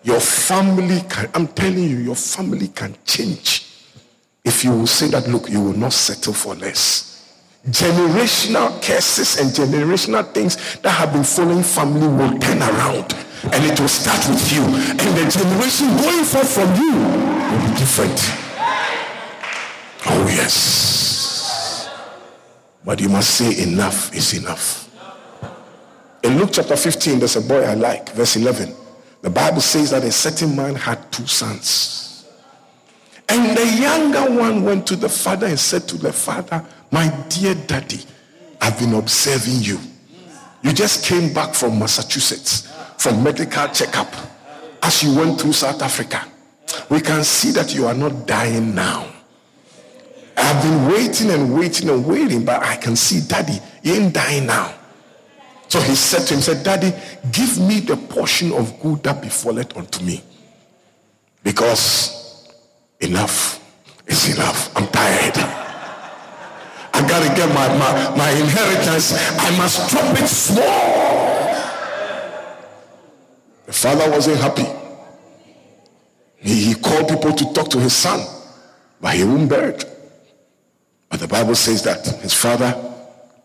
Your 0.04 0.20
family 0.20 1.02
can, 1.10 1.30
I'm 1.34 1.48
telling 1.48 1.84
you, 1.84 1.98
your 1.98 2.16
family 2.16 2.68
can 2.70 2.96
change 3.06 3.70
if 4.44 4.64
you 4.64 4.72
will 4.72 4.88
say 4.88 5.08
that, 5.10 5.28
look, 5.28 5.50
you 5.50 5.62
will 5.62 5.74
not 5.74 5.94
settle 5.94 6.34
for 6.34 6.56
less 6.56 7.13
generational 7.68 8.82
curses 8.82 9.40
and 9.40 9.52
generational 9.52 10.30
things 10.34 10.78
that 10.80 10.92
have 10.92 11.14
been 11.14 11.24
following 11.24 11.64
family 11.64 12.08
will 12.08 12.38
turn 12.40 12.62
around. 12.62 13.14
And 13.44 13.66
it 13.66 13.80
will 13.80 13.88
start 13.88 14.28
with 14.30 14.52
you. 14.54 14.64
And 14.64 15.00
the 15.00 15.26
generation 15.30 15.88
going 15.98 16.26
forth 16.26 16.54
from 16.54 16.76
you 16.76 16.96
will 16.96 17.70
be 17.70 17.78
different. 17.78 18.20
Oh 20.06 20.26
yes. 20.28 21.90
But 22.86 23.00
you 23.00 23.10
must 23.10 23.32
say 23.32 23.64
enough 23.64 24.14
is 24.14 24.34
enough. 24.34 24.90
In 26.24 26.38
luke 26.38 26.52
chapter 26.54 26.78
15 26.78 27.20
there's 27.20 27.36
a 27.36 27.42
boy 27.42 27.64
i 27.64 27.74
like 27.74 28.10
verse 28.12 28.38
11 28.38 28.74
the 29.22 29.30
bible 29.30 29.60
says 29.60 29.90
that 29.92 30.06
a 30.06 30.12
certain 30.12 30.56
man 30.56 30.74
had 30.74 31.12
two 31.12 31.28
sons 31.28 32.13
and 33.30 33.58
the 33.58 33.66
younger 33.82 34.40
one 34.40 34.64
went 34.64 34.86
to 34.88 34.96
the 34.96 35.10
father 35.10 35.48
and 35.48 35.60
said 35.60 35.88
to 35.88 35.98
the 35.98 36.14
father 36.14 36.66
my 36.92 37.10
dear 37.28 37.56
daddy, 37.56 38.02
I've 38.62 38.78
been 38.78 38.94
observing 38.94 39.62
you. 39.62 39.80
You 40.62 40.72
just 40.74 41.04
came 41.04 41.34
back 41.34 41.56
from 41.56 41.80
Massachusetts 41.80 42.72
from 42.98 43.24
medical 43.24 43.68
checkup 43.70 44.14
as 44.84 45.04
you 45.04 45.16
went 45.18 45.42
through 45.42 45.54
South 45.54 45.82
Africa. 45.82 46.26
we 46.90 47.02
can 47.02 47.24
see 47.24 47.52
that 47.52 47.74
you 47.74 47.88
are 47.88 47.94
not 47.94 48.28
dying 48.28 48.76
now. 48.76 49.08
I've 50.38 50.64
been 50.64 50.88
waiting 50.88 51.32
and 51.32 51.54
waiting 51.58 51.90
and 51.90 52.06
waiting, 52.06 52.46
but 52.46 52.62
I 52.62 52.76
can 52.78 52.96
see, 52.96 53.28
Daddy, 53.28 53.60
you 53.82 53.94
ain't 53.94 54.14
dying 54.14 54.46
now. 54.46 54.74
So 55.68 55.82
he 55.82 55.96
said 55.96 56.28
to 56.28 56.36
him, 56.36 56.42
said, 56.42 56.64
Daddy, 56.64 56.94
give 57.32 57.60
me 57.60 57.80
the 57.80 57.98
portion 57.98 58.52
of 58.54 58.80
good 58.80 59.02
that 59.04 59.22
befalleth 59.22 59.76
unto 59.76 60.04
me. 60.04 60.22
Because 61.44 62.23
enough 63.04 63.60
is 64.08 64.36
enough. 64.36 64.76
I'm 64.76 64.88
tired. 64.88 65.38
I 66.96 67.08
gotta 67.08 67.28
get 67.36 67.50
my, 67.50 67.68
my, 67.78 68.18
my 68.18 68.30
inheritance. 68.32 69.14
I 69.40 69.58
must 69.58 69.90
drop 69.90 70.18
it 70.18 70.28
small. 70.28 71.04
The 73.66 73.74
father 73.74 74.10
wasn't 74.12 74.38
happy. 74.38 74.66
He, 76.38 76.66
he 76.66 76.76
called 76.76 77.08
people 77.10 77.34
to 77.34 77.54
talk 77.54 77.70
to 77.70 77.80
his 77.80 77.94
son, 77.94 78.26
but 79.02 79.14
he 79.16 79.24
wouldn't 79.24 79.50
bear 79.50 79.70
it. 79.70 79.86
But 81.10 81.20
the 81.20 81.28
Bible 81.28 81.56
says 81.56 81.84
that 81.84 82.06
his 82.22 82.34
father 82.34 82.74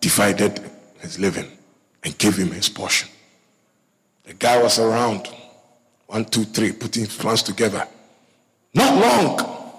divided 0.01 0.61
his 1.01 1.18
living 1.18 1.51
and 2.05 2.16
gave 2.18 2.37
him 2.37 2.51
his 2.51 2.68
portion. 2.68 3.09
The 4.25 4.35
guy 4.35 4.62
was 4.62 4.79
around, 4.79 5.29
one, 6.07 6.25
two, 6.25 6.44
three, 6.44 6.73
putting 6.73 7.07
plans 7.07 7.42
together. 7.42 7.87
Not 8.74 9.00
long, 9.00 9.72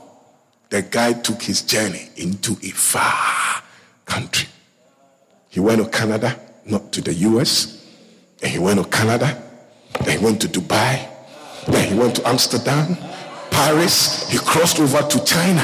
the 0.69 0.81
guy 0.81 1.13
took 1.13 1.41
his 1.41 1.61
journey 1.61 2.09
into 2.15 2.53
a 2.63 2.69
far 2.69 3.63
country. 4.05 4.49
He 5.49 5.59
went 5.59 5.83
to 5.83 5.89
Canada, 5.89 6.39
not 6.65 6.91
to 6.93 7.01
the 7.01 7.13
US. 7.13 7.85
Then 8.39 8.51
he 8.51 8.59
went 8.59 8.81
to 8.83 8.89
Canada. 8.89 9.41
Then 10.03 10.19
he 10.19 10.23
went 10.23 10.41
to 10.41 10.47
Dubai. 10.47 11.07
Then 11.67 11.91
he 11.91 11.99
went 11.99 12.15
to 12.17 12.27
Amsterdam, 12.27 12.97
Paris. 13.51 14.29
He 14.29 14.37
crossed 14.37 14.79
over 14.79 15.01
to 15.01 15.25
China. 15.25 15.63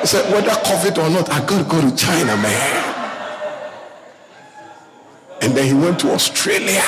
He 0.00 0.06
said, 0.06 0.32
whether 0.32 0.50
COVID 0.50 0.98
or 0.98 1.10
not, 1.10 1.30
I 1.30 1.44
got 1.46 1.58
to 1.58 1.64
go 1.64 1.80
to 1.80 1.96
China, 1.96 2.36
man. 2.36 2.82
And 5.42 5.54
then 5.54 5.66
he 5.66 5.74
went 5.74 6.00
to 6.00 6.12
Australia. 6.12 6.82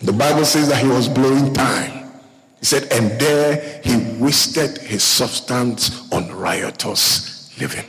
The 0.00 0.12
Bible 0.12 0.44
says 0.44 0.68
that 0.68 0.82
he 0.82 0.88
was 0.88 1.08
blowing 1.08 1.52
time. 1.52 2.10
He 2.58 2.64
said, 2.64 2.90
and 2.92 3.18
there 3.20 3.80
he 3.84 4.18
wasted 4.18 4.78
his 4.78 5.02
substance 5.02 6.10
on 6.12 6.32
riotous 6.32 7.58
living. 7.60 7.84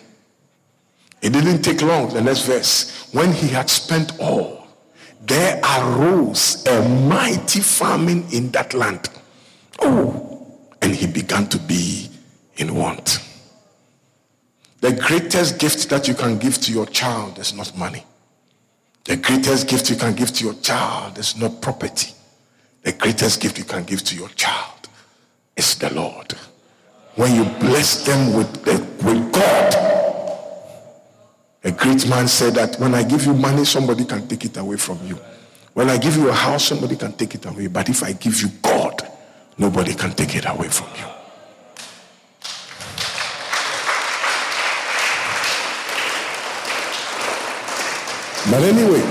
It 1.22 1.34
didn't 1.34 1.62
take 1.62 1.82
long, 1.82 2.14
the 2.14 2.22
next 2.22 2.46
verse. 2.46 3.10
When 3.14 3.32
he 3.32 3.48
had 3.48 3.70
spent 3.70 4.20
all, 4.20 4.68
there 5.22 5.62
arose 5.64 6.66
a 6.66 6.88
mighty 7.08 7.60
famine 7.60 8.26
in 8.32 8.50
that 8.52 8.74
land. 8.74 9.10
Oh, 9.80 10.58
and 10.82 10.94
he 10.94 11.08
began 11.08 11.48
to 11.48 11.58
be 11.60 12.10
in 12.58 12.76
want. 12.76 13.20
The 14.82 14.94
greatest 14.94 15.60
gift 15.60 15.90
that 15.90 16.08
you 16.08 16.16
can 16.16 16.40
give 16.40 16.58
to 16.62 16.74
your 16.74 16.88
child 16.88 17.38
is 17.38 17.54
not 17.54 17.78
money. 17.78 18.04
The 19.06 19.18
greatest 19.18 19.68
gift 19.68 19.90
you 19.90 19.96
can 19.96 20.14
give 20.14 20.32
to 20.34 20.46
your 20.46 20.54
child 20.56 21.18
is 21.18 21.38
not 21.38 21.62
property. 21.62 22.14
The 22.84 22.94
greatest 22.94 23.42
gift 23.42 23.58
you 23.58 23.64
can 23.64 23.84
give 23.84 24.04
to 24.04 24.16
your 24.16 24.30
child 24.30 24.90
is 25.56 25.76
the 25.76 25.94
Lord. 25.94 26.34
When 27.16 27.36
you 27.36 27.44
bless 27.60 28.06
them 28.06 28.34
with, 28.34 28.64
the, 28.64 28.78
with 29.06 29.34
God, 29.34 29.76
a 31.64 31.72
great 31.72 32.08
man 32.08 32.28
said 32.28 32.54
that 32.56 32.80
when 32.80 32.96
I 32.96 33.04
give 33.04 33.26
you 33.26 33.34
money, 33.34 33.66
somebody 33.66 34.06
can 34.06 34.28
take 34.28 34.46
it 34.46 34.58
away 34.58 34.78
from 34.78 35.00
you. 35.06 35.18
When 35.74 35.90
I 35.90 35.98
give 35.98 36.16
you 36.16 36.30
a 36.30 36.34
house, 36.34 36.66
somebody 36.66 36.96
can 36.96 37.14
take 37.14 37.36
it 37.36 37.46
away. 37.46 37.68
But 37.68 37.90
if 37.90 38.04
I 38.04 38.14
give 38.14 38.42
you 38.42 38.50
God, 38.62 39.08
Nobody 39.62 39.94
can 39.94 40.12
take 40.14 40.36
it 40.36 40.46
away 40.48 40.70
from 40.70 40.88
you. 40.98 41.21
But 48.50 48.64
anyway, 48.64 49.02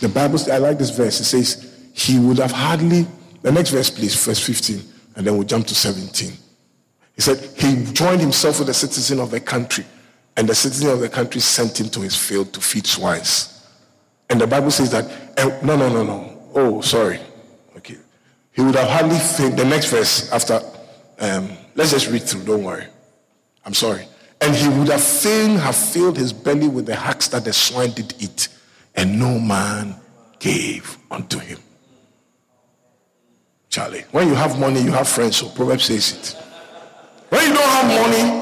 the 0.00 0.10
Bible, 0.12 0.38
I 0.52 0.58
like 0.58 0.78
this 0.78 0.90
verse. 0.90 1.20
It 1.20 1.24
says, 1.24 1.90
He 1.92 2.18
would 2.18 2.38
have 2.38 2.52
hardly, 2.52 3.06
the 3.42 3.50
next 3.52 3.70
verse, 3.70 3.90
please, 3.90 4.14
verse 4.24 4.44
15, 4.44 4.80
and 5.16 5.26
then 5.26 5.34
we'll 5.34 5.46
jump 5.46 5.66
to 5.66 5.74
17. 5.74 6.32
He 7.14 7.20
said, 7.20 7.38
He 7.58 7.84
joined 7.92 8.20
himself 8.20 8.60
with 8.60 8.68
a 8.68 8.74
citizen 8.74 9.18
of 9.20 9.30
the 9.30 9.40
country, 9.40 9.84
and 10.36 10.48
the 10.48 10.54
citizen 10.54 10.90
of 10.90 11.00
the 11.00 11.08
country 11.08 11.40
sent 11.40 11.80
him 11.80 11.88
to 11.90 12.00
his 12.00 12.16
field 12.16 12.52
to 12.54 12.60
feed 12.60 12.86
swine. 12.86 13.22
And 14.30 14.40
the 14.40 14.46
Bible 14.46 14.70
says 14.70 14.90
that, 14.92 15.04
eh, 15.36 15.60
no, 15.62 15.76
no, 15.76 15.88
no, 15.88 16.04
no. 16.04 16.30
Oh, 16.54 16.80
sorry 16.80 17.18
Okay. 17.76 17.96
he 18.52 18.62
would 18.62 18.74
have 18.76 18.88
hardly. 18.88 19.18
The 19.50 19.64
next 19.64 19.86
verse 19.90 20.30
after, 20.32 20.60
um, 21.18 21.50
let's 21.74 21.90
just 21.90 22.08
read 22.10 22.22
through, 22.22 22.44
don't 22.44 22.62
worry. 22.64 22.86
I'm 23.64 23.74
sorry. 23.74 24.06
And 24.40 24.54
he 24.54 24.68
would 24.68 24.88
have 24.88 25.02
fain 25.02 25.56
have 25.56 25.76
filled 25.76 26.16
his 26.18 26.32
belly 26.32 26.68
with 26.68 26.86
the 26.86 26.94
hacks 26.94 27.28
that 27.28 27.44
the 27.44 27.52
swine 27.52 27.92
did 27.92 28.14
eat, 28.18 28.48
and 28.94 29.18
no 29.18 29.38
man 29.38 29.96
gave 30.38 30.98
unto 31.10 31.38
him. 31.38 31.58
Charlie, 33.70 34.04
when 34.12 34.28
you 34.28 34.34
have 34.34 34.58
money, 34.58 34.80
you 34.80 34.92
have 34.92 35.08
friends, 35.08 35.36
so 35.38 35.48
Proverbs 35.48 35.86
says 35.86 36.12
it. 36.12 36.36
When 37.30 37.48
you 37.48 37.54
don't 37.54 37.68
have 37.68 37.86
money, 38.02 38.40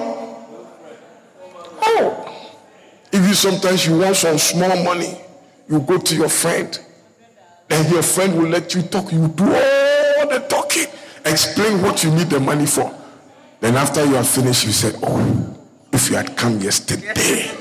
oh, 1.87 2.49
if 3.13 3.27
you 3.29 3.35
sometimes 3.35 3.87
you 3.87 3.99
want 3.99 4.17
some 4.17 4.37
small 4.39 4.83
money, 4.83 5.17
you 5.69 5.81
go 5.81 5.99
to 5.99 6.15
your 6.17 6.29
friend, 6.29 6.79
and 7.71 7.91
your 7.91 8.03
friend 8.03 8.37
will 8.37 8.49
let 8.49 8.75
you 8.75 8.83
talk, 8.83 9.11
you 9.13 9.29
do 9.29 9.45
all 9.45 10.29
the 10.29 10.45
talking. 10.49 10.87
Explain 11.25 11.81
what 11.81 12.03
you 12.05 12.11
need 12.11 12.29
the 12.29 12.41
money 12.41 12.67
for. 12.67 12.93
Then 13.61 13.77
after 13.77 14.05
you 14.05 14.17
are 14.17 14.25
finished, 14.25 14.67
you 14.67 14.73
say, 14.73 14.93
Oh, 15.03 15.57
if 15.93 16.11
you 16.11 16.17
had 16.17 16.37
come 16.37 16.59
yesterday. 16.61 17.05
Sorry. 17.05 17.53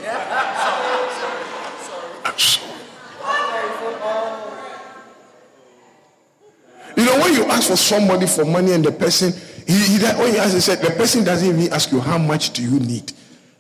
You 6.98 7.06
know, 7.06 7.20
when 7.20 7.34
you 7.34 7.46
ask 7.46 7.70
for 7.70 7.78
somebody 7.78 8.28
for 8.28 8.46
money 8.46 8.74
and 8.74 8.84
the 8.84 8.92
person, 8.92 9.34
he, 9.66 9.74
he 9.74 10.06
when 10.16 10.34
you 10.34 10.40
ask, 10.40 10.54
he 10.54 10.60
said, 10.60 10.82
the 10.82 10.92
person 10.92 11.24
doesn't 11.24 11.48
even 11.48 11.72
ask 11.74 11.92
you 11.92 12.00
how 12.00 12.18
much 12.18 12.52
do 12.52 12.62
you 12.62 12.80
need. 12.80 13.12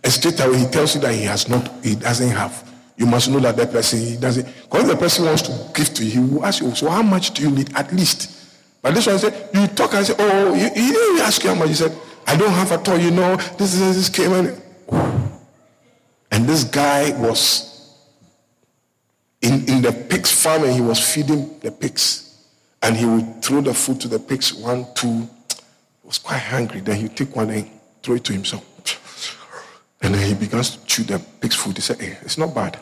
And 0.03 0.12
straight 0.12 0.39
away 0.39 0.60
he 0.60 0.65
tells 0.65 0.95
you 0.95 1.01
that 1.01 1.13
he 1.13 1.23
has 1.23 1.47
not, 1.47 1.69
he 1.84 1.95
doesn't 1.95 2.29
have. 2.29 2.69
You 2.97 3.05
must 3.05 3.29
know 3.29 3.39
that 3.39 3.55
that 3.57 3.71
person 3.71 3.99
he 3.99 4.17
doesn't. 4.17 4.45
Because 4.63 4.88
the 4.88 4.95
person 4.95 5.25
wants 5.25 5.43
to 5.43 5.71
give 5.73 5.93
to 5.95 6.05
you, 6.05 6.12
he 6.12 6.19
will 6.19 6.45
ask 6.45 6.62
you, 6.62 6.73
so 6.75 6.89
how 6.89 7.01
much 7.01 7.31
do 7.34 7.43
you 7.43 7.51
need 7.51 7.73
at 7.75 7.91
least? 7.93 8.38
But 8.81 8.95
this 8.95 9.07
one 9.07 9.19
said, 9.19 9.49
you 9.53 9.67
talk 9.67 9.93
and 9.93 10.05
say, 10.05 10.13
oh, 10.17 10.53
you, 10.53 10.63
you 10.63 10.93
didn't 10.93 11.21
ask 11.21 11.43
you 11.43 11.49
how 11.49 11.55
much. 11.55 11.69
He 11.69 11.75
said, 11.75 11.95
I 12.27 12.36
don't 12.36 12.51
have 12.51 12.71
at 12.71 12.88
all. 12.88 12.97
You 12.97 13.12
know, 13.12 13.36
this 13.57 13.73
is 13.73 13.95
this 13.95 14.10
came 14.10 14.34
and 14.34 14.61
and 14.91 16.47
this 16.47 16.63
guy 16.63 17.12
was 17.19 17.97
in, 19.41 19.67
in 19.67 19.82
the 19.82 19.91
pig's 20.10 20.32
farm 20.32 20.63
and 20.63 20.73
he 20.73 20.82
was 20.82 20.99
feeding 20.99 21.60
the 21.60 21.71
pigs. 21.71 22.27
And 22.84 22.97
he 22.97 23.06
would 23.06 23.43
throw 23.43 23.62
the 23.62 23.73
food 23.73 24.01
to 24.01 24.08
the 24.08 24.19
pigs, 24.19 24.54
one, 24.54 24.88
two. 24.95 25.21
He 25.21 26.06
was 26.06 26.17
quite 26.17 26.39
hungry. 26.39 26.80
Then 26.80 26.97
he 26.97 27.10
take 27.10 27.36
one 27.36 27.49
and 27.51 27.69
throw 28.01 28.15
it 28.15 28.23
to 28.25 28.34
himself. 28.34 28.65
And 30.01 30.15
then 30.15 30.27
he 30.27 30.34
begins 30.34 30.77
to 30.77 30.86
chew 30.86 31.04
the 31.04 31.19
pig's 31.39 31.56
food. 31.56 31.77
He 31.77 31.82
said, 31.82 32.01
hey, 32.01 32.17
it's 32.21 32.38
not 32.38 32.56
bad. 32.56 32.80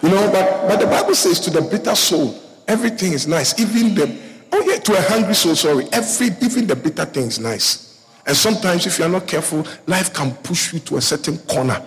You 0.02 0.10
know, 0.10 0.32
but, 0.32 0.68
but 0.68 0.80
the 0.80 0.86
Bible 0.86 1.14
says 1.14 1.42
to 1.42 1.50
the 1.50 1.62
bitter 1.62 1.94
soul, 1.94 2.40
everything 2.68 3.12
is 3.12 3.28
nice. 3.28 3.60
Even 3.60 3.96
the, 3.96 4.18
oh 4.54 4.62
yeah, 4.62 4.80
to 4.80 4.98
a 4.98 5.02
hungry 5.02 5.34
soul, 5.34 5.56
sorry, 5.56 5.88
every, 5.92 6.28
even 6.42 6.68
the 6.68 6.76
bitter 6.76 7.06
thing 7.06 7.26
is 7.26 7.38
nice. 7.38 7.89
And 8.30 8.38
sometimes 8.38 8.86
if 8.86 9.00
you're 9.00 9.10
not 9.10 9.26
careful, 9.26 9.66
life 9.88 10.14
can 10.14 10.32
push 10.32 10.72
you 10.72 10.80
to 10.82 10.98
a 10.98 11.02
certain 11.02 11.40
corner 11.40 11.84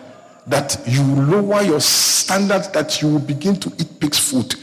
that 0.49 0.77
you 0.89 1.01
lower 1.01 1.63
your 1.63 1.79
standards 1.79 2.69
that 2.73 3.01
you 3.01 3.11
will 3.11 3.21
begin 3.21 3.55
to 3.61 3.73
eat 3.79 4.01
pig's 4.01 4.19
food. 4.19 4.57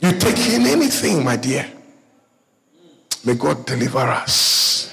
You 0.00 0.10
take 0.18 0.40
in 0.48 0.62
anything, 0.62 1.24
my 1.24 1.36
dear. 1.36 1.70
May 3.24 3.36
God 3.36 3.64
deliver 3.64 4.00
us. 4.00 4.92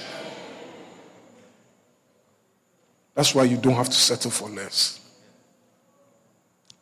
That's 3.16 3.34
why 3.34 3.42
you 3.42 3.56
don't 3.56 3.74
have 3.74 3.88
to 3.88 3.96
settle 3.96 4.30
for 4.30 4.48
less. 4.48 5.00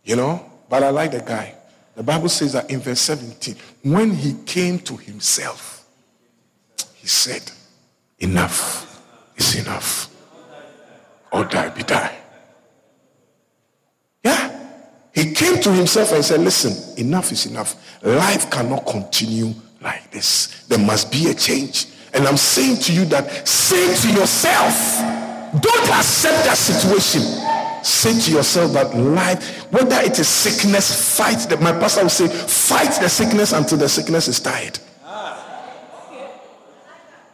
You 0.04 0.16
know? 0.16 0.44
But 0.68 0.82
I 0.82 0.90
like 0.90 1.12
the 1.12 1.20
guy. 1.20 1.54
The 1.96 2.02
Bible 2.02 2.28
says 2.28 2.52
that 2.52 2.70
in 2.70 2.80
verse 2.80 3.00
17, 3.00 3.56
when 3.84 4.10
he 4.10 4.34
came 4.44 4.78
to 4.80 4.98
himself, 4.98 5.88
he 6.96 7.06
said, 7.06 7.50
Enough 8.18 8.87
is 9.38 9.56
enough. 9.56 10.10
Or 11.32 11.44
die, 11.44 11.68
be 11.70 11.82
die. 11.82 12.16
Yeah. 14.24 14.68
He 15.14 15.32
came 15.32 15.60
to 15.62 15.72
himself 15.72 16.12
and 16.12 16.24
said, 16.24 16.40
Listen, 16.40 16.98
enough 16.98 17.32
is 17.32 17.46
enough. 17.46 17.76
Life 18.02 18.50
cannot 18.50 18.86
continue 18.86 19.54
like 19.80 20.10
this. 20.10 20.64
There 20.68 20.78
must 20.78 21.10
be 21.12 21.30
a 21.30 21.34
change. 21.34 21.86
And 22.14 22.26
I'm 22.26 22.36
saying 22.36 22.78
to 22.82 22.92
you 22.92 23.04
that 23.06 23.46
say 23.46 23.94
to 23.94 24.18
yourself, 24.18 24.98
don't 25.60 25.88
accept 25.88 26.44
that 26.44 26.56
situation 26.56 27.22
say 27.82 28.18
to 28.20 28.30
yourself 28.30 28.72
that 28.72 28.94
life, 28.96 29.70
whether 29.72 29.96
it 30.00 30.18
is 30.18 30.28
sickness, 30.28 31.16
fight 31.16 31.38
that 31.48 31.60
my 31.60 31.72
pastor 31.72 32.02
will 32.02 32.10
say, 32.10 32.28
fight 32.28 33.00
the 33.00 33.08
sickness 33.08 33.52
until 33.52 33.78
the 33.78 33.88
sickness 33.88 34.28
is 34.28 34.40
tired. 34.40 34.78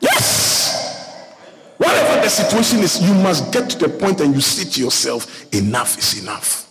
Yes. 0.00 1.74
Whatever 1.94 2.22
the 2.22 2.28
situation 2.28 2.80
is, 2.80 3.00
you 3.00 3.14
must 3.14 3.52
get 3.52 3.70
to 3.70 3.78
the 3.78 3.88
point 3.88 4.20
and 4.20 4.35
you 4.35 4.40
say 4.40 4.68
to 4.68 4.80
yourself, 4.80 5.52
enough 5.54 5.96
is 5.96 6.22
enough. 6.22 6.68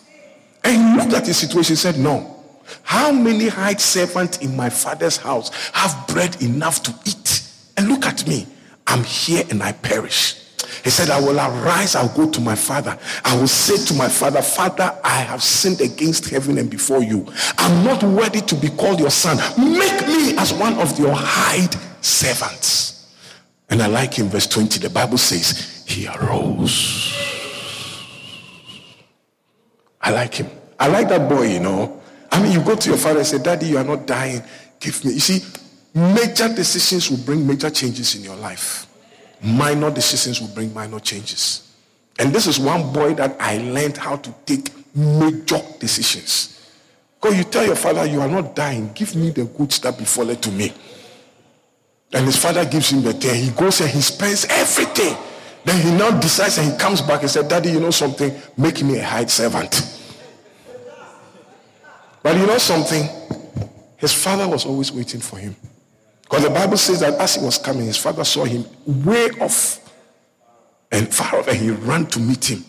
And 0.63 0.75
you 0.75 0.97
looked 0.97 1.13
at 1.13 1.25
the 1.25 1.33
situation 1.33 1.73
and 1.73 1.79
said, 1.79 1.97
no. 1.97 2.29
How 2.83 3.11
many 3.11 3.47
hired 3.47 3.79
servants 3.79 4.37
in 4.39 4.55
my 4.55 4.69
father's 4.69 5.17
house 5.17 5.51
have 5.73 6.07
bread 6.07 6.41
enough 6.41 6.83
to 6.83 6.93
eat? 7.05 7.49
And 7.77 7.87
look 7.87 8.05
at 8.05 8.27
me. 8.27 8.47
I'm 8.85 9.03
here 9.03 9.43
and 9.49 9.63
I 9.63 9.71
perish. 9.71 10.39
He 10.83 10.89
said, 10.89 11.09
I 11.09 11.19
will 11.19 11.37
arise, 11.37 11.95
I'll 11.95 12.13
go 12.13 12.29
to 12.29 12.41
my 12.41 12.55
father. 12.55 12.97
I 13.23 13.37
will 13.37 13.47
say 13.47 13.77
to 13.85 13.93
my 13.97 14.09
father, 14.09 14.41
Father, 14.41 14.93
I 15.03 15.21
have 15.21 15.41
sinned 15.41 15.79
against 15.79 16.29
heaven 16.29 16.57
and 16.57 16.69
before 16.69 17.01
you. 17.01 17.25
I'm 17.57 17.85
not 17.85 18.03
worthy 18.03 18.41
to 18.41 18.55
be 18.55 18.69
called 18.69 18.99
your 18.99 19.11
son. 19.11 19.37
Make 19.57 20.05
me 20.07 20.35
as 20.37 20.53
one 20.53 20.73
of 20.75 20.99
your 20.99 21.13
hired 21.15 21.73
servants. 22.01 23.02
And 23.73 23.81
I 23.81 23.87
like 23.87 24.19
in 24.19 24.29
verse 24.29 24.47
20, 24.47 24.79
the 24.79 24.89
Bible 24.89 25.17
says, 25.17 25.83
He 25.85 26.07
arose. 26.07 27.13
I 29.99 30.11
like 30.11 30.35
him. 30.35 30.47
I 30.79 30.87
like 30.87 31.09
that 31.09 31.27
boy, 31.27 31.47
you 31.47 31.59
know. 31.59 32.01
I 32.31 32.41
mean, 32.41 32.53
you 32.53 32.61
go 32.61 32.75
to 32.75 32.89
your 32.89 32.97
father 32.97 33.19
and 33.19 33.27
say, 33.27 33.39
Daddy, 33.39 33.65
you 33.65 33.77
are 33.79 33.83
not 33.83 34.05
dying. 34.05 34.41
Give 34.79 35.03
me. 35.03 35.13
You 35.13 35.19
see, 35.19 35.41
major 35.93 36.47
decisions 36.53 37.09
will 37.09 37.25
bring 37.25 37.45
major 37.45 37.69
changes 37.69 38.15
in 38.15 38.23
your 38.23 38.37
life 38.37 38.87
minor 39.43 39.91
decisions 39.91 40.39
will 40.39 40.47
bring 40.49 40.73
minor 40.73 40.99
changes. 40.99 41.69
And 42.17 42.33
this 42.33 42.47
is 42.47 42.59
one 42.59 42.93
boy 42.93 43.13
that 43.15 43.35
I 43.39 43.57
learned 43.57 43.97
how 43.97 44.15
to 44.17 44.33
take 44.45 44.71
major 44.95 45.59
decisions. 45.79 46.71
Because 47.19 47.37
you 47.37 47.43
tell 47.43 47.65
your 47.65 47.75
father, 47.75 48.05
you 48.05 48.21
are 48.21 48.27
not 48.27 48.55
dying, 48.55 48.91
give 48.93 49.15
me 49.15 49.31
the 49.31 49.45
goods 49.45 49.79
that 49.79 49.97
befall 49.97 50.33
to 50.33 50.51
me. 50.51 50.71
And 52.13 52.25
his 52.25 52.37
father 52.37 52.63
gives 52.65 52.91
him 52.91 53.01
the 53.01 53.13
thing. 53.13 53.43
He 53.43 53.49
goes 53.51 53.81
and 53.81 53.89
he 53.89 54.01
spends 54.01 54.45
everything. 54.49 55.17
Then 55.65 55.81
he 55.81 55.91
now 55.97 56.17
decides 56.19 56.57
and 56.57 56.71
he 56.71 56.77
comes 56.77 57.01
back 57.01 57.21
and 57.21 57.29
said, 57.29 57.47
Daddy, 57.47 57.71
you 57.71 57.79
know 57.79 57.91
something? 57.91 58.33
Make 58.57 58.83
me 58.83 58.99
a 58.99 59.03
hired 59.03 59.29
servant. 59.29 59.99
But 62.21 62.37
you 62.37 62.45
know 62.45 62.57
something? 62.57 63.09
His 63.97 64.13
father 64.13 64.47
was 64.47 64.65
always 64.65 64.91
waiting 64.91 65.21
for 65.21 65.37
him. 65.37 65.55
Because 66.21 66.43
the 66.43 66.49
Bible 66.49 66.77
says 66.77 66.99
that 67.01 67.13
as 67.15 67.35
he 67.35 67.43
was 67.43 67.57
coming, 67.57 67.85
his 67.85 67.97
father 67.97 68.23
saw 68.23 68.43
him 68.43 68.65
way 68.85 69.29
off 69.41 69.79
and 70.91 71.13
far 71.13 71.39
off, 71.39 71.47
and 71.47 71.57
he 71.57 71.71
ran 71.71 72.05
to 72.07 72.19
meet 72.19 72.49
him. 72.51 72.63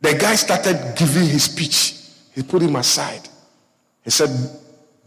The 0.00 0.14
guy 0.14 0.36
started 0.36 0.94
giving 0.96 1.26
his 1.26 1.44
speech. 1.44 1.96
He 2.34 2.42
put 2.42 2.62
him 2.62 2.76
aside. 2.76 3.28
He 4.04 4.10
said, 4.10 4.30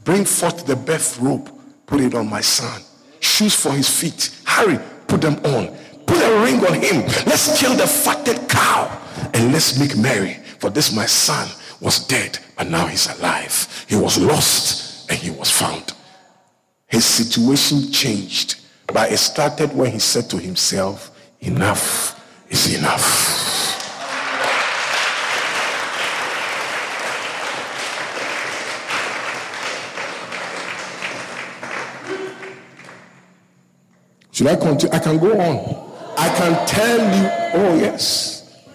Bring 0.03 0.25
forth 0.25 0.65
the 0.65 0.75
birth 0.75 1.19
robe, 1.19 1.49
put 1.91 2.01
it 2.01 2.15
on 2.15 2.27
my 2.27 2.41
son. 2.41 2.81
Shoes 3.19 3.55
for 3.55 3.73
his 3.73 3.87
feet. 3.87 4.31
Hurry, 4.45 4.79
put 5.07 5.21
them 5.21 5.35
on. 5.45 5.67
Put 6.07 6.17
a 6.17 6.41
ring 6.43 6.65
on 6.65 6.81
him. 6.81 7.03
Let's 7.27 7.59
kill 7.59 7.75
the 7.75 7.85
fatted 7.85 8.49
cow 8.49 8.89
and 9.35 9.51
let's 9.53 9.77
make 9.77 9.95
merry. 9.95 10.37
For 10.57 10.71
this 10.71 10.95
my 10.95 11.05
son 11.05 11.47
was 11.79 12.07
dead, 12.07 12.39
but 12.57 12.67
now 12.67 12.87
he's 12.87 13.07
alive. 13.19 13.85
He 13.87 13.95
was 13.95 14.17
lost 14.17 15.11
and 15.11 15.19
he 15.19 15.29
was 15.29 15.51
found 15.51 15.93
his 16.91 17.05
situation 17.05 17.91
changed. 17.91 18.59
But 18.87 19.11
it 19.11 19.17
started 19.17 19.73
when 19.73 19.91
he 19.91 19.99
said 19.99 20.29
to 20.31 20.37
himself, 20.37 21.09
Enough 21.39 22.19
is 22.49 22.77
enough. 22.77 23.70
Should 34.41 34.49
I 34.49 34.55
continue? 34.55 34.95
I 34.95 34.97
can 34.97 35.17
go 35.19 35.39
on. 35.39 36.17
I 36.17 36.27
can 36.35 36.65
tell 36.65 36.97
you, 36.97 37.29
oh, 37.63 37.75
yes. 37.75 38.65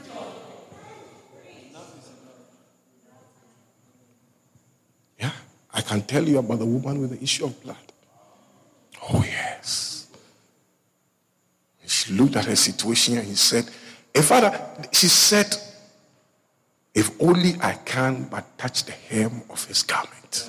Yeah, 5.18 5.32
I 5.74 5.80
can 5.80 6.02
tell 6.02 6.22
you 6.22 6.38
about 6.38 6.60
the 6.60 6.66
woman 6.66 7.00
with 7.00 7.10
the 7.10 7.20
issue 7.20 7.46
of 7.46 7.60
blood. 7.64 7.76
Oh, 9.10 9.24
yes. 9.24 10.06
She 11.84 12.12
looked 12.12 12.36
at 12.36 12.44
her 12.44 12.54
situation 12.54 13.18
and 13.18 13.26
he 13.26 13.34
said, 13.34 13.68
"If 14.14 14.26
Father, 14.26 14.56
she 14.92 15.08
said, 15.08 15.52
if 16.94 17.10
only 17.20 17.56
I 17.60 17.72
can 17.72 18.28
but 18.30 18.56
touch 18.56 18.84
the 18.84 18.92
hem 18.92 19.42
of 19.50 19.64
his 19.64 19.82
garment, 19.82 20.48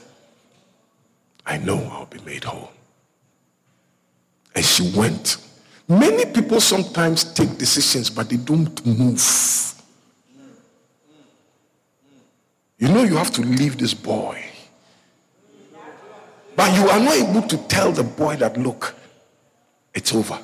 I 1.43 1.57
know 1.57 1.79
I'll 1.91 2.05
be 2.05 2.19
made 2.19 2.43
whole. 2.43 2.76
And 4.57 4.65
she 4.65 4.91
went. 4.97 5.37
Many 5.87 6.25
people 6.25 6.59
sometimes 6.59 7.23
take 7.23 7.59
decisions, 7.59 8.09
but 8.09 8.27
they 8.27 8.37
don't 8.37 8.83
move. 8.87 9.21
You 12.79 12.87
know, 12.87 13.03
you 13.03 13.17
have 13.17 13.29
to 13.33 13.41
leave 13.41 13.77
this 13.77 13.93
boy. 13.93 14.43
But 16.55 16.75
you 16.75 16.89
are 16.89 16.99
not 16.99 17.13
able 17.13 17.43
to 17.43 17.57
tell 17.67 17.91
the 17.91 18.01
boy 18.01 18.37
that, 18.37 18.57
look, 18.57 18.95
it's 19.93 20.15
over. 20.15 20.39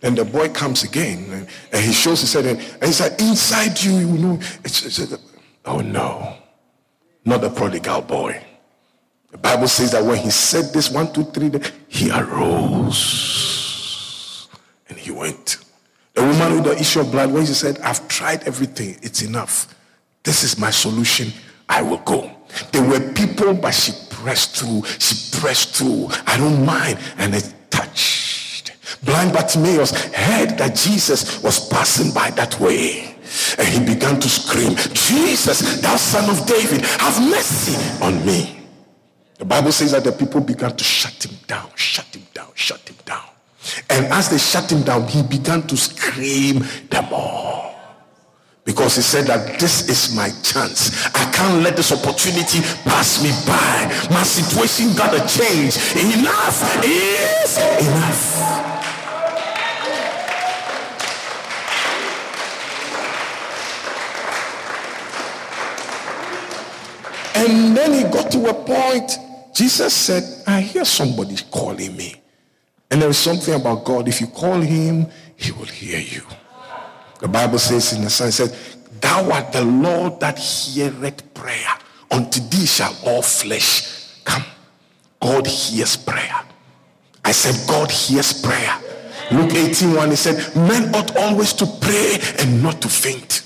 Then 0.00 0.14
the 0.14 0.24
boy 0.24 0.48
comes 0.48 0.84
again 0.84 1.30
and, 1.30 1.46
and 1.70 1.84
he 1.84 1.92
shows 1.92 2.22
his 2.22 2.32
head 2.32 2.46
and, 2.46 2.58
and 2.58 2.84
he 2.84 2.92
said, 2.92 3.20
inside 3.20 3.78
you, 3.82 3.92
you 3.98 4.06
know, 4.06 4.38
it's, 4.64 4.86
it's, 4.86 5.18
oh 5.66 5.80
no, 5.80 6.38
not 7.26 7.42
the 7.42 7.50
prodigal 7.50 8.00
boy. 8.00 8.42
The 9.30 9.38
Bible 9.38 9.68
says 9.68 9.92
that 9.92 10.04
when 10.04 10.18
he 10.18 10.30
said 10.30 10.72
this, 10.72 10.90
one, 10.90 11.12
two, 11.12 11.24
three, 11.24 11.50
he 11.86 12.10
arose 12.10 13.68
and 14.88 14.96
he 14.98 15.10
went. 15.10 15.58
The 16.14 16.22
woman 16.22 16.54
with 16.54 16.64
the 16.64 16.78
issue 16.78 17.00
of 17.00 17.12
blood, 17.12 17.30
when 17.32 17.44
she 17.46 17.52
said, 17.52 17.78
I've 17.80 18.08
tried 18.08 18.44
everything, 18.44 18.96
it's 19.02 19.22
enough. 19.22 19.74
This 20.24 20.42
is 20.42 20.58
my 20.58 20.70
solution. 20.70 21.32
I 21.68 21.82
will 21.82 21.98
go. 21.98 22.30
There 22.72 22.82
were 22.82 23.12
people, 23.12 23.52
but 23.54 23.72
she 23.72 23.92
pressed 24.10 24.56
through. 24.56 24.84
She 24.98 25.38
pressed 25.38 25.76
through. 25.76 26.08
I 26.26 26.36
don't 26.38 26.64
mind. 26.64 26.98
And 27.18 27.34
it 27.34 27.52
touched. 27.70 28.72
Blind 29.04 29.32
Bartimaeus 29.32 29.92
heard 30.12 30.58
that 30.58 30.74
Jesus 30.74 31.42
was 31.42 31.68
passing 31.68 32.12
by 32.12 32.30
that 32.30 32.58
way. 32.58 33.14
And 33.58 33.68
he 33.68 33.94
began 33.94 34.18
to 34.18 34.28
scream, 34.28 34.74
Jesus, 34.94 35.80
thou 35.80 35.96
son 35.96 36.30
of 36.30 36.46
David, 36.46 36.80
have 36.80 37.20
mercy 37.28 37.76
on 38.02 38.24
me. 38.24 38.57
The 39.38 39.44
Bible 39.44 39.70
says 39.70 39.92
that 39.92 40.02
the 40.02 40.10
people 40.10 40.40
began 40.40 40.74
to 40.76 40.84
shut 40.84 41.24
him 41.24 41.38
down, 41.46 41.70
shut 41.76 42.06
him 42.06 42.26
down, 42.34 42.50
shut 42.54 42.80
him 42.88 42.96
down. 43.04 43.24
And 43.88 44.06
as 44.06 44.28
they 44.28 44.38
shut 44.38 44.70
him 44.70 44.82
down, 44.82 45.06
he 45.06 45.22
began 45.22 45.62
to 45.68 45.76
scream 45.76 46.58
the 46.90 47.06
more 47.08 47.72
because 48.64 48.96
he 48.96 49.02
said 49.02 49.26
that 49.26 49.58
this 49.60 49.88
is 49.88 50.14
my 50.14 50.28
chance. 50.42 51.06
I 51.14 51.30
can't 51.32 51.62
let 51.62 51.76
this 51.76 51.92
opportunity 51.92 52.60
pass 52.84 53.22
me 53.22 53.30
by. 53.46 53.86
My 54.12 54.24
situation 54.24 54.94
gotta 54.96 55.20
change. 55.26 55.76
Enough 55.96 56.84
is 56.84 57.58
enough. 57.86 58.58
And 67.36 67.76
then 67.76 67.92
he 67.94 68.02
got 68.02 68.32
to 68.32 68.48
a 68.48 68.52
point. 68.52 69.27
Jesus 69.58 69.92
said, 69.92 70.22
I 70.46 70.60
hear 70.60 70.84
somebody 70.84 71.34
calling 71.50 71.96
me. 71.96 72.14
And 72.92 73.02
there 73.02 73.08
is 73.08 73.18
something 73.18 73.54
about 73.54 73.84
God. 73.84 74.06
If 74.06 74.20
you 74.20 74.28
call 74.28 74.60
him, 74.60 75.08
he 75.34 75.50
will 75.50 75.64
hear 75.64 75.98
you. 75.98 76.22
The 77.18 77.26
Bible 77.26 77.58
says 77.58 77.92
in 77.92 78.02
the 78.02 78.08
Psalm, 78.08 78.30
says, 78.30 78.76
Thou 79.00 79.32
art 79.32 79.50
the 79.50 79.64
Lord 79.64 80.20
that 80.20 80.38
heareth 80.38 81.34
prayer. 81.34 81.74
Unto 82.08 82.38
thee 82.38 82.66
shall 82.66 82.96
all 83.04 83.20
flesh 83.20 84.22
come. 84.22 84.44
God 85.20 85.44
hears 85.48 85.96
prayer. 85.96 86.40
I 87.24 87.32
said, 87.32 87.68
God 87.68 87.90
hears 87.90 88.40
prayer. 88.40 88.78
Luke 89.32 89.54
18 89.54 89.92
1, 89.92 90.10
he 90.10 90.14
said, 90.14 90.54
Men 90.54 90.94
ought 90.94 91.16
always 91.16 91.52
to 91.54 91.66
pray 91.80 92.18
and 92.38 92.62
not 92.62 92.80
to 92.82 92.88
faint. 92.88 93.42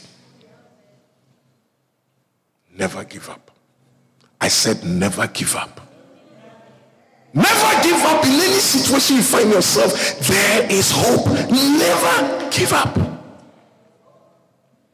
Never 2.77 3.03
give 3.05 3.31
up. 3.31 3.51
I 4.43 4.49
said, 4.49 4.85
never 4.85 5.27
give 5.29 5.57
up. 5.57 5.81
Never 7.35 7.83
give 7.83 7.97
up 8.03 8.25
in 8.25 8.33
any 8.33 8.61
situation 8.61 9.17
you 9.17 9.23
find 9.23 9.51
yourself. 9.51 10.19
There 10.27 10.71
is 10.71 10.91
hope. 10.95 11.27
Never 11.51 12.51
give 12.51 12.73
up. 12.73 12.99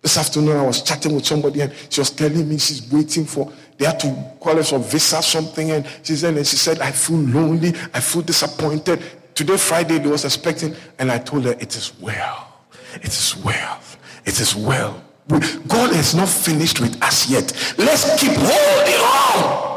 This 0.01 0.16
afternoon, 0.16 0.57
I 0.57 0.62
was 0.62 0.82
chatting 0.82 1.14
with 1.14 1.26
somebody 1.26 1.61
and 1.61 1.72
she 1.91 2.01
was 2.01 2.11
telling 2.11 2.49
me 2.49 2.59
she's 2.59 2.91
waiting 2.93 3.24
for, 3.24 3.53
they 3.76 3.84
had 3.84 3.99
to 4.01 4.32
call 4.41 4.55
her 4.57 4.62
for 4.62 4.78
visa 4.78 5.20
something. 5.20 5.72
And 5.72 5.86
she 6.03 6.14
said, 6.14 6.36
and 6.36 6.47
she 6.47 6.57
said, 6.57 6.78
I 6.80 6.93
feel 6.93 7.18
lonely. 7.18 7.74
I 7.93 8.01
feel 8.01 8.22
disappointed. 8.22 9.03
Today, 9.34 9.57
Friday, 9.57 9.99
they 9.99 10.09
was 10.09 10.24
expecting. 10.24 10.74
And 10.99 11.11
I 11.11 11.18
told 11.18 11.45
her, 11.45 11.53
it 11.53 11.74
is 11.76 11.99
well. 12.01 12.62
It 12.95 13.09
is 13.09 13.36
well. 13.45 13.80
It 14.24 14.41
is 14.41 14.55
well. 14.55 15.03
God 15.28 15.93
is 15.93 16.14
not 16.14 16.28
finished 16.28 16.80
with 16.80 17.03
us 17.03 17.28
yet. 17.28 17.53
Let's 17.76 18.18
keep 18.18 18.32
holding 18.34 18.95
on. 18.95 19.68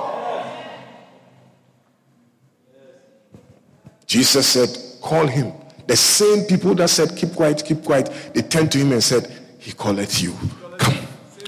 Jesus 4.12 4.46
said, 4.46 5.02
Call 5.02 5.26
him. 5.26 5.54
The 5.88 5.96
same 5.96 6.44
people 6.44 6.76
that 6.76 6.90
said, 6.90 7.16
Keep 7.16 7.34
quiet, 7.34 7.64
keep 7.66 7.82
quiet, 7.82 8.12
they 8.34 8.42
turned 8.42 8.70
to 8.74 8.78
him 8.78 8.92
and 8.92 9.02
said, 9.02 9.32
He 9.58 9.72
calleth 9.72 10.22
you. 10.22 10.36
Come, 10.78 10.98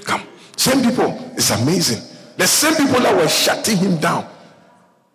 come. 0.02 0.26
Same 0.56 0.82
people. 0.82 1.30
It's 1.34 1.50
amazing. 1.50 2.02
The 2.38 2.46
same 2.46 2.74
people 2.74 3.02
that 3.02 3.14
were 3.14 3.28
shutting 3.28 3.76
him 3.76 3.98
down. 3.98 4.26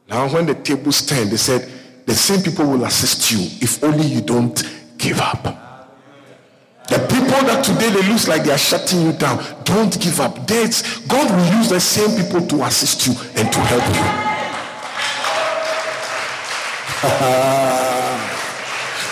Now, 0.08 0.30
when 0.30 0.46
the 0.46 0.54
tables 0.54 1.04
turned, 1.04 1.32
they 1.32 1.38
said, 1.38 1.68
The 2.06 2.14
same 2.14 2.44
people 2.44 2.68
will 2.68 2.86
assist 2.86 3.32
you 3.32 3.40
if 3.42 3.84
only 3.84 4.06
you 4.06 4.22
don't 4.22 4.62
give 5.00 5.20
up. 5.20 5.42
The 6.88 7.00
people 7.00 7.48
that 7.48 7.64
today 7.66 7.90
they 7.90 8.08
looks 8.10 8.28
like 8.28 8.44
they 8.44 8.52
are 8.52 8.60
shutting 8.60 9.02
you 9.02 9.14
down, 9.14 9.44
don't 9.64 10.00
give 10.00 10.20
up. 10.20 10.46
That's, 10.46 11.00
God 11.08 11.32
will 11.32 11.58
use 11.58 11.70
the 11.70 11.80
same 11.80 12.16
people 12.16 12.46
to 12.46 12.64
assist 12.66 13.08
you 13.08 13.14
and 13.42 13.52
to 13.52 13.60
help 13.60 13.96
you. 13.96 14.29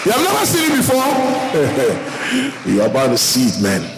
You 0.05 0.11
have 0.11 0.23
never 0.23 0.45
seen 0.45 0.71
it 0.71 0.77
before. 0.77 1.07
you 2.71 2.81
are 2.81 2.89
about 2.89 3.07
to 3.07 3.17
see 3.17 3.45
it, 3.47 3.61
man. 3.61 3.97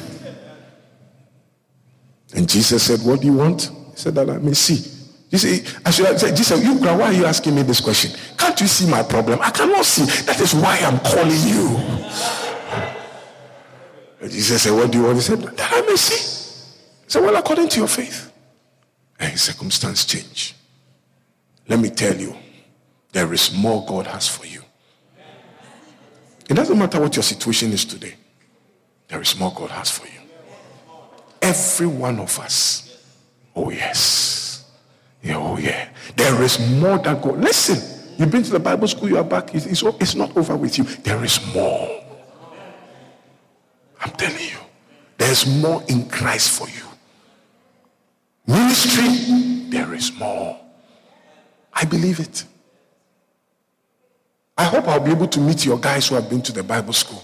And 2.36 2.48
Jesus 2.48 2.84
said, 2.84 3.00
What 3.02 3.22
do 3.22 3.28
you 3.28 3.34
want? 3.34 3.64
He 3.64 3.98
said, 3.98 4.16
That 4.16 4.30
I 4.30 4.38
may 4.38 4.54
see. 4.54 4.98
You 5.32 5.38
see, 5.38 5.66
I 5.86 5.92
should 5.92 6.08
have 6.08 6.20
said, 6.20 6.36
Jesus, 6.36 6.64
you 6.64 6.76
why 6.76 7.02
are 7.02 7.14
you 7.14 7.26
asking 7.26 7.56
me 7.56 7.62
this 7.62 7.80
question? 7.82 8.12
Can't 8.38 8.60
you 8.60 8.68
see 8.68 8.90
my 8.90 9.04
problem? 9.04 9.40
I 9.42 9.52
cannot 9.52 9.86
see. 9.86 10.06
That 10.24 10.40
is 10.40 10.54
why 10.54 10.80
I'm 10.80 11.00
calling 11.00 11.42
you. 11.48 11.78
And 14.22 14.32
Jesus 14.32 14.64
said, 14.64 14.74
What 14.74 14.92
do 14.92 15.00
you 15.00 15.06
want? 15.06 15.18
He 15.18 15.22
said, 15.24 15.40
That 15.40 15.72
I 15.72 15.82
may 15.82 15.96
see. 15.96 16.66
He 17.06 17.10
said, 17.10 17.22
Well, 17.24 17.36
according 17.36 17.70
to 17.70 17.80
your 17.80 17.88
faith. 17.88 18.32
And 19.20 19.32
his 19.32 19.42
circumstance 19.42 20.06
change. 20.06 20.56
Let 21.68 21.80
me 21.80 21.90
tell 21.90 22.16
you, 22.16 22.36
there 23.12 23.34
is 23.34 23.54
more 23.54 23.86
God 23.86 24.08
has 24.08 24.28
for 24.28 24.46
you. 24.46 24.62
It 26.50 26.56
doesn't 26.56 26.78
matter 26.78 27.00
what 27.00 27.16
your 27.16 27.24
situation 27.24 27.72
is 27.72 27.86
today. 27.86 28.16
There 29.08 29.22
is 29.22 29.38
more 29.38 29.54
God 29.54 29.72
has 29.72 29.92
for 29.92 30.08
you. 30.08 30.20
Every 31.42 31.88
one 31.88 32.20
of 32.20 32.40
us. 32.40 33.04
Oh, 33.56 33.70
yes. 33.70 34.66
Yeah, 35.22 35.38
oh, 35.38 35.58
yeah. 35.58 35.90
There 36.16 36.42
is 36.42 36.60
more 36.80 36.98
that 37.00 37.22
God. 37.22 37.40
Listen, 37.40 37.78
you've 38.18 38.32
been 38.32 38.44
to 38.44 38.52
the 38.52 38.60
Bible 38.60 38.88
school, 38.88 39.10
you 39.10 39.18
are 39.18 39.24
back. 39.24 39.54
It's, 39.54 39.66
it's, 39.66 39.84
it's 39.84 40.16
not 40.16 40.36
over 40.38 40.56
with 40.56 40.78
you. 40.78 40.84
There 40.84 41.24
is 41.24 41.40
more. 41.54 42.04
I'm 44.02 44.12
telling 44.12 44.40
you, 44.40 44.58
there's 45.18 45.46
more 45.46 45.84
in 45.88 46.08
Christ 46.10 46.58
for 46.58 46.68
you. 46.70 46.86
Ministry, 48.48 49.70
there 49.70 49.94
is 49.94 50.18
more. 50.18 50.60
I 51.74 51.86
believe 51.86 52.20
it. 52.20 52.46
I 54.60 54.66
hope 54.66 54.90
I'll 54.90 55.00
be 55.00 55.12
able 55.12 55.30
to 55.30 55.40
meet 55.40 55.64
your 55.64 55.80
guys 55.80 56.10
who 56.10 56.16
have 56.16 56.30
been 56.30 56.42
to 56.42 56.52
the 56.52 56.62
Bible 56.62 56.92
school. 56.92 57.24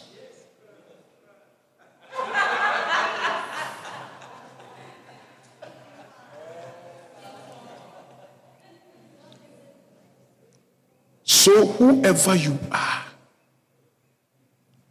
So, 11.26 11.68
whoever 11.68 12.36
you 12.36 12.58
are, 12.72 13.04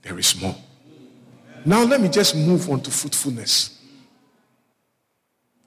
there 0.03 0.19
is 0.19 0.39
more. 0.39 0.55
Now, 1.65 1.83
let 1.85 2.03
me 2.03 2.11
just 2.11 2.37
move 2.37 2.69
on 2.69 2.83
to 2.83 2.91
fruitfulness. 2.91 3.81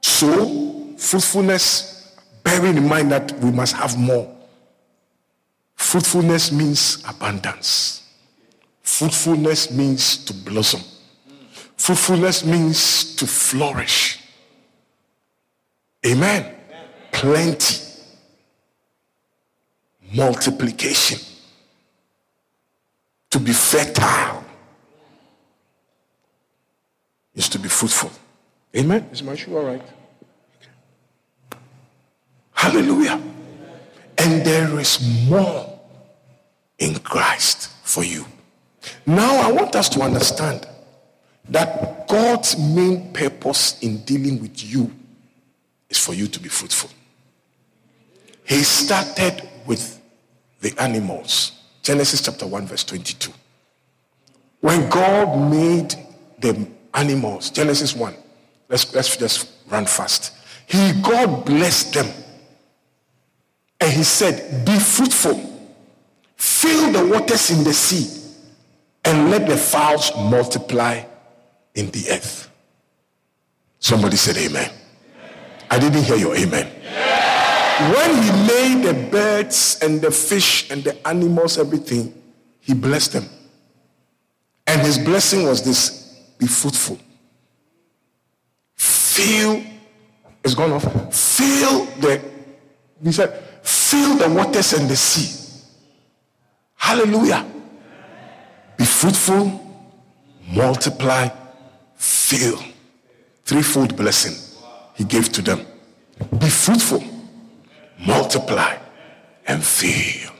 So, 0.04 0.96
fruitfulness, 0.96 2.16
bearing 2.44 2.78
in 2.78 2.88
mind 2.88 3.12
that 3.12 3.32
we 3.40 3.50
must 3.50 3.76
have 3.76 3.98
more. 3.98 4.37
Fruitfulness 5.88 6.52
means 6.52 7.02
abundance. 7.08 8.04
Fruitfulness 8.84 9.72
means 9.72 10.18
to 10.26 10.34
blossom. 10.34 10.82
Fruitfulness 11.78 12.44
means 12.44 13.16
to 13.16 13.26
flourish. 13.26 14.20
Amen. 16.06 16.54
Plenty. 17.14 17.78
Multiplication. 20.14 21.20
To 23.30 23.40
be 23.40 23.54
fertile 23.54 24.44
is 27.34 27.48
to 27.48 27.60
be 27.60 27.70
fruitful. 27.70 28.12
Amen. 28.76 29.08
Is 29.14 29.24
my 29.24 29.36
shoe 29.36 29.56
all 29.58 29.64
right? 29.64 29.82
Okay. 29.82 31.62
Hallelujah. 32.52 33.22
And 34.18 34.46
there 34.46 34.78
is 34.82 35.00
more 35.30 35.77
in 36.80 37.00
Christ 37.00 37.70
for 37.84 38.04
you. 38.04 38.26
Now 39.06 39.36
I 39.38 39.52
want 39.52 39.76
us 39.76 39.90
to 39.90 40.02
understand 40.02 40.68
that 41.50 42.08
God's 42.08 42.58
main 42.58 43.12
purpose 43.14 43.80
in 43.82 44.00
dealing 44.04 44.42
with 44.42 44.64
you 44.64 44.92
is 45.90 45.98
for 45.98 46.14
you 46.14 46.28
to 46.28 46.40
be 46.40 46.50
fruitful. 46.50 46.90
He 48.44 48.64
started 48.64 49.48
with 49.66 50.02
the 50.62 50.74
animals. 50.82 51.52
Genesis 51.82 52.22
chapter 52.22 52.48
1 52.48 52.68
verse 52.68 52.84
22. 52.84 53.32
When 54.62 54.90
God 54.90 55.52
made 55.52 55.96
the 56.40 56.68
animals. 56.98 57.50
Genesis 57.52 57.96
1. 57.96 58.14
Let's, 58.70 58.94
let's 58.94 59.16
just 59.16 59.50
run 59.70 59.86
fast. 59.86 60.34
He, 60.66 60.92
God 61.02 61.46
blessed 61.46 61.94
them. 61.94 62.08
And 63.80 63.92
he 63.92 64.04
said, 64.04 64.66
Be 64.66 64.78
fruitful, 64.80 65.36
fill 66.38 66.92
the 66.92 67.06
waters 67.06 67.52
in 67.52 67.64
the 67.64 67.74
sea, 67.74 68.14
and 69.04 69.32
let 69.32 69.48
the 69.48 69.58
fowls 69.58 70.12
multiply 70.16 71.04
in 71.76 71.90
the 71.92 72.10
earth. 72.12 72.50
Somebody 73.80 74.18
said, 74.18 74.38
Amen. 74.38 74.72
I 75.70 75.80
didn't 75.80 76.04
hear 76.04 76.16
your 76.16 76.36
amen. 76.36 76.68
When 77.94 78.24
he 78.24 78.32
made 78.48 78.84
the 78.84 79.08
birds 79.12 79.80
and 79.82 80.02
the 80.02 80.12
fish 80.12 80.70
and 80.72 80.84
the 80.84 81.08
animals, 81.08 81.58
everything, 81.58 82.14
he 82.60 82.74
blessed 82.74 83.14
them. 83.14 83.30
And 84.66 84.82
his 84.82 84.98
blessing 84.98 85.44
was 85.44 85.64
this 85.64 86.16
be 86.38 86.48
fruitful. 86.48 87.00
Fill, 88.76 89.64
it's 90.44 90.54
gone 90.54 90.72
off. 90.72 90.84
Fill 91.16 91.86
the, 92.00 92.22
he 93.04 93.12
said, 93.12 93.34
fill 93.64 94.16
the 94.16 94.30
waters 94.30 94.74
and 94.74 94.90
the 94.90 94.96
sea. 94.96 95.47
Hallelujah. 96.88 97.46
Be 98.78 98.86
fruitful, 98.86 99.44
multiply, 100.48 101.28
fill. 101.98 102.64
Threefold 103.44 103.98
blessing 103.98 104.34
he 104.96 105.04
gave 105.04 105.30
to 105.34 105.42
them. 105.42 105.66
Be 106.40 106.48
fruitful, 106.48 107.04
multiply, 108.00 108.78
and 109.48 109.62
fill. 109.62 110.32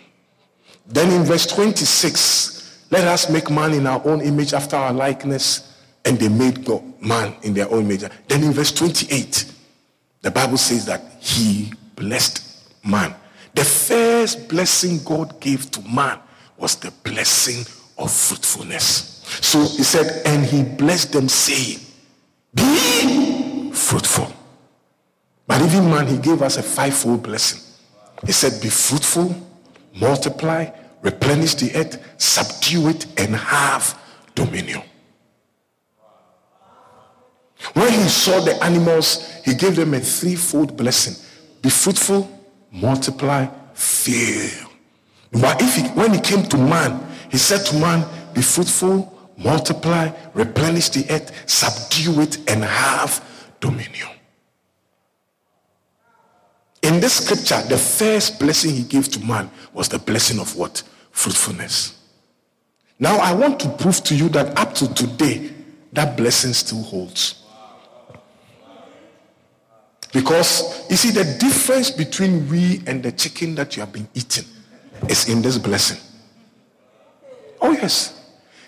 Then 0.88 1.12
in 1.12 1.26
verse 1.26 1.48
26, 1.48 2.86
let 2.92 3.04
us 3.06 3.30
make 3.30 3.50
man 3.50 3.74
in 3.74 3.86
our 3.86 4.02
own 4.08 4.22
image 4.22 4.54
after 4.54 4.78
our 4.78 4.94
likeness 4.94 5.78
and 6.06 6.18
they 6.18 6.30
made 6.30 6.64
God 6.64 6.82
man 7.02 7.36
in 7.44 7.56
their 7.56 7.70
own 7.70 7.84
image. 7.84 8.06
Then 8.30 8.44
in 8.46 8.54
verse 8.54 8.72
28, 8.72 9.54
the 10.22 10.32
Bible 10.32 10.58
says 10.58 10.86
that 10.86 11.02
he 11.20 11.74
blessed 11.98 12.42
man. 12.86 13.14
The 13.54 13.66
first 13.66 14.48
blessing 14.48 15.04
God 15.04 15.42
gave 15.42 15.70
to 15.72 15.82
man 15.82 16.22
was 16.58 16.76
the 16.76 16.92
blessing 17.04 17.66
of 17.98 18.12
fruitfulness. 18.12 19.24
So 19.42 19.60
he 19.60 19.84
said, 19.84 20.26
and 20.26 20.46
he 20.46 20.64
blessed 20.64 21.14
them, 21.14 21.30
saying, 21.30 21.80
Be 22.54 23.72
fruitful. 23.72 24.32
But 25.46 25.62
even 25.62 25.90
man, 25.90 26.08
he 26.08 26.18
gave 26.18 26.42
us 26.42 26.58
a 26.58 26.64
fivefold 26.64 27.24
blessing. 27.24 27.62
He 28.26 28.32
said, 28.32 28.62
Be 28.62 28.70
fruitful, 28.70 29.36
multiply, 30.00 30.70
replenish 31.02 31.56
the 31.56 31.76
earth, 31.76 32.04
subdue 32.22 32.90
it, 32.90 33.06
and 33.20 33.36
have 33.36 34.00
dominion. 34.36 34.82
When 37.74 37.92
he 37.92 38.08
saw 38.08 38.40
the 38.40 38.62
animals, 38.64 39.42
he 39.44 39.54
gave 39.54 39.76
them 39.76 39.94
a 39.94 40.00
threefold 40.00 40.78
blessing 40.78 41.16
be 41.62 41.70
fruitful, 41.70 42.30
multiply, 42.72 43.48
fill. 43.74 44.67
But 45.32 45.62
if 45.62 45.76
he, 45.76 45.84
when 45.90 46.14
he 46.14 46.20
came 46.20 46.44
to 46.44 46.58
man, 46.58 47.06
he 47.30 47.38
said 47.38 47.66
to 47.68 47.80
man, 47.80 48.08
Be 48.34 48.42
fruitful, 48.42 49.14
multiply, 49.38 50.12
replenish 50.34 50.90
the 50.90 51.06
earth, 51.10 51.50
subdue 51.50 52.22
it, 52.22 52.50
and 52.50 52.64
have 52.64 53.24
dominion. 53.60 54.08
In 56.84 57.00
this 57.00 57.26
scripture, 57.26 57.62
the 57.68 57.78
first 57.78 58.40
blessing 58.40 58.74
he 58.74 58.84
gave 58.84 59.10
to 59.10 59.20
man 59.20 59.50
was 59.74 59.90
the 59.90 60.00
blessing 60.00 60.40
of 60.40 60.56
what? 60.56 60.84
Fruitfulness. 61.12 62.00
Now, 63.00 63.18
I 63.18 63.34
want 63.34 63.60
to 63.62 63.70
prove 63.70 64.04
to 64.06 64.16
you 64.16 64.30
that 64.30 64.58
up 64.58 64.74
to 64.76 64.94
today, 64.94 65.52
that 65.94 66.16
blessing 66.16 66.54
still 66.54 66.82
holds. 66.82 67.44
Because 70.14 70.90
you 70.90 70.96
see, 70.96 71.12
the 71.12 71.38
difference 71.38 71.92
between 71.92 72.50
we 72.50 72.82
and 72.88 73.04
the 73.04 73.12
chicken 73.12 73.56
that 73.56 73.76
you 73.76 73.82
have 73.82 73.92
been 73.92 74.08
eating 74.14 74.46
is 75.10 75.30
in 75.30 75.42
this 75.42 75.58
blessing. 75.58 76.00
Oh, 77.62 77.72
yes. 77.72 78.14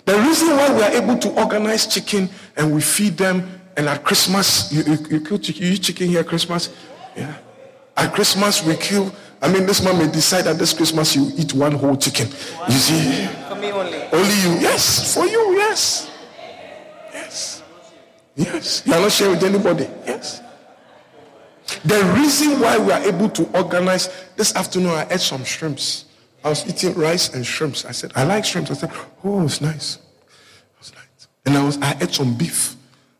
The 0.05 0.17
reason 0.19 0.49
why 0.49 0.73
we 0.73 0.81
are 0.81 0.91
able 0.91 1.17
to 1.19 1.29
organize 1.41 1.85
chicken 1.85 2.29
and 2.57 2.73
we 2.73 2.81
feed 2.81 3.17
them, 3.17 3.61
and 3.77 3.87
at 3.87 4.03
Christmas, 4.03 4.71
you, 4.71 4.83
you, 4.83 5.19
you, 5.19 5.37
you 5.37 5.73
eat 5.73 5.83
chicken 5.83 6.07
here 6.07 6.21
at 6.21 6.27
Christmas? 6.27 6.75
Yeah. 7.15 7.37
At 7.95 8.13
Christmas, 8.13 8.65
we 8.65 8.75
kill. 8.75 9.13
I 9.41 9.51
mean, 9.51 9.65
this 9.65 9.83
man 9.83 9.97
may 9.97 10.11
decide 10.11 10.45
that 10.45 10.57
this 10.57 10.73
Christmas 10.73 11.15
you 11.15 11.31
eat 11.37 11.53
one 11.53 11.73
whole 11.73 11.95
chicken. 11.95 12.27
You 12.67 12.73
see? 12.73 13.27
For 13.47 13.55
me 13.55 13.71
only. 13.71 14.01
Only 14.11 14.35
you. 14.41 14.59
Yes, 14.59 15.13
for 15.15 15.25
you, 15.25 15.53
yes. 15.53 16.09
Yes. 17.13 17.63
Yes. 18.35 18.83
You 18.85 18.93
are 18.93 19.01
not 19.01 19.11
sharing 19.11 19.33
with 19.33 19.43
anybody. 19.43 19.87
Yes. 20.05 20.41
The 21.85 22.03
reason 22.17 22.59
why 22.59 22.77
we 22.77 22.91
are 22.91 23.01
able 23.01 23.29
to 23.29 23.49
organize 23.57 24.09
this 24.35 24.55
afternoon, 24.55 24.91
I 24.91 25.07
ate 25.09 25.21
some 25.21 25.43
shrimps. 25.43 26.05
I 26.43 26.49
was 26.49 26.67
eating 26.67 26.93
rice 26.93 27.33
and 27.33 27.45
shrimps. 27.45 27.85
I 27.85 27.91
said, 27.91 28.11
I 28.15 28.23
like 28.23 28.45
shrimps. 28.45 28.71
I 28.71 28.73
said, 28.75 28.91
oh, 29.23 29.43
it's 29.43 29.61
nice. 29.61 29.99
It's 30.79 30.93
nice. 30.93 31.27
And 31.45 31.57
I 31.57 31.63
was 31.63 31.77
I 31.81 31.97
ate 31.99 32.11
some 32.11 32.35
beef. 32.35 32.75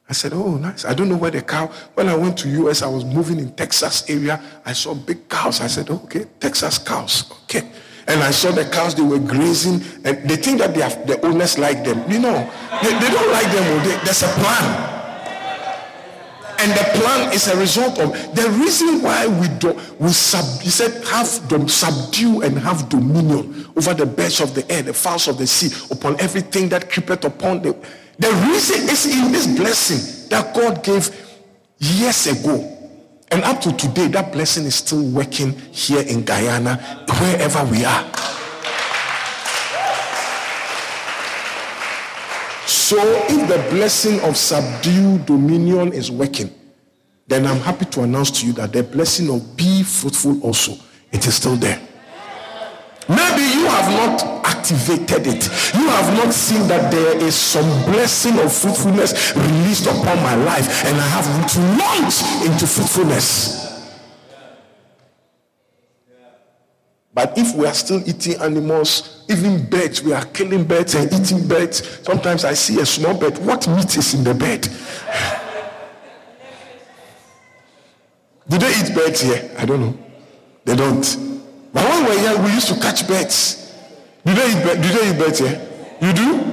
I 0.09 0.13
said, 0.13 0.33
oh, 0.33 0.55
nice. 0.55 0.85
I 0.85 0.93
don't 0.93 1.09
know 1.09 1.17
where 1.17 1.29
the 1.29 1.41
cow. 1.41 1.67
When 1.93 2.09
I 2.09 2.15
went 2.15 2.37
to 2.39 2.49
US, 2.67 2.81
I 2.81 2.87
was 2.87 3.05
moving 3.05 3.39
in 3.39 3.53
Texas 3.53 4.09
area. 4.09 4.41
I 4.65 4.73
saw 4.73 4.95
big 4.95 5.29
cows. 5.29 5.61
I 5.61 5.67
said, 5.67 5.89
oh, 5.89 6.01
okay, 6.05 6.25
Texas 6.39 6.79
cows. 6.79 7.31
Okay. 7.43 7.69
And 8.07 8.23
I 8.23 8.31
saw 8.31 8.51
the 8.51 8.65
cows, 8.65 8.95
they 8.95 9.03
were 9.03 9.19
grazing. 9.19 9.83
And 10.03 10.27
they 10.27 10.35
think 10.35 10.59
that 10.59 10.73
they 10.73 10.81
have, 10.81 11.05
the 11.05 11.23
owners 11.23 11.59
like 11.59 11.83
them. 11.83 12.09
You 12.09 12.19
know, 12.19 12.51
they, 12.81 12.89
they 12.89 13.09
don't 13.11 13.31
like 13.31 13.51
them. 13.51 13.63
Oh, 13.63 13.79
they, 13.83 14.03
there's 14.03 14.23
a 14.23 14.27
plan. 14.29 14.98
And 16.61 16.71
the 16.71 16.99
plan 16.99 17.33
is 17.33 17.47
a 17.47 17.57
result 17.57 17.99
of 17.99 18.11
the 18.35 18.49
reason 18.59 19.01
why 19.01 19.27
we 19.27 19.47
do 19.59 19.79
we 19.97 20.09
sub 20.09 20.61
he 20.61 20.69
said 20.69 20.91
have 21.05 21.47
them 21.47 21.69
subdue 21.69 22.41
and 22.41 22.59
have 22.59 22.89
dominion 22.89 23.65
over 23.77 23.93
the 23.93 24.05
birds 24.05 24.41
of 24.41 24.53
the 24.55 24.69
air, 24.69 24.83
the 24.83 24.93
fowls 24.93 25.29
of 25.29 25.37
the 25.37 25.47
sea, 25.47 25.71
upon 25.89 26.19
everything 26.19 26.67
that 26.69 26.91
creepeth 26.91 27.23
upon 27.23 27.61
them. 27.61 27.75
The 28.17 28.31
reason 28.51 28.89
is 28.89 29.05
in 29.05 29.31
this 29.31 29.47
blessing 29.47 30.27
that 30.29 30.53
God 30.53 30.83
gave 30.83 31.09
years 31.77 32.27
ago. 32.27 32.75
And 33.31 33.43
up 33.43 33.61
to 33.61 33.71
today, 33.73 34.07
that 34.07 34.33
blessing 34.33 34.65
is 34.65 34.75
still 34.75 35.03
working 35.03 35.53
here 35.71 36.01
in 36.01 36.25
Guyana, 36.25 37.05
wherever 37.19 37.63
we 37.71 37.85
are. 37.85 38.11
So 42.69 42.97
if 43.01 43.47
the 43.49 43.57
blessing 43.75 44.19
of 44.21 44.37
subdue 44.37 45.17
dominion 45.25 45.91
is 45.91 46.11
working, 46.11 46.53
then 47.25 47.47
I'm 47.47 47.57
happy 47.57 47.85
to 47.85 48.03
announce 48.03 48.29
to 48.41 48.45
you 48.45 48.53
that 48.53 48.73
the 48.73 48.83
blessing 48.83 49.27
of 49.31 49.57
be 49.57 49.81
fruitful 49.81 50.39
also, 50.43 50.77
it 51.11 51.25
is 51.25 51.33
still 51.33 51.55
there. 51.55 51.81
Maybe 53.09 53.41
you 53.41 53.65
have 53.65 53.89
not 53.89 54.45
activated 54.45 55.25
it. 55.25 55.49
You 55.73 55.89
have 55.89 56.15
not 56.15 56.31
seen 56.31 56.67
that 56.67 56.91
there 56.91 57.17
is 57.17 57.33
some 57.33 57.65
blessing 57.91 58.37
of 58.37 58.53
fruitfulness 58.53 59.35
released 59.35 59.87
upon 59.87 60.21
my 60.21 60.35
life, 60.35 60.85
and 60.85 60.95
I 60.95 61.07
have 61.07 61.25
to 61.53 61.59
launch 61.73 62.21
into 62.45 62.67
fruitfulness. 62.67 63.58
But 67.19 67.37
if 67.37 67.53
we 67.53 67.65
are 67.65 67.73
still 67.73 68.01
eating 68.07 68.39
animals, 68.39 69.25
even 69.27 69.65
birds, 69.65 70.01
we 70.01 70.13
are 70.13 70.23
killing 70.27 70.63
birds 70.63 70.95
and 70.95 71.11
eating 71.11 71.45
birds. 71.49 71.99
Sometimes 72.05 72.45
I 72.45 72.53
see 72.53 72.79
a 72.79 72.85
small 72.85 73.13
bird. 73.13 73.37
What 73.39 73.67
meat 73.67 73.97
is 73.97 74.13
in 74.13 74.23
the 74.23 74.33
bird? 74.33 74.61
Do 78.47 78.57
they 78.57 78.71
eat 78.71 78.95
birds 78.95 79.19
here? 79.19 79.51
I 79.57 79.65
don't 79.65 79.81
know. 79.81 79.97
They 80.63 80.77
don't. 80.77 81.03
But 81.73 81.83
when 81.89 82.05
we 82.05 82.15
were 82.15 82.21
young, 82.23 82.41
we 82.41 82.53
used 82.53 82.69
to 82.69 82.75
catch 82.75 83.05
birds. 83.05 83.75
Do 84.23 84.33
they 84.33 84.51
eat, 84.51 84.81
do 84.81 84.87
they 84.87 85.11
eat 85.11 85.19
birds 85.19 85.39
here? 85.39 85.69
You 86.01 86.13
do? 86.13 86.49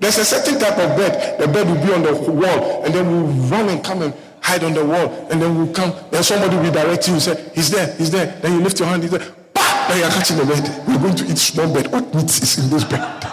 There's 0.00 0.18
a 0.18 0.24
certain 0.24 0.58
type 0.58 0.78
of 0.78 0.96
bird. 0.96 1.38
The 1.38 1.46
bird 1.46 1.68
will 1.68 1.86
be 1.86 1.92
on 1.92 2.02
the 2.02 2.12
wall, 2.32 2.82
and 2.82 2.92
then 2.92 3.06
we'll 3.08 3.32
run 3.50 3.68
and 3.68 3.84
come 3.84 4.02
and 4.02 4.12
hide 4.46 4.62
on 4.62 4.74
the 4.74 4.84
wall, 4.84 5.26
and 5.30 5.42
then 5.42 5.56
we'll 5.56 5.72
come. 5.74 5.92
Then 6.10 6.22
somebody 6.22 6.56
will 6.56 6.72
direct 6.72 7.08
you. 7.08 7.14
And 7.14 7.22
say, 7.22 7.50
"He's 7.54 7.70
there, 7.70 7.94
he's 7.98 8.10
there." 8.10 8.26
Then 8.40 8.52
you 8.54 8.60
lift 8.60 8.78
your 8.78 8.88
hand. 8.88 9.02
He's 9.02 9.10
there. 9.10 9.26
Bah! 9.52 9.86
Then 9.88 9.98
you're 9.98 10.10
catching 10.10 10.36
the 10.36 10.46
bed. 10.46 10.64
We're 10.86 10.98
going 10.98 11.16
to 11.16 11.24
eat 11.26 11.38
small 11.38 11.72
bird. 11.72 11.88
What 11.90 12.14
meat 12.14 12.30
is 12.30 12.58
in 12.58 12.70
this 12.70 12.84
bird? 12.84 13.26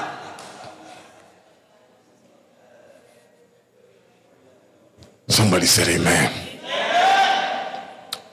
Somebody 5.28 5.68
said, 5.68 5.88
"Amen." 5.90 6.32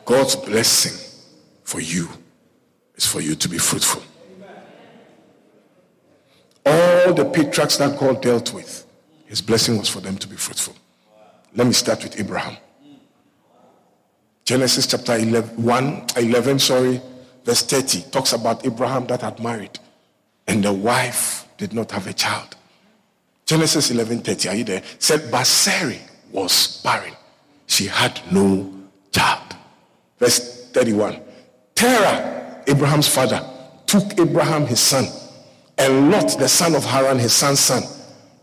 God's 0.04 0.34
blessing 0.34 0.96
for 1.62 1.80
you 1.80 2.08
is 2.96 3.06
for 3.06 3.20
you 3.20 3.36
to 3.36 3.48
be 3.48 3.58
fruitful. 3.58 4.02
All 6.66 7.14
the 7.14 7.24
patriarchs 7.24 7.76
that 7.76 7.98
God 7.98 8.20
dealt 8.20 8.52
with, 8.52 8.84
his 9.26 9.40
blessing 9.40 9.78
was 9.78 9.88
for 9.88 10.00
them 10.00 10.16
to 10.18 10.26
be 10.26 10.36
fruitful. 10.36 10.74
Let 11.54 11.66
me 11.66 11.72
start 11.72 12.02
with 12.02 12.18
Abraham. 12.18 12.56
Genesis 14.50 14.88
chapter 14.88 15.14
11, 15.14 15.62
1, 15.62 16.06
11, 16.16 16.58
sorry, 16.58 17.00
verse 17.44 17.62
30 17.62 18.10
talks 18.10 18.32
about 18.32 18.66
Abraham 18.66 19.06
that 19.06 19.20
had 19.20 19.38
married 19.38 19.78
and 20.48 20.64
the 20.64 20.72
wife 20.72 21.46
did 21.56 21.72
not 21.72 21.92
have 21.92 22.08
a 22.08 22.12
child. 22.12 22.56
Genesis 23.46 23.92
11:30, 23.92 24.50
are 24.50 24.54
you 24.56 24.64
there? 24.64 24.82
Said, 24.98 25.30
but 25.30 25.44
Sarah 25.44 25.94
was 26.32 26.82
barren. 26.82 27.14
She 27.68 27.86
had 27.86 28.20
no 28.32 28.74
child. 29.12 29.54
Verse 30.18 30.68
31. 30.72 31.20
Terah, 31.76 32.64
Abraham's 32.66 33.06
father, 33.06 33.48
took 33.86 34.18
Abraham 34.18 34.66
his 34.66 34.80
son, 34.80 35.06
and 35.78 36.10
Lot, 36.10 36.36
the 36.40 36.48
son 36.48 36.74
of 36.74 36.84
Haran, 36.84 37.20
his 37.20 37.32
son's 37.32 37.60
son, 37.60 37.84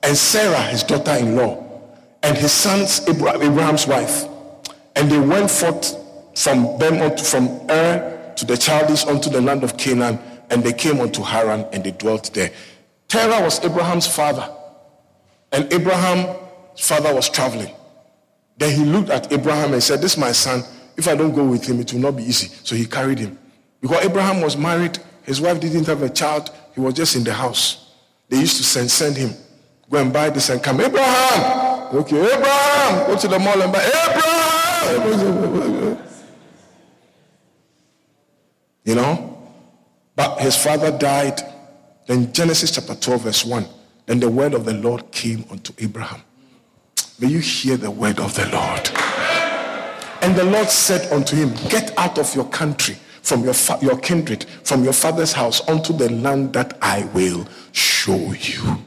and 0.04 0.16
Sarah, 0.16 0.62
his 0.72 0.84
daughter-in-law, 0.84 1.62
and 2.24 2.38
his 2.38 2.54
son's 2.54 3.06
Abraham's 3.10 3.86
wife. 3.86 4.26
And 4.98 5.10
they 5.10 5.20
went 5.20 5.50
forth 5.50 5.96
from 6.36 6.78
them 6.80 7.18
from 7.18 7.48
Ur 7.70 8.34
to 8.36 8.46
the 8.46 8.58
Chaldees 8.58 9.06
unto 9.06 9.30
the 9.30 9.42
land 9.42 9.64
of 9.64 9.78
Canaan, 9.78 10.20
and 10.50 10.64
they 10.64 10.74
came 10.74 11.00
unto 11.00 11.22
Haran 11.24 11.66
and 11.72 11.84
they 11.84 11.92
dwelt 11.92 12.34
there. 12.34 12.52
Terah 13.08 13.42
was 13.42 13.64
Abraham's 13.64 14.08
father, 14.08 14.50
and 15.54 15.72
Abraham's 15.72 16.38
father 16.78 17.14
was 17.14 17.30
traveling. 17.30 17.74
Then 18.58 18.76
he 18.76 18.84
looked 18.84 19.10
at 19.10 19.32
Abraham 19.32 19.74
and 19.74 19.82
said, 19.82 20.02
This 20.02 20.14
is 20.14 20.18
my 20.18 20.34
son 20.34 20.64
if 20.98 21.08
I 21.08 21.16
don't 21.16 21.34
go 21.34 21.46
with 21.46 21.66
him, 21.66 21.80
it 21.80 21.94
will 21.94 22.00
not 22.00 22.18
be 22.18 22.24
easy. 22.24 22.48
So 22.64 22.76
he 22.76 22.86
carried 22.86 23.20
him. 23.20 23.38
Because 23.80 24.04
Abraham 24.04 24.42
was 24.42 24.58
married, 24.58 24.98
his 25.24 25.40
wife 25.40 25.60
didn't 25.60 25.86
have 25.86 26.02
a 26.02 26.10
child, 26.10 26.50
he 26.74 26.82
was 26.82 26.96
just 26.96 27.16
in 27.16 27.24
the 27.24 27.34
house. 27.34 27.94
They 28.30 28.40
used 28.40 28.58
to 28.58 28.64
send, 28.64 28.90
send 28.90 29.16
him, 29.16 29.32
go 29.90 30.00
and 30.00 30.12
buy 30.12 30.32
this 30.32 30.50
and 30.50 30.62
come. 30.62 30.82
Abraham! 30.82 31.96
Okay, 31.96 32.20
Abraham! 32.20 33.08
Go 33.08 33.16
to 33.16 33.28
the 33.28 33.40
mall 33.40 33.62
and 33.62 33.72
buy 33.72 33.84
Abraham! 33.86 34.47
You 38.84 38.96
know? 38.96 39.38
But 40.16 40.40
his 40.40 40.56
father 40.56 40.98
died. 40.98 41.42
Then 42.08 42.32
Genesis 42.32 42.72
chapter 42.72 42.96
12, 42.96 43.22
verse 43.22 43.46
1. 43.46 43.66
Then 44.06 44.20
the 44.22 44.30
word 44.30 44.54
of 44.54 44.64
the 44.64 44.74
Lord 44.74 45.12
came 45.12 45.44
unto 45.52 45.74
Abraham. 45.80 46.22
May 47.20 47.28
you 47.28 47.40
hear 47.40 47.76
the 47.76 47.92
word 47.92 48.20
of 48.20 48.34
the 48.36 48.48
Lord. 48.48 48.90
And 50.22 50.36
the 50.36 50.46
Lord 50.46 50.70
said 50.70 51.12
unto 51.12 51.36
him, 51.36 51.54
Get 51.70 51.98
out 51.98 52.18
of 52.18 52.34
your 52.34 52.48
country, 52.50 52.96
from 53.22 53.44
your, 53.44 53.54
fa- 53.54 53.80
your 53.82 53.98
kindred, 54.00 54.46
from 54.64 54.84
your 54.84 54.94
father's 54.94 55.34
house, 55.34 55.68
unto 55.68 55.94
the 55.94 56.10
land 56.10 56.54
that 56.54 56.78
I 56.82 57.04
will 57.14 57.46
show 57.74 58.34
you. 58.34 58.78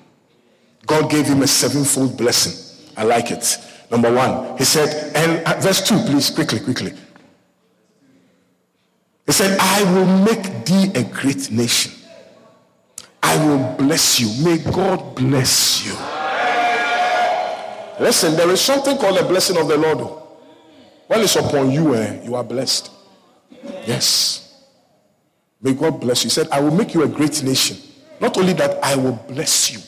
God 0.86 1.10
gave 1.10 1.26
him 1.26 1.42
a 1.42 1.46
sevenfold 1.46 2.16
blessing. 2.16 2.54
I 2.96 3.04
like 3.04 3.30
it. 3.30 3.58
Number 3.90 4.12
one, 4.12 4.56
he 4.56 4.64
said, 4.64 5.12
and 5.16 5.44
uh, 5.46 5.58
verse 5.60 5.86
two, 5.86 5.98
please, 5.98 6.30
quickly, 6.30 6.60
quickly. 6.60 6.92
He 9.26 9.32
said, 9.32 9.58
I 9.60 9.82
will 9.92 10.06
make 10.24 10.64
thee 10.64 10.92
a 10.94 11.04
great 11.04 11.50
nation. 11.50 11.92
I 13.22 13.36
will 13.46 13.76
bless 13.76 14.18
you. 14.18 14.44
May 14.44 14.58
God 14.58 15.14
bless 15.14 15.84
you. 15.84 15.92
Listen, 18.02 18.34
there 18.36 18.48
is 18.50 18.60
something 18.60 18.96
called 18.96 19.18
the 19.18 19.24
blessing 19.24 19.56
of 19.56 19.68
the 19.68 19.76
Lord. 19.76 20.22
When 21.06 21.20
it's 21.20 21.36
upon 21.36 21.70
you, 21.70 21.94
eh, 21.94 22.22
you 22.24 22.34
are 22.34 22.44
blessed. 22.44 22.90
Yes. 23.86 24.64
May 25.60 25.74
God 25.74 26.00
bless 26.00 26.24
you. 26.24 26.28
He 26.28 26.32
said, 26.32 26.48
I 26.50 26.60
will 26.60 26.74
make 26.74 26.94
you 26.94 27.02
a 27.02 27.08
great 27.08 27.42
nation. 27.42 27.76
Not 28.20 28.38
only 28.38 28.52
that, 28.54 28.82
I 28.82 28.96
will 28.96 29.12
bless 29.28 29.72
you. 29.72 29.80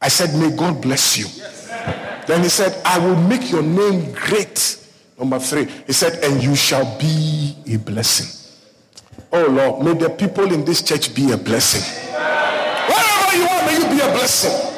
I 0.00 0.08
said, 0.08 0.38
May 0.38 0.54
God 0.54 0.82
bless 0.82 1.16
you. 1.16 1.26
Then 2.26 2.42
he 2.42 2.48
said, 2.48 2.80
I 2.84 2.98
will 2.98 3.16
make 3.16 3.50
your 3.50 3.62
name 3.62 4.12
great. 4.12 4.82
Number 5.18 5.38
three, 5.38 5.66
he 5.86 5.92
said, 5.92 6.22
and 6.24 6.42
you 6.42 6.54
shall 6.54 6.98
be 6.98 7.56
a 7.66 7.76
blessing. 7.76 8.32
Oh 9.32 9.46
Lord, 9.46 9.84
may 9.84 9.94
the 9.94 10.10
people 10.10 10.52
in 10.52 10.64
this 10.64 10.82
church 10.82 11.14
be 11.14 11.32
a 11.32 11.36
blessing. 11.36 11.82
Wherever 12.12 13.36
you 13.36 13.44
are, 13.44 13.66
may 13.66 13.78
you 13.78 13.88
be 13.96 14.00
a 14.00 14.12
blessing. 14.12 14.72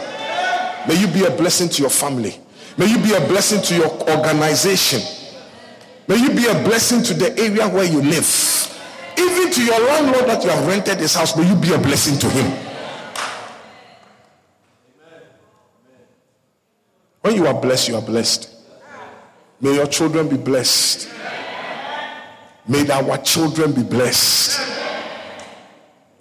May 0.87 1.01
you 1.01 1.07
be 1.09 1.25
a 1.25 1.37
blessing 1.37 1.69
to 1.69 1.83
your 1.83 1.91
family. 1.91 2.39
May 2.77 2.87
you 2.87 2.99
be 2.99 3.13
a 3.13 3.21
blessing 3.27 3.61
to 3.63 3.75
your 3.77 3.91
organization. 4.09 5.01
May 6.07 6.17
you 6.17 6.31
be 6.31 6.47
a 6.47 6.55
blessing 6.65 7.03
to 7.03 7.15
the 7.15 7.39
area 7.39 7.69
where 7.69 7.85
you 7.85 8.01
live. 8.01 8.27
Even 9.19 9.53
to 9.53 9.65
your 9.65 9.81
landlord 9.81 10.27
that 10.27 10.45
you 10.45 10.51
have 10.51 10.67
rented 10.67 10.99
his 10.99 11.15
house, 11.15 11.37
may 11.37 11.47
you 11.49 11.57
be 11.57 11.73
a 11.75 11.79
blessing 11.79 12.19
to 12.19 12.29
him. 12.31 12.68
When 17.21 17.35
you 17.35 17.47
are 17.47 17.61
blessed, 17.61 17.89
you 17.89 17.97
are 17.97 18.03
blessed. 18.03 18.55
May 19.61 19.75
your 19.75 19.87
children 19.87 20.29
be 20.29 20.37
blessed. 20.37 21.11
May 22.67 22.89
our 22.91 23.19
children 23.19 23.73
be 23.73 23.83
blessed. 23.83 24.61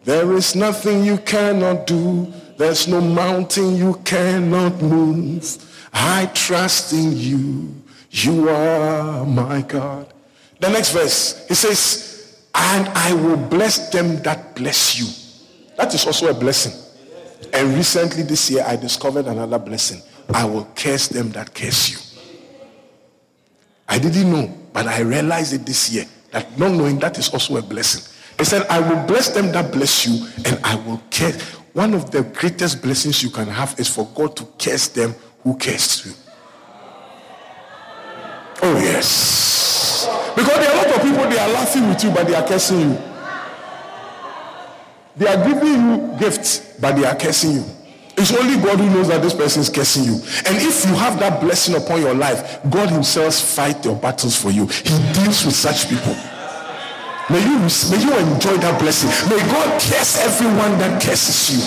There 0.04 0.34
is 0.34 0.56
nothing 0.56 1.04
you 1.04 1.18
cannot 1.18 1.86
do. 1.86 2.32
There's 2.58 2.88
no 2.88 3.02
mountain 3.02 3.76
you 3.76 4.02
cannot 4.06 4.82
move. 4.82 5.90
I 5.94 6.26
trust 6.28 6.94
in 6.94 7.16
you. 7.16 7.76
You 8.10 8.50
are 8.50 9.26
my 9.26 9.62
God. 9.62 10.14
The 10.60 10.70
next 10.70 10.92
verse, 10.92 11.46
he 11.48 11.54
says, 11.54 12.48
and 12.56 12.88
I 12.90 13.14
will 13.14 13.38
bless 13.38 13.90
them 13.90 14.18
that 14.24 14.56
bless 14.56 14.98
you. 14.98 15.06
That 15.76 15.94
is 15.94 16.06
also 16.08 16.30
a 16.30 16.34
blessing. 16.34 16.74
And 17.54 17.76
recently 17.76 18.24
this 18.24 18.50
year, 18.50 18.64
I 18.66 18.76
discovered 18.76 19.28
another 19.28 19.60
blessing. 19.60 20.02
I 20.34 20.46
will 20.46 20.68
curse 20.76 21.08
them 21.08 21.32
that 21.32 21.54
curse 21.54 21.90
you. 21.90 21.98
I 23.88 24.00
didn't 24.00 24.32
know, 24.32 24.54
but 24.74 24.88
I 24.88 25.02
realized 25.02 25.54
it 25.54 25.66
this 25.66 25.90
year 25.90 26.06
that 26.32 26.58
not 26.60 26.72
knowing 26.72 27.00
that 27.00 27.18
is 27.18 27.30
also 27.30 27.58
a 27.58 27.62
blessing. 27.62 28.14
He 28.38 28.44
said, 28.46 28.68
I 28.68 28.80
will 28.80 29.08
bless 29.08 29.30
them 29.30 29.52
that 29.54 29.72
bless 29.72 30.06
you, 30.06 30.28
and 30.46 30.60
I 30.64 30.76
will 30.76 31.02
curse. 31.10 31.42
One 31.74 31.94
of 31.94 32.12
the 32.12 32.24
greatest 32.24 32.82
blessings 32.82 33.24
you 33.24 33.30
can 33.30 33.48
have 33.48 33.80
is 33.80 33.88
for 33.88 34.06
God 34.14 34.36
to 34.38 34.46
curse 34.60 34.90
them 34.90 35.16
who 35.44 35.58
cursed 35.58 36.06
you. 36.06 36.12
Oh, 38.62 38.78
yes. 38.80 40.08
Because 40.36 40.56
there 40.56 40.70
are 40.70 40.74
a 40.74 40.78
lot 40.78 40.96
of 40.98 41.02
people, 41.02 41.30
they 41.30 41.40
are 41.40 41.50
laughing 41.50 41.88
with 41.88 42.04
you, 42.04 42.12
but 42.12 42.28
they 42.28 42.36
are 42.36 42.48
cursing 42.48 42.80
you. 42.80 42.98
They 45.16 45.28
are 45.28 45.48
giving 45.48 45.74
you 45.74 46.16
gifts, 46.20 46.78
but 46.80 46.96
they 46.96 47.06
are 47.06 47.16
cursing 47.16 47.54
you. 47.54 47.66
It's 48.18 48.34
only 48.34 48.58
God 48.58 48.80
who 48.80 48.90
knows 48.90 49.10
that 49.10 49.22
this 49.22 49.36
person 49.36 49.62
is 49.62 49.70
cursing 49.70 50.04
you. 50.04 50.16
And 50.50 50.58
if 50.58 50.84
you 50.86 50.96
have 50.96 51.20
that 51.20 51.40
blessing 51.40 51.76
upon 51.76 52.02
your 52.02 52.16
life, 52.16 52.60
God 52.68 52.90
Himself 52.90 53.36
fight 53.36 53.86
your 53.86 53.96
battles 53.96 54.36
for 54.36 54.50
you. 54.50 54.66
He 54.66 54.98
deals 55.14 55.46
with 55.46 55.54
such 55.54 55.88
people. 55.88 56.18
May 57.30 57.44
you, 57.46 57.60
may 57.60 58.02
you 58.02 58.18
enjoy 58.18 58.58
that 58.58 58.80
blessing. 58.82 59.12
May 59.30 59.38
God 59.52 59.70
curse 59.80 60.18
everyone 60.18 60.80
that 60.80 61.00
curses 61.00 61.52
you. 61.54 61.62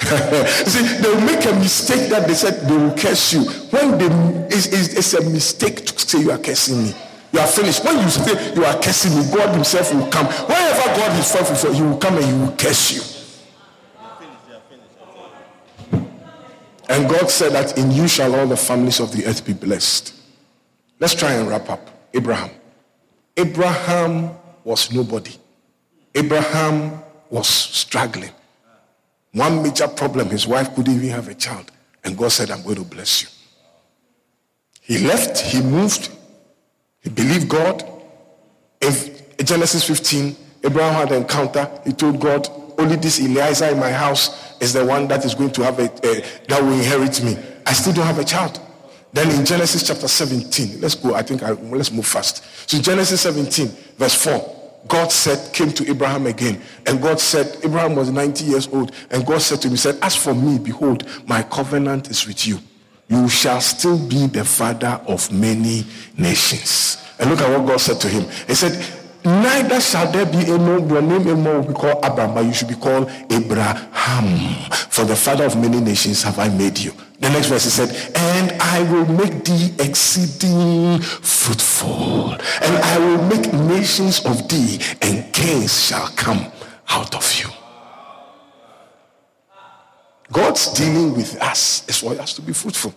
See, 0.66 0.82
they 1.02 1.08
will 1.08 1.20
make 1.20 1.44
a 1.44 1.52
mistake 1.60 2.10
that 2.10 2.26
they 2.26 2.34
said 2.34 2.66
they 2.66 2.76
will 2.76 2.96
curse 2.96 3.32
you. 3.32 3.44
When 3.70 3.96
they, 3.96 4.06
it's, 4.46 4.66
it's, 4.66 4.94
it's 4.94 5.14
a 5.14 5.30
mistake 5.30 5.86
to 5.86 5.98
say 5.98 6.20
you 6.20 6.32
are 6.32 6.38
cursing 6.38 6.82
me. 6.82 6.94
You 7.32 7.38
are 7.38 7.46
finished. 7.46 7.84
When 7.84 7.96
you 7.98 8.08
say 8.08 8.54
you 8.54 8.64
are 8.64 8.74
cursing 8.82 9.14
me, 9.16 9.22
God 9.32 9.54
Himself 9.54 9.94
will 9.94 10.10
come. 10.10 10.26
Wherever 10.26 10.86
God 10.98 11.16
is 11.16 11.30
faithful, 11.30 11.72
He 11.72 11.82
will 11.82 11.98
come 11.98 12.16
and 12.16 12.24
He 12.24 12.32
will 12.32 12.56
curse 12.56 12.90
you. 12.90 13.19
And 16.90 17.08
God 17.08 17.30
said 17.30 17.52
that 17.52 17.78
in 17.78 17.92
you 17.92 18.08
shall 18.08 18.34
all 18.34 18.48
the 18.48 18.56
families 18.56 18.98
of 18.98 19.12
the 19.12 19.24
earth 19.24 19.46
be 19.46 19.52
blessed. 19.52 20.12
Let's 20.98 21.14
try 21.14 21.34
and 21.34 21.48
wrap 21.48 21.70
up. 21.70 21.88
Abraham. 22.12 22.50
Abraham 23.36 24.32
was 24.64 24.92
nobody. 24.92 25.36
Abraham 26.14 27.00
was 27.30 27.46
struggling. 27.46 28.32
One 29.32 29.62
major 29.62 29.86
problem, 29.86 30.30
his 30.30 30.48
wife 30.48 30.74
couldn't 30.74 30.92
even 30.96 31.10
have 31.10 31.28
a 31.28 31.34
child. 31.34 31.70
And 32.02 32.18
God 32.18 32.32
said, 32.32 32.50
I'm 32.50 32.62
going 32.62 32.76
to 32.76 32.84
bless 32.84 33.22
you. 33.22 33.28
He 34.80 35.06
left, 35.06 35.38
he 35.38 35.62
moved, 35.62 36.10
he 37.00 37.10
believed 37.10 37.48
God. 37.48 37.84
In 38.80 39.46
Genesis 39.46 39.86
15, 39.86 40.34
Abraham 40.64 40.94
had 40.94 41.12
an 41.12 41.22
encounter. 41.22 41.70
He 41.84 41.92
told 41.92 42.20
God, 42.20 42.48
only 42.80 42.96
this 42.96 43.20
Eliezer 43.20 43.66
in 43.66 43.78
my 43.78 43.90
house 43.90 44.58
is 44.60 44.72
the 44.72 44.84
one 44.84 45.06
that 45.08 45.24
is 45.24 45.34
going 45.34 45.52
to 45.52 45.62
have 45.62 45.78
a, 45.78 45.84
a 46.06 46.24
that 46.48 46.62
will 46.62 46.72
inherit 46.72 47.22
me. 47.22 47.36
I 47.66 47.72
still 47.72 47.92
don't 47.92 48.06
have 48.06 48.18
a 48.18 48.24
child. 48.24 48.60
Then 49.12 49.30
in 49.30 49.44
Genesis 49.44 49.86
chapter 49.86 50.08
17, 50.08 50.80
let's 50.80 50.94
go. 50.94 51.14
I 51.14 51.22
think 51.22 51.42
I, 51.42 51.50
let's 51.52 51.90
move 51.90 52.06
fast. 52.06 52.44
So 52.68 52.80
Genesis 52.80 53.20
17, 53.22 53.68
verse 53.96 54.14
4. 54.14 54.56
God 54.88 55.12
said, 55.12 55.52
came 55.52 55.70
to 55.72 55.88
Abraham 55.90 56.26
again. 56.26 56.60
And 56.86 57.02
God 57.02 57.20
said, 57.20 57.58
Abraham 57.64 57.96
was 57.96 58.10
90 58.10 58.44
years 58.44 58.68
old. 58.68 58.92
And 59.10 59.26
God 59.26 59.42
said 59.42 59.60
to 59.62 59.68
him, 59.68 59.76
said, 59.76 59.98
As 60.00 60.16
for 60.16 60.34
me, 60.34 60.58
behold, 60.58 61.06
my 61.28 61.42
covenant 61.42 62.08
is 62.08 62.26
with 62.26 62.46
you. 62.46 62.58
You 63.08 63.28
shall 63.28 63.60
still 63.60 63.98
be 63.98 64.26
the 64.26 64.44
father 64.44 65.00
of 65.06 65.30
many 65.32 65.84
nations. 66.16 66.96
And 67.18 67.28
look 67.28 67.40
at 67.40 67.50
what 67.50 67.66
God 67.66 67.80
said 67.80 68.00
to 68.00 68.08
him. 68.08 68.22
He 68.46 68.54
said, 68.54 68.99
Neither 69.24 69.80
shall 69.80 70.10
there 70.10 70.26
be 70.26 70.50
a 70.50 70.56
name, 70.56 70.88
your 70.88 71.02
name 71.02 71.22
anymore 71.28 71.60
will 71.60 71.68
be 71.68 71.74
called 71.74 72.04
Abraham, 72.04 72.34
but 72.34 72.44
you 72.44 72.54
should 72.54 72.68
be 72.68 72.74
called 72.74 73.10
Abraham. 73.30 74.70
For 74.88 75.04
the 75.04 75.16
father 75.16 75.44
of 75.44 75.56
many 75.56 75.80
nations 75.80 76.22
have 76.22 76.38
I 76.38 76.48
made 76.48 76.78
you. 76.78 76.92
The 77.20 77.28
next 77.28 77.48
verse 77.48 77.64
he 77.64 77.70
said, 77.70 77.90
And 78.16 78.52
I 78.60 78.82
will 78.90 79.04
make 79.06 79.44
thee 79.44 79.74
exceeding 79.78 81.00
fruitful, 81.00 82.32
and 82.32 82.76
I 82.76 82.98
will 82.98 83.22
make 83.24 83.52
nations 83.52 84.24
of 84.24 84.48
thee, 84.48 84.80
and 85.02 85.30
kings 85.34 85.88
shall 85.88 86.08
come 86.16 86.50
out 86.88 87.14
of 87.14 87.34
you. 87.34 87.50
God's 90.32 90.72
dealing 90.72 91.14
with 91.14 91.40
us 91.42 91.86
is 91.88 91.98
for 91.98 92.12
us 92.12 92.32
to 92.34 92.42
be 92.42 92.52
fruitful. 92.52 92.94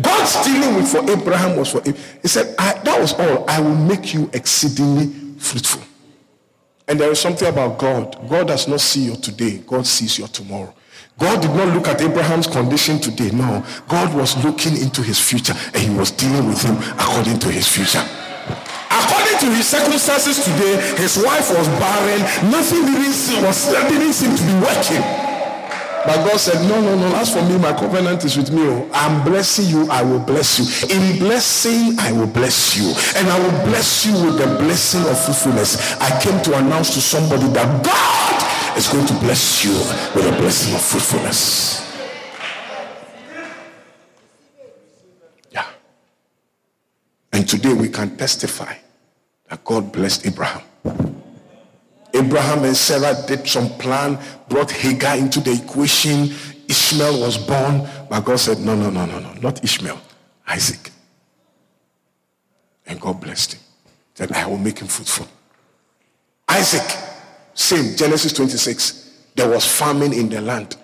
God's 0.00 0.44
dealing 0.44 0.76
with 0.76 0.88
for 0.88 1.08
Abraham 1.10 1.56
was 1.56 1.70
for 1.72 1.80
him. 1.82 1.94
He 2.22 2.28
said, 2.28 2.56
That 2.58 3.00
was 3.00 3.12
all. 3.14 3.48
I 3.48 3.60
will 3.60 3.74
make 3.74 4.12
you 4.12 4.28
exceedingly 4.32 5.23
fruitful. 5.38 5.82
And 6.86 7.00
there 7.00 7.10
is 7.10 7.18
something 7.18 7.48
about 7.48 7.78
God. 7.78 8.28
God 8.28 8.48
does 8.48 8.68
not 8.68 8.80
see 8.80 9.06
your 9.06 9.16
today, 9.16 9.58
God 9.66 9.86
sees 9.86 10.18
your 10.18 10.28
tomorrow. 10.28 10.74
God 11.18 11.40
did 11.40 11.50
not 11.50 11.72
look 11.74 11.86
at 11.86 12.00
Abraham's 12.00 12.46
condition 12.46 12.98
today. 12.98 13.30
No, 13.30 13.64
God 13.88 14.14
was 14.14 14.36
looking 14.44 14.76
into 14.76 15.00
his 15.00 15.18
future 15.18 15.54
and 15.72 15.76
he 15.76 15.90
was 15.90 16.10
dealing 16.10 16.48
with 16.48 16.60
him 16.62 16.76
according 16.98 17.38
to 17.38 17.50
his 17.50 17.68
future. 17.68 18.02
According 18.90 19.38
to 19.38 19.46
his 19.54 19.66
circumstances 19.66 20.44
today, 20.44 20.74
his 20.96 21.16
wife 21.22 21.50
was 21.50 21.68
barren. 21.78 22.20
Nothing 22.50 22.86
didn't, 22.86 23.12
seem, 23.12 23.42
was, 23.44 23.70
didn't 23.70 24.12
seem 24.12 24.34
to 24.36 24.42
be 24.42 24.54
working. 24.60 25.23
But 26.06 26.16
God 26.28 26.38
said, 26.38 26.60
No, 26.68 26.80
no, 26.80 26.98
no. 26.98 27.16
As 27.16 27.32
for 27.32 27.42
me, 27.42 27.56
my 27.58 27.72
covenant 27.72 28.24
is 28.24 28.36
with 28.36 28.52
me. 28.52 28.62
Oh. 28.62 28.88
I'm 28.92 29.24
blessing 29.24 29.66
you. 29.66 29.88
I 29.90 30.02
will 30.02 30.18
bless 30.20 30.58
you. 30.58 30.94
In 30.94 31.18
blessing, 31.18 31.98
I 31.98 32.12
will 32.12 32.26
bless 32.26 32.76
you. 32.76 32.92
And 33.16 33.28
I 33.28 33.38
will 33.38 33.64
bless 33.64 34.04
you 34.04 34.12
with 34.12 34.38
the 34.38 34.46
blessing 34.58 35.00
of 35.02 35.18
fruitfulness. 35.24 35.96
I 36.00 36.20
came 36.20 36.42
to 36.42 36.58
announce 36.58 36.92
to 36.94 37.00
somebody 37.00 37.48
that 37.54 37.84
God 37.84 38.76
is 38.76 38.88
going 38.88 39.06
to 39.06 39.14
bless 39.14 39.64
you 39.64 39.72
with 40.14 40.26
a 40.26 40.36
blessing 40.36 40.74
of 40.74 40.82
fruitfulness. 40.82 41.80
Yeah. 45.50 45.66
And 47.32 47.48
today 47.48 47.72
we 47.72 47.88
can 47.88 48.14
testify 48.16 48.74
that 49.48 49.64
God 49.64 49.90
blessed 49.90 50.26
Abraham. 50.26 50.62
Abraham 52.14 52.62
and 52.64 52.76
Sarah 52.76 53.16
did 53.26 53.46
some 53.46 53.68
plan, 53.70 54.18
brought 54.48 54.70
Hagar 54.70 55.16
into 55.16 55.40
the 55.40 55.52
equation. 55.52 56.32
Ishmael 56.68 57.20
was 57.20 57.36
born, 57.36 57.86
but 58.08 58.20
God 58.20 58.38
said, 58.38 58.60
No, 58.60 58.76
no, 58.76 58.88
no, 58.88 59.04
no, 59.04 59.18
no, 59.18 59.32
not 59.34 59.62
Ishmael, 59.64 60.00
Isaac. 60.46 60.90
And 62.86 63.00
God 63.00 63.20
blessed 63.20 63.54
him. 63.54 63.60
Said, 64.14 64.32
I 64.32 64.46
will 64.46 64.58
make 64.58 64.78
him 64.78 64.86
fruitful. 64.86 65.26
Isaac, 66.48 66.98
same, 67.54 67.96
Genesis 67.96 68.32
26. 68.32 69.32
There 69.34 69.48
was 69.48 69.66
famine 69.66 70.12
in 70.12 70.28
the 70.28 70.40
land. 70.40 70.76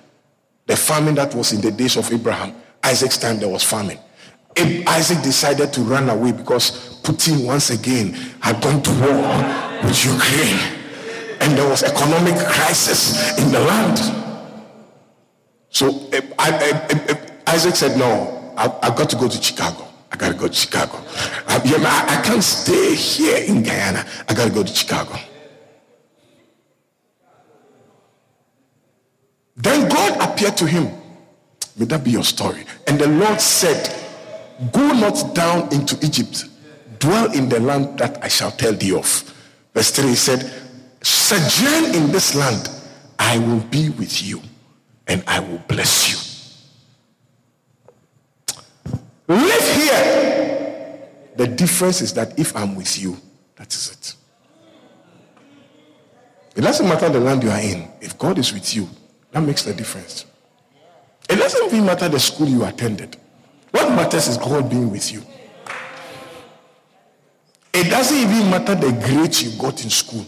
The 0.67 0.77
famine 0.77 1.15
that 1.15 1.35
was 1.35 1.53
in 1.53 1.61
the 1.61 1.71
days 1.71 1.97
of 1.97 2.13
Abraham. 2.13 2.55
Isaac's 2.83 3.19
time, 3.19 3.39
there 3.39 3.49
was 3.49 3.63
famine. 3.63 3.99
Isaac 4.57 5.23
decided 5.23 5.73
to 5.75 5.83
run 5.83 6.11
away 6.11 6.33
because 6.33 7.01
Putin 7.03 7.47
once 7.47 7.71
again 7.71 8.15
had 8.41 8.61
gone 8.61 8.83
to 8.83 8.91
war 8.91 9.85
with 9.85 10.05
Ukraine 10.05 10.80
and 11.41 11.57
there 11.57 11.69
was 11.69 11.83
economic 11.83 12.37
crisis 12.47 13.39
in 13.39 13.51
the 13.51 13.61
land. 13.61 13.99
So 15.71 16.09
eh, 16.13 16.21
I, 16.39 16.51
I, 16.51 17.15
I, 17.47 17.55
Isaac 17.55 17.77
said, 17.77 17.99
no, 17.99 18.55
I, 18.57 18.65
have 18.87 18.97
got 18.97 19.11
to 19.11 19.17
go 19.17 19.29
to 19.29 19.43
Chicago. 19.43 19.87
I 20.13 20.17
got 20.17 20.33
to 20.33 20.35
go 20.35 20.49
to 20.49 20.55
Chicago. 20.55 20.99
Uh, 21.47 21.61
I, 21.65 22.19
I 22.19 22.23
can't 22.23 22.43
stay 22.43 22.95
here 22.95 23.45
in 23.45 23.63
Guyana. 23.63 24.05
I 24.29 24.35
got 24.35 24.49
to 24.49 24.55
go 24.55 24.63
to 24.63 24.75
Chicago. 24.75 25.17
Then 29.57 29.89
God 29.89 30.21
appeared 30.21 30.57
to 30.59 30.67
him. 30.67 30.91
May 31.77 31.87
that 31.87 32.03
be 32.03 32.11
your 32.11 32.25
story. 32.25 32.65
And 32.87 32.99
the 32.99 33.09
Lord 33.09 33.41
said, 33.41 33.97
Go 34.73 34.93
not 34.93 35.35
down 35.35 35.73
into 35.73 35.97
Egypt. 36.05 36.45
Dwell 36.99 37.33
in 37.33 37.49
the 37.49 37.61
land 37.61 37.99
that 37.99 38.23
I 38.23 38.29
shall 38.29 38.51
tell 38.51 38.75
thee 38.75 38.95
of. 38.95 39.07
Verse 39.73 39.91
3 39.91 40.09
he 40.09 40.15
said, 40.15 40.53
sojourn 41.03 41.95
in 41.95 42.11
this 42.13 42.35
land, 42.35 42.71
I 43.19 43.39
will 43.39 43.61
be 43.61 43.91
with 43.91 44.23
you 44.23 44.41
and 45.07 45.23
I 45.27 45.41
will 45.41 45.63
bless 45.69 46.11
you. 46.11 46.19
Live 49.29 49.77
here. 49.77 51.09
The 51.37 51.47
difference 51.47 52.01
is 52.01 52.13
that 52.15 52.39
if 52.39 52.57
I'm 52.57 52.75
with 52.75 53.01
you, 53.01 53.17
that 53.57 53.73
is 53.73 53.91
it. 53.91 54.15
It 56.57 56.63
doesn't 56.63 56.87
matter 56.87 57.09
the 57.09 57.21
land 57.21 57.43
you 57.43 57.51
are 57.51 57.61
in. 57.61 57.89
If 58.01 58.19
God 58.19 58.39
is 58.39 58.53
with 58.53 58.75
you, 58.75 58.89
that 59.31 59.41
makes 59.41 59.63
the 59.63 59.73
difference. 59.73 60.27
It 61.29 61.37
doesn't 61.37 61.67
even 61.67 61.87
matter 61.87 62.09
the 62.09 62.19
school 62.19 62.49
you 62.49 62.65
attended. 62.65 63.17
What 63.71 63.89
matters 63.91 64.27
is 64.27 64.37
God 64.37 64.69
being 64.69 64.91
with 64.91 65.13
you. 65.13 65.23
It 67.73 67.89
doesn't 67.89 68.17
even 68.17 68.51
matter 68.51 68.75
the 68.75 68.91
grades 69.07 69.43
you 69.43 69.57
got 69.61 69.83
in 69.85 69.91
school. 69.91 70.27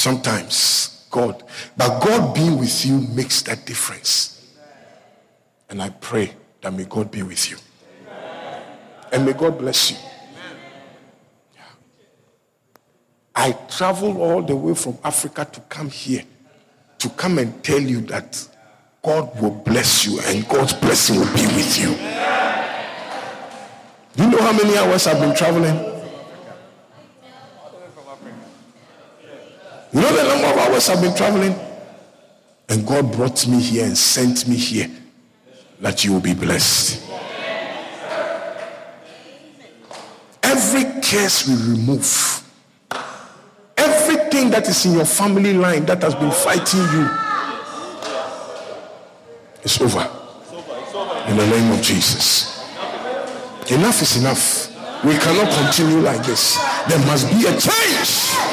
Sometimes 0.00 1.06
God, 1.10 1.44
but 1.76 2.00
God 2.00 2.34
being 2.34 2.58
with 2.58 2.86
you 2.86 3.00
makes 3.14 3.42
that 3.42 3.66
difference. 3.66 4.50
And 5.68 5.82
I 5.82 5.90
pray 5.90 6.32
that 6.62 6.72
may 6.72 6.84
God 6.84 7.10
be 7.10 7.22
with 7.22 7.50
you. 7.50 7.58
And 9.12 9.26
may 9.26 9.34
God 9.34 9.58
bless 9.58 9.90
you. 9.90 9.98
I 13.34 13.52
traveled 13.68 14.16
all 14.16 14.40
the 14.40 14.56
way 14.56 14.74
from 14.74 14.96
Africa 15.04 15.46
to 15.52 15.60
come 15.68 15.90
here 15.90 16.22
to 16.96 17.10
come 17.10 17.36
and 17.38 17.62
tell 17.62 17.78
you 17.78 18.00
that 18.02 18.48
God 19.02 19.38
will 19.38 19.50
bless 19.50 20.06
you 20.06 20.18
and 20.24 20.48
God's 20.48 20.72
blessing 20.72 21.18
will 21.18 21.34
be 21.34 21.44
with 21.44 21.78
you. 21.78 21.94
Do 24.16 24.24
you 24.24 24.30
know 24.30 24.40
how 24.40 24.52
many 24.52 24.78
hours 24.78 25.06
I've 25.06 25.20
been 25.20 25.36
traveling? 25.36 25.99
You 29.92 30.00
know 30.00 30.16
the 30.16 30.22
number 30.22 30.46
of 30.46 30.56
hours 30.58 30.88
I've 30.88 31.02
been 31.02 31.14
traveling? 31.14 31.54
And 32.68 32.86
God 32.86 33.12
brought 33.12 33.46
me 33.48 33.60
here 33.60 33.84
and 33.84 33.98
sent 33.98 34.46
me 34.46 34.56
here 34.56 34.88
that 35.80 36.04
you 36.04 36.12
will 36.12 36.20
be 36.20 36.34
blessed. 36.34 37.10
Every 40.42 40.84
curse 41.02 41.48
we 41.48 41.54
remove, 41.72 42.44
everything 43.76 44.50
that 44.50 44.68
is 44.68 44.86
in 44.86 44.92
your 44.92 45.04
family 45.04 45.54
line 45.54 45.86
that 45.86 46.02
has 46.02 46.14
been 46.14 46.30
fighting 46.30 46.80
you, 46.80 47.08
it's 49.62 49.80
over. 49.80 50.08
In 51.28 51.36
the 51.36 51.46
name 51.46 51.72
of 51.72 51.82
Jesus. 51.82 52.60
Enough 53.70 54.02
is 54.02 54.16
enough. 54.18 55.04
We 55.04 55.14
cannot 55.14 55.52
continue 55.52 56.00
like 56.00 56.24
this. 56.24 56.56
There 56.88 56.98
must 57.06 57.28
be 57.28 57.46
a 57.46 57.52
change. 57.58 58.49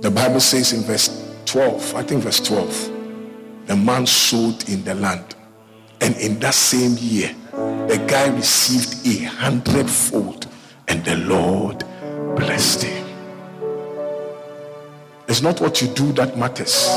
The 0.00 0.10
Bible 0.12 0.40
says 0.40 0.72
in 0.72 0.82
verse 0.82 1.08
12, 1.44 1.94
I 1.94 2.02
think 2.02 2.24
verse 2.24 2.40
12, 2.40 3.66
the 3.66 3.76
man 3.76 4.06
sowed 4.06 4.68
in 4.68 4.82
the 4.82 4.96
land. 4.96 5.36
And 6.00 6.16
in 6.16 6.40
that 6.40 6.54
same 6.54 6.96
year, 6.98 7.32
the 7.52 8.04
guy 8.08 8.34
received 8.34 9.06
a 9.06 9.24
hundredfold, 9.24 10.48
and 10.88 11.04
the 11.04 11.16
Lord 11.16 11.84
blessed 12.34 12.82
him. 12.82 13.06
It's 15.28 15.42
not 15.42 15.60
what 15.60 15.80
you 15.80 15.86
do 15.88 16.10
that 16.14 16.36
matters, 16.36 16.88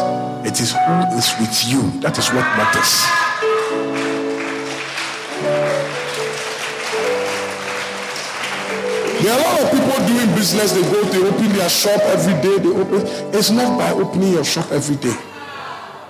it 0.44 0.60
is 0.60 0.72
who 0.72 1.18
is 1.18 1.36
with 1.40 1.68
you 1.68 2.02
that 2.02 2.18
is 2.18 2.30
what 2.30 2.46
matters. 2.58 3.33
There 9.24 9.32
are 9.32 9.40
a 9.40 9.42
lot 9.42 9.62
of 9.62 9.72
people 9.72 10.06
doing 10.06 10.36
business. 10.36 10.74
They 10.74 10.82
go, 10.82 11.02
they 11.04 11.24
open 11.26 11.54
their 11.54 11.70
shop 11.70 12.02
every 12.02 12.34
day. 12.42 12.60
They 12.60 12.68
open. 12.68 13.08
It's 13.34 13.52
not 13.52 13.78
by 13.78 13.92
opening 13.92 14.34
your 14.34 14.44
shop 14.44 14.70
every 14.70 14.98
day. 14.98 15.16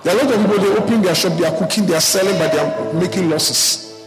There 0.02 0.16
are 0.16 0.20
a 0.20 0.24
lot 0.24 0.34
of 0.34 0.40
people. 0.40 0.58
They 0.58 0.76
open 0.76 1.02
their 1.02 1.14
shop. 1.14 1.38
They 1.38 1.46
are 1.46 1.56
cooking. 1.56 1.86
They 1.86 1.94
are 1.94 2.00
selling, 2.00 2.36
but 2.38 2.50
they 2.50 2.58
are 2.58 2.92
making 2.94 3.30
losses. 3.30 4.04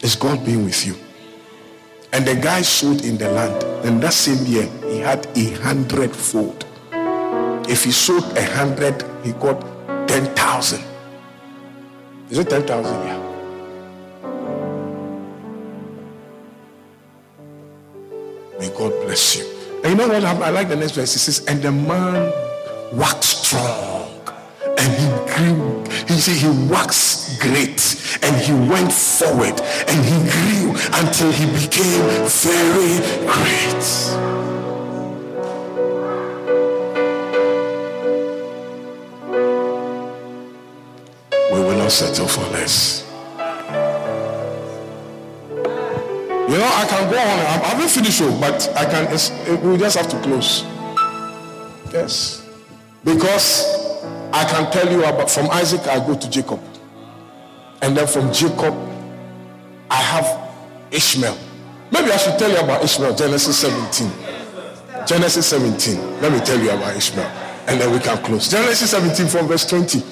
It's 0.00 0.16
God 0.16 0.44
being 0.44 0.64
with 0.64 0.84
you. 0.84 0.96
And 2.12 2.26
the 2.26 2.34
guy 2.34 2.62
sold 2.62 3.04
in 3.04 3.18
the 3.18 3.30
land. 3.30 3.62
And 3.86 4.02
that 4.02 4.12
same 4.12 4.44
year, 4.46 4.68
he 4.90 4.98
had 4.98 5.28
a 5.36 5.50
hundredfold. 5.62 6.66
If 7.70 7.84
he 7.84 7.92
sold 7.92 8.24
a 8.36 8.44
hundred, 8.44 9.04
he 9.22 9.30
got 9.32 9.60
ten 10.08 10.26
thousand. 10.34 10.82
Is 12.30 12.38
it 12.38 12.50
ten 12.50 12.66
thousand? 12.66 12.94
Yeah. 13.06 13.33
Bless 19.14 19.36
you. 19.36 19.44
And 19.84 19.92
you 19.92 19.94
know 19.94 20.08
what? 20.08 20.24
I 20.24 20.50
like 20.50 20.68
the 20.68 20.74
next 20.74 20.92
verse. 20.92 21.14
It 21.14 21.20
says, 21.20 21.46
and 21.46 21.62
the 21.62 21.70
man 21.70 22.32
waxed 22.92 23.44
strong 23.44 24.10
and 24.76 24.90
he 25.00 25.06
grew. 25.32 25.84
He 26.08 26.18
said 26.18 26.34
he 26.34 26.50
waxed 26.68 27.40
great 27.40 27.80
and 28.24 28.34
he 28.42 28.52
went 28.68 28.92
forward 28.92 29.60
and 29.86 30.04
he 30.04 30.18
grew 30.34 30.70
until 30.98 31.30
he 31.30 31.46
became 31.46 32.26
very 32.26 32.98
great. 33.30 33.84
We 41.52 41.60
will 41.60 41.78
not 41.78 41.92
settle 41.92 42.26
for 42.26 42.42
less. 42.50 43.03
You 46.54 46.60
know, 46.60 46.70
I 46.72 46.86
can 46.86 47.10
go 47.10 47.18
on. 47.18 47.38
I 47.40 47.66
haven't 47.66 47.88
finished, 47.88 48.22
oh, 48.22 48.30
but 48.40 48.70
I 48.76 48.84
can. 48.84 49.08
Eh, 49.08 49.56
we 49.56 49.76
just 49.76 49.96
have 49.96 50.06
to 50.06 50.22
close. 50.22 50.62
Yes, 51.92 52.48
because 53.02 53.66
I 54.32 54.44
can 54.44 54.70
tell 54.70 54.88
you 54.88 55.02
about 55.04 55.28
from 55.28 55.50
Isaac. 55.50 55.80
I 55.88 55.98
go 55.98 56.14
to 56.14 56.30
Jacob, 56.30 56.60
and 57.82 57.96
then 57.96 58.06
from 58.06 58.32
Jacob, 58.32 58.72
I 59.90 59.96
have 59.96 60.54
Ishmael. 60.92 61.36
Maybe 61.90 62.12
I 62.12 62.16
should 62.18 62.38
tell 62.38 62.48
you 62.52 62.58
about 62.58 62.84
Ishmael. 62.84 63.16
Genesis 63.16 63.58
17. 63.58 64.12
Genesis 65.08 65.48
17. 65.48 66.20
Let 66.20 66.30
me 66.30 66.38
tell 66.38 66.60
you 66.60 66.70
about 66.70 66.94
Ishmael, 66.96 67.26
and 67.66 67.80
then 67.80 67.90
we 67.92 67.98
can 67.98 68.22
close. 68.22 68.48
Genesis 68.48 68.92
17 68.92 69.26
from 69.26 69.48
verse 69.48 69.66
20. 69.66 69.98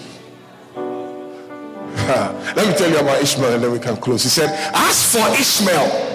Let 2.56 2.66
me 2.66 2.74
tell 2.74 2.90
you 2.90 2.98
about 2.98 3.22
Ishmael 3.22 3.54
and 3.54 3.62
then 3.62 3.70
we 3.70 3.78
can 3.78 3.96
close. 3.96 4.24
He 4.24 4.28
said, 4.28 4.50
As 4.74 5.12
for 5.12 5.24
Ishmael, 5.38 6.11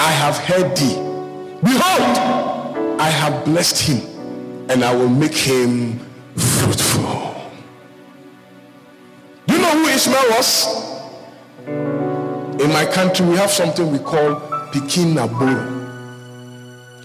I 0.00 0.10
have 0.12 0.38
heard 0.38 0.74
thee. 0.78 0.94
Behold, 1.62 2.16
I 2.98 3.10
have 3.10 3.44
blessed 3.44 3.86
him, 3.86 4.00
and 4.70 4.82
I 4.82 4.94
will 4.96 5.10
make 5.10 5.34
him 5.36 5.98
fruitful. 6.36 7.34
Do 9.46 9.54
you 9.54 9.60
know 9.60 9.72
who 9.72 9.88
Ishmael 9.88 10.30
was? 10.30 10.50
In 11.66 12.70
my 12.72 12.86
country, 12.86 13.26
we 13.26 13.36
have 13.36 13.50
something 13.50 13.92
we 13.92 13.98
call 13.98 14.36
Pikin 14.72 15.12
Naboro. 15.12 15.60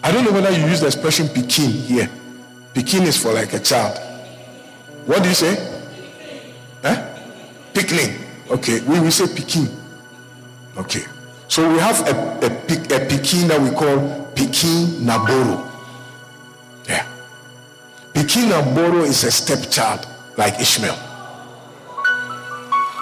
I 0.01 0.11
don't 0.13 0.23
know 0.23 0.31
whether 0.31 0.51
you 0.51 0.65
use 0.65 0.79
the 0.79 0.87
expression 0.87 1.27
Pikin 1.27 1.71
here. 1.87 2.09
Pikin 2.73 3.01
is 3.01 3.17
for 3.21 3.33
like 3.33 3.51
a 3.51 3.59
child. 3.59 3.97
What 5.05 5.21
do 5.21 5.27
you 5.27 5.35
say? 5.35 5.53
Eh? 6.85 6.97
Picnic. 7.73 8.21
Okay, 8.51 8.79
we 8.87 9.01
will 9.01 9.11
say 9.11 9.25
Pikin. 9.25 9.67
Okay. 10.77 11.03
So 11.47 11.71
we 11.71 11.79
have 11.79 12.01
a, 12.07 12.11
a, 12.11 12.47
a 12.47 12.99
Pikin 13.07 13.47
that 13.47 13.61
we 13.61 13.69
call 13.69 13.97
Pikin 14.35 15.01
Naboro. 15.05 15.69
Yeah. 16.87 17.05
Pikin 18.13 18.49
Naboro 18.49 19.03
is 19.03 19.23
a 19.23 19.31
stepchild 19.31 20.07
like 20.37 20.59
Ishmael. 20.59 20.97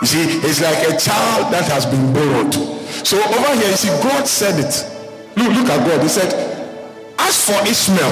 You 0.01 0.07
see, 0.07 0.23
it's 0.45 0.61
like 0.61 0.77
a 0.83 0.97
child 0.97 1.53
that 1.53 1.65
has 1.71 1.85
been 1.85 2.13
borrowed. 2.13 2.53
So 3.07 3.17
over 3.17 3.55
here, 3.55 3.69
you 3.69 3.75
see, 3.77 3.87
God 4.03 4.27
said 4.27 4.59
it. 4.59 4.73
Look, 5.37 5.47
look 5.55 5.69
at 5.69 5.87
God. 5.87 6.01
He 6.01 6.09
said, 6.09 6.33
As 7.17 7.45
for 7.45 7.55
Ishmael, 7.65 8.11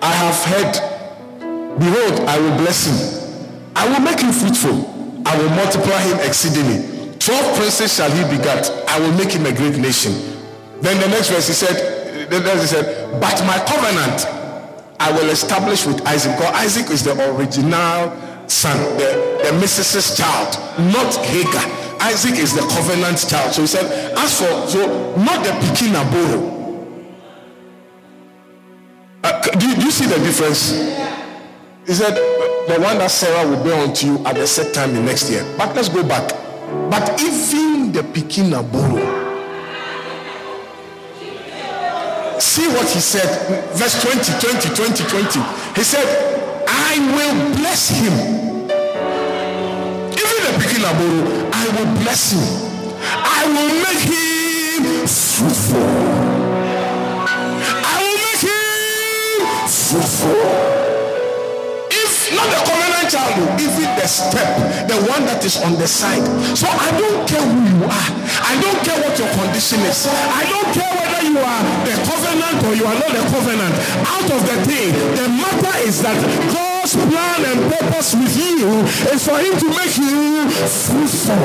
I 0.00 0.12
have 0.12 0.40
heard, 0.44 1.78
behold, 1.78 2.20
I 2.28 2.38
will 2.40 2.56
bless 2.56 2.86
him. 2.86 3.72
I 3.76 3.88
will 3.88 4.00
make 4.00 4.20
him 4.20 4.32
fruitful. 4.32 5.22
I 5.26 5.36
will 5.36 5.50
multiply 5.50 6.00
him 6.02 6.18
exceedingly. 6.20 6.93
Twelve 7.24 7.56
princes 7.56 7.94
shall 7.94 8.10
he 8.10 8.22
begat. 8.36 8.70
I 8.88 9.00
will 9.00 9.12
make 9.12 9.32
him 9.32 9.46
a 9.46 9.52
great 9.52 9.78
nation. 9.78 10.12
Then 10.80 11.00
the 11.00 11.08
next 11.08 11.30
verse 11.30 11.48
he 11.48 11.54
said, 11.54 12.28
then 12.30 12.58
he 12.58 12.66
said, 12.66 13.18
But 13.20 13.40
my 13.46 13.58
covenant 13.64 14.26
I 15.00 15.10
will 15.12 15.28
establish 15.30 15.86
with 15.86 16.00
Isaac. 16.06 16.36
Because 16.36 16.54
Isaac 16.54 16.90
is 16.90 17.02
the 17.02 17.12
original 17.34 18.12
son, 18.48 18.76
the, 18.96 19.40
the 19.42 19.50
Mrs.'s 19.60 20.16
child, 20.16 20.56
not 20.92 21.14
Hagar. 21.26 21.64
Isaac 22.00 22.38
is 22.38 22.54
the 22.54 22.60
covenant 22.60 23.18
child. 23.28 23.52
So 23.54 23.62
he 23.62 23.66
said, 23.66 23.84
as 24.16 24.38
for 24.38 24.68
so 24.68 25.16
not 25.16 25.44
the 25.44 25.50
Aboro. 25.50 26.54
Uh, 29.24 29.42
do, 29.52 29.74
do 29.74 29.84
you 29.84 29.90
see 29.90 30.06
the 30.06 30.18
difference? 30.18 30.72
He 31.86 31.92
said, 31.92 32.14
the 32.68 32.80
one 32.80 32.98
that 32.98 33.10
Sarah 33.10 33.48
will 33.48 33.62
bear 33.62 33.86
unto 33.86 34.06
you 34.06 34.18
at 34.26 34.36
the 34.36 34.46
set 34.46 34.74
time 34.74 34.94
in 34.94 35.04
next 35.04 35.30
year. 35.30 35.44
But 35.56 35.74
let's 35.74 35.88
go 35.88 36.06
back. 36.06 36.30
But 36.90 37.20
even 37.20 37.92
the 37.92 38.02
Pikin 38.02 38.52
Aboro, 38.52 39.24
See 42.38 42.68
what 42.68 42.88
he 42.88 43.00
said, 43.00 43.26
verse 43.74 44.02
20, 44.02 44.30
20, 44.38 44.74
20, 44.74 45.04
20. 45.04 45.40
He 45.74 45.82
said, 45.82 46.06
I 46.68 46.98
will 47.14 47.56
bless 47.56 47.90
him. 47.90 48.12
Even 50.12 50.38
the 50.44 50.52
Pikin 50.60 50.84
aboro, 50.84 51.50
I 51.52 51.64
will 51.74 52.02
bless 52.02 52.32
him. 52.32 52.44
I 53.02 53.46
will 53.46 53.74
make 53.82 54.02
him 54.06 54.33
the 64.04 64.08
step, 64.08 64.52
the 64.84 65.00
one 65.08 65.24
that 65.24 65.40
is 65.48 65.56
on 65.64 65.80
the 65.80 65.88
side. 65.88 66.20
So 66.52 66.68
I 66.68 66.92
don't 67.00 67.24
care 67.24 67.40
who 67.40 67.60
you 67.72 67.88
are. 67.88 68.10
I 68.44 68.52
don't 68.60 68.76
care 68.84 69.00
what 69.00 69.16
your 69.16 69.32
condition 69.32 69.80
is. 69.88 70.04
I 70.12 70.44
don't 70.44 70.68
care 70.76 70.92
whether 70.92 71.24
you 71.24 71.40
are 71.40 71.62
the 71.88 71.96
covenant 72.04 72.60
or 72.68 72.76
you 72.76 72.84
are 72.84 72.98
not 73.00 73.08
the 73.16 73.24
covenant. 73.32 73.72
Out 74.04 74.28
of 74.28 74.44
the 74.44 74.60
thing, 74.68 74.92
the 75.16 75.24
matter 75.32 75.72
is 75.88 76.04
that 76.04 76.20
God's 76.52 76.92
plan 77.00 77.48
and 77.48 77.64
purpose 77.72 78.12
with 78.12 78.36
you 78.36 78.84
is 79.08 79.24
for 79.24 79.40
Him 79.40 79.56
to 79.56 79.68
make 79.72 79.96
you 79.96 80.52
fruitful. 80.52 81.40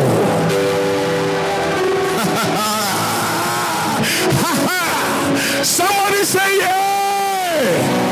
Somebody 5.63 6.23
say 6.27 6.59
yeah. 6.59 8.08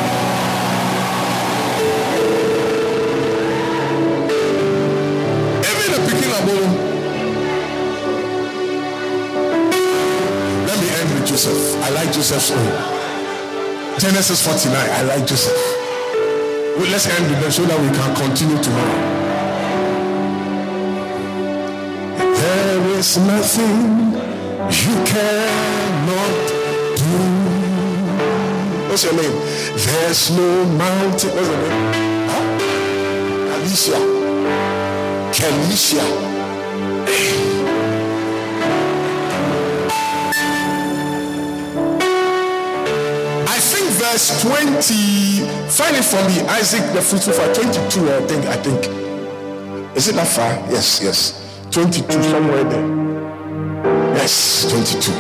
Joseph. 11.38 11.78
I 11.84 11.90
like 11.92 12.12
Joseph's 12.12 12.50
own. 12.50 12.66
Genesis 14.00 14.42
49. 14.44 14.76
I 14.76 15.04
like 15.04 15.28
Joseph. 15.28 15.54
Well, 16.76 16.90
let's 16.90 17.06
end 17.06 17.30
with 17.30 17.40
them 17.42 17.52
so 17.52 17.64
that 17.66 17.80
we 17.80 17.90
can 17.94 18.16
continue 18.18 18.58
tomorrow. 18.58 18.98
There 22.42 22.88
is 22.98 23.18
nothing 23.20 24.16
you 24.82 24.96
cannot 25.06 26.34
do. 26.98 27.06
What's 28.90 29.04
your 29.04 29.14
name? 29.14 29.38
There's 29.78 30.32
no 30.32 30.66
mountain. 30.74 31.36
What's 31.36 31.50
your 31.50 31.60
name? 31.62 31.94
Huh? 32.34 33.62
Alicia. 33.62 34.00
Kelicia. 35.38 36.02
Verse 44.18 44.42
20. 44.42 45.46
Find 45.70 45.96
it 45.96 46.04
for 46.04 46.22
me. 46.28 46.42
Isaac 46.50 46.82
the 46.94 47.02
fruitful 47.02 47.34
for 47.34 47.54
22, 47.54 48.12
I 48.12 48.22
think. 48.26 48.46
I 48.46 48.58
think. 48.58 48.88
Is 49.96 50.08
it 50.08 50.16
that 50.16 50.28
far? 50.28 50.54
Yes, 50.72 51.02
yes. 51.04 51.44
22, 51.72 52.24
somewhere 52.24 52.64
there. 52.64 52.88
Yes, 54.16 54.66
22. 54.72 55.12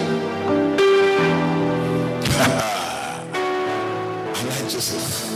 I 4.33 4.43
like 4.49 4.69
Joseph. 4.69 5.27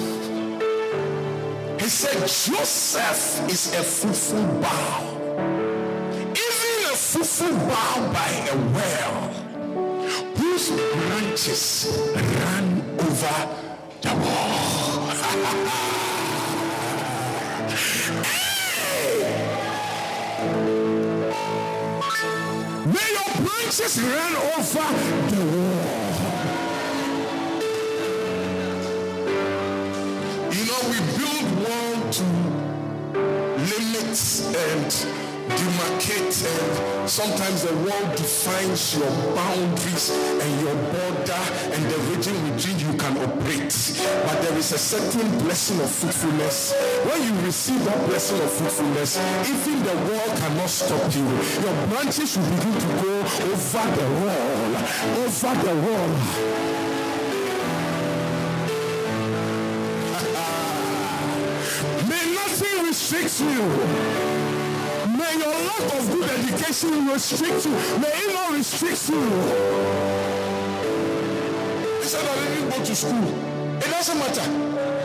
He 1.80 1.88
said, 1.88 2.18
Joseph 2.22 3.49
is 3.49 3.74
a 3.76 3.84
fruitful 3.84 4.43
bough. 4.62 5.18
Even 6.32 6.91
a 6.91 6.95
fruitful 6.95 7.53
bough 7.68 8.12
by 8.12 8.32
a 8.49 8.57
well 8.74 9.22
whose 10.36 10.70
branches 10.72 11.88
ran 12.16 12.80
over 13.12 13.28
the 14.01 14.09
wall. 14.09 15.07
May 22.86 23.09
your 23.12 23.32
branches 23.45 24.01
run 24.01 24.36
over 24.36 24.88
the 25.30 25.45
wall. 25.57 26.01
And 35.62 35.70
demarcate 35.70 36.41
and 36.45 37.09
sometimes 37.09 37.64
the 37.64 37.74
world 37.78 38.16
defines 38.16 38.97
your 38.97 39.09
boundaries 39.36 40.09
and 40.09 40.62
your 40.62 40.76
border 40.76 41.43
and 41.74 41.84
the 41.91 41.97
region 42.09 42.34
within 42.43 42.80
you 42.80 42.93
can 42.97 43.18
operate. 43.18 43.74
But 44.26 44.41
there 44.41 44.57
is 44.57 44.72
a 44.72 44.78
certain 44.78 45.30
blessing 45.39 45.80
of 45.82 45.89
fruitfulness. 45.89 46.74
When 47.05 47.22
you 47.24 47.34
receive 47.45 47.84
that 47.86 48.07
blessing 48.07 48.41
of 48.41 48.51
fruitfulness, 48.51 49.18
even 49.49 49.84
the 49.84 49.95
world 50.07 50.38
cannot 50.38 50.70
stop 50.70 51.16
you. 51.16 51.26
Your 51.62 51.88
branches 51.88 52.38
will 52.38 52.49
begin 52.49 52.74
to 52.74 52.88
go 53.01 53.22
over 53.51 53.88
the 53.97 54.07
wall, 54.22 54.76
over 55.22 55.53
the 55.66 55.76
wall. 55.86 56.12
May 62.09 62.26
nothing 62.34 62.86
restrict 62.88 63.39
you. 63.41 64.40
May 65.32 65.38
your 65.38 65.47
lack 65.47 65.93
of 65.95 66.11
good 66.11 66.29
education 66.29 67.07
restrict 67.07 67.65
you. 67.65 67.71
May 67.71 68.11
it 68.11 68.34
not 68.34 68.51
restrict 68.51 69.09
you. 69.09 69.21
He 71.99 72.05
said, 72.05 72.27
I 72.27 72.36
didn't 72.49 72.69
go 72.69 72.84
to 72.84 72.95
school. 72.95 73.77
It 73.77 73.89
doesn't 73.91 74.17
matter. 74.17 74.41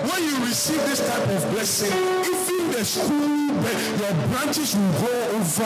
When 0.09 0.25
you 0.25 0.45
receive 0.45 0.83
this 0.87 0.99
type 1.07 1.29
of 1.29 1.51
blessing, 1.53 1.93
even 2.27 2.73
the 2.73 2.85
school, 2.85 3.39
your 4.03 4.15
branches 4.27 4.75
will 4.75 4.93
go 4.99 5.39
over. 5.39 5.65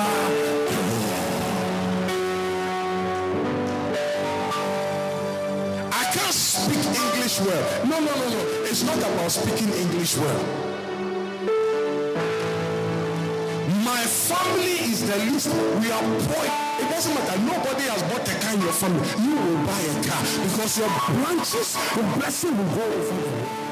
I 5.91 6.05
can't 6.13 6.35
speak 6.35 6.85
English 6.85 7.41
well. 7.41 7.87
No, 7.87 7.99
no, 7.99 8.15
no, 8.15 8.29
no. 8.29 8.63
It's 8.65 8.83
not 8.83 8.99
about 8.99 9.31
speaking 9.31 9.73
English 9.73 10.19
well. 10.19 10.70
Family 14.31 14.79
is 14.87 15.01
the 15.09 15.17
least. 15.27 15.49
We 15.83 15.91
are 15.91 16.03
poor. 16.31 16.45
It 16.83 16.89
doesn't 16.91 17.15
matter. 17.15 17.39
Nobody 17.43 17.85
has 17.91 18.03
bought 18.07 18.29
a 18.29 18.35
car 18.39 18.55
in 18.55 18.61
your 18.63 18.73
family. 18.73 19.09
You 19.27 19.35
will 19.35 19.61
buy 19.67 19.81
a 19.81 19.95
car 20.07 20.23
because 20.47 20.79
your 20.79 20.93
branches, 21.19 21.75
the 21.97 22.03
blessing 22.17 22.57
will 22.57 22.71
go 22.77 22.85
over 22.85 23.19
you. 23.27 23.70